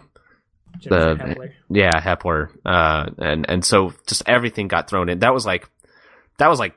[0.83, 1.51] The- Hepler.
[1.69, 5.69] yeah Hepler uh and and so just everything got thrown in that was like
[6.39, 6.75] that was like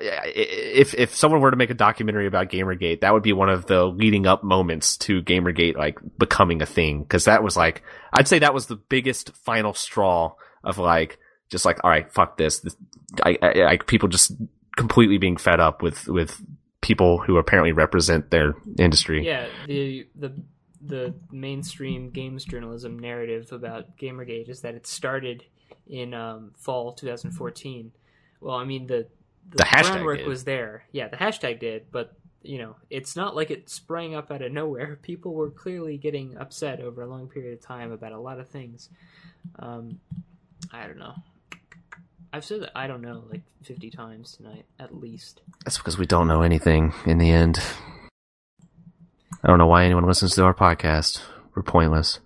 [0.00, 3.66] if if someone were to make a documentary about Gamergate, that would be one of
[3.66, 7.82] the leading up moments to Gamergate like becoming a thing because that was like
[8.12, 11.18] I'd say that was the biggest final straw of like
[11.50, 12.76] just like all right fuck this, this
[13.22, 14.32] I, I, I people just
[14.76, 16.40] completely being fed up with with
[16.80, 19.26] people who apparently represent their industry.
[19.26, 20.32] Yeah, the the
[20.80, 25.44] the mainstream games journalism narrative about Gamergate is that it started
[25.86, 27.92] in um, fall 2014.
[28.40, 29.08] Well, I mean the
[29.52, 30.28] The hashtag groundwork did.
[30.28, 30.84] was there.
[30.92, 32.12] Yeah, the hashtag did, but
[32.42, 34.96] you know, it's not like it sprang up out of nowhere.
[35.02, 38.48] People were clearly getting upset over a long period of time about a lot of
[38.48, 38.88] things.
[39.58, 40.00] Um,
[40.72, 41.14] I don't know.
[42.32, 45.40] I've said that I don't know like 50 times tonight, at least.
[45.64, 47.58] That's because we don't know anything in the end.
[49.42, 51.20] I don't know why anyone listens to our podcast.
[51.54, 52.18] We're pointless.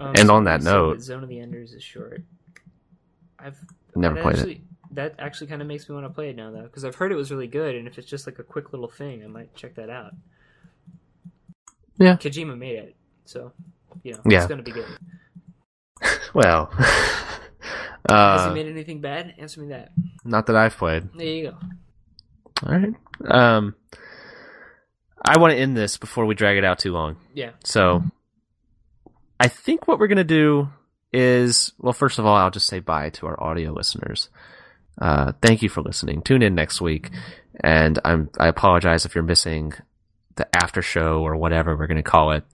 [0.00, 2.22] Um, And on that so note- Zone of the Enders is short.
[3.38, 3.56] I've
[3.94, 4.58] Never played it.
[4.96, 7.12] That actually kind of makes me want to play it now, though, because I've heard
[7.12, 9.54] it was really good, and if it's just like a quick little thing, I might
[9.54, 10.12] check that out.
[11.98, 12.16] Yeah.
[12.16, 13.52] Kojima made it, so
[14.02, 14.38] you know Yeah.
[14.38, 14.86] it's gonna be good.
[16.34, 16.66] Well,
[18.08, 19.34] Has he uh, made anything bad?
[19.38, 19.92] Answer me that.
[20.24, 21.08] not that I've played.
[21.16, 21.56] There you go.
[22.66, 22.94] All right.
[23.26, 23.74] Um,
[25.26, 27.16] I want to end this before we drag it out too long.
[27.34, 27.52] Yeah.
[27.64, 28.02] So,
[29.40, 30.68] I think what we're gonna do
[31.12, 34.28] is, well, first of all, I'll just say bye to our audio listeners.
[35.00, 36.22] Uh, thank you for listening.
[36.22, 37.10] Tune in next week,
[37.62, 39.72] and I'm I apologize if you're missing
[40.36, 42.44] the after show or whatever we're gonna call it.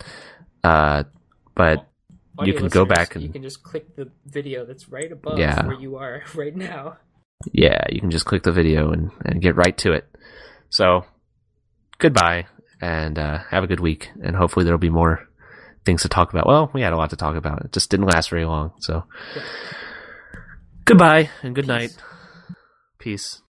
[0.64, 1.04] Uh,
[1.54, 1.86] but
[2.38, 5.66] Audio can go back and- you can just click the video that's right above Yeah.
[5.66, 6.96] where you are right now.
[7.52, 10.06] yeah, you can just click the video and, and get right to it.
[10.70, 11.04] So,
[11.98, 12.46] goodbye
[12.80, 14.10] and uh, have a good week.
[14.22, 15.28] And hopefully there'll be more
[15.84, 16.46] things to talk about.
[16.46, 17.64] Well, we had a lot to talk about.
[17.64, 18.72] It just didn't last very long.
[18.78, 19.04] So,
[19.36, 19.42] Yeah.
[20.84, 21.68] goodbye and good Peace.
[21.68, 21.96] night.
[23.02, 23.40] Peace.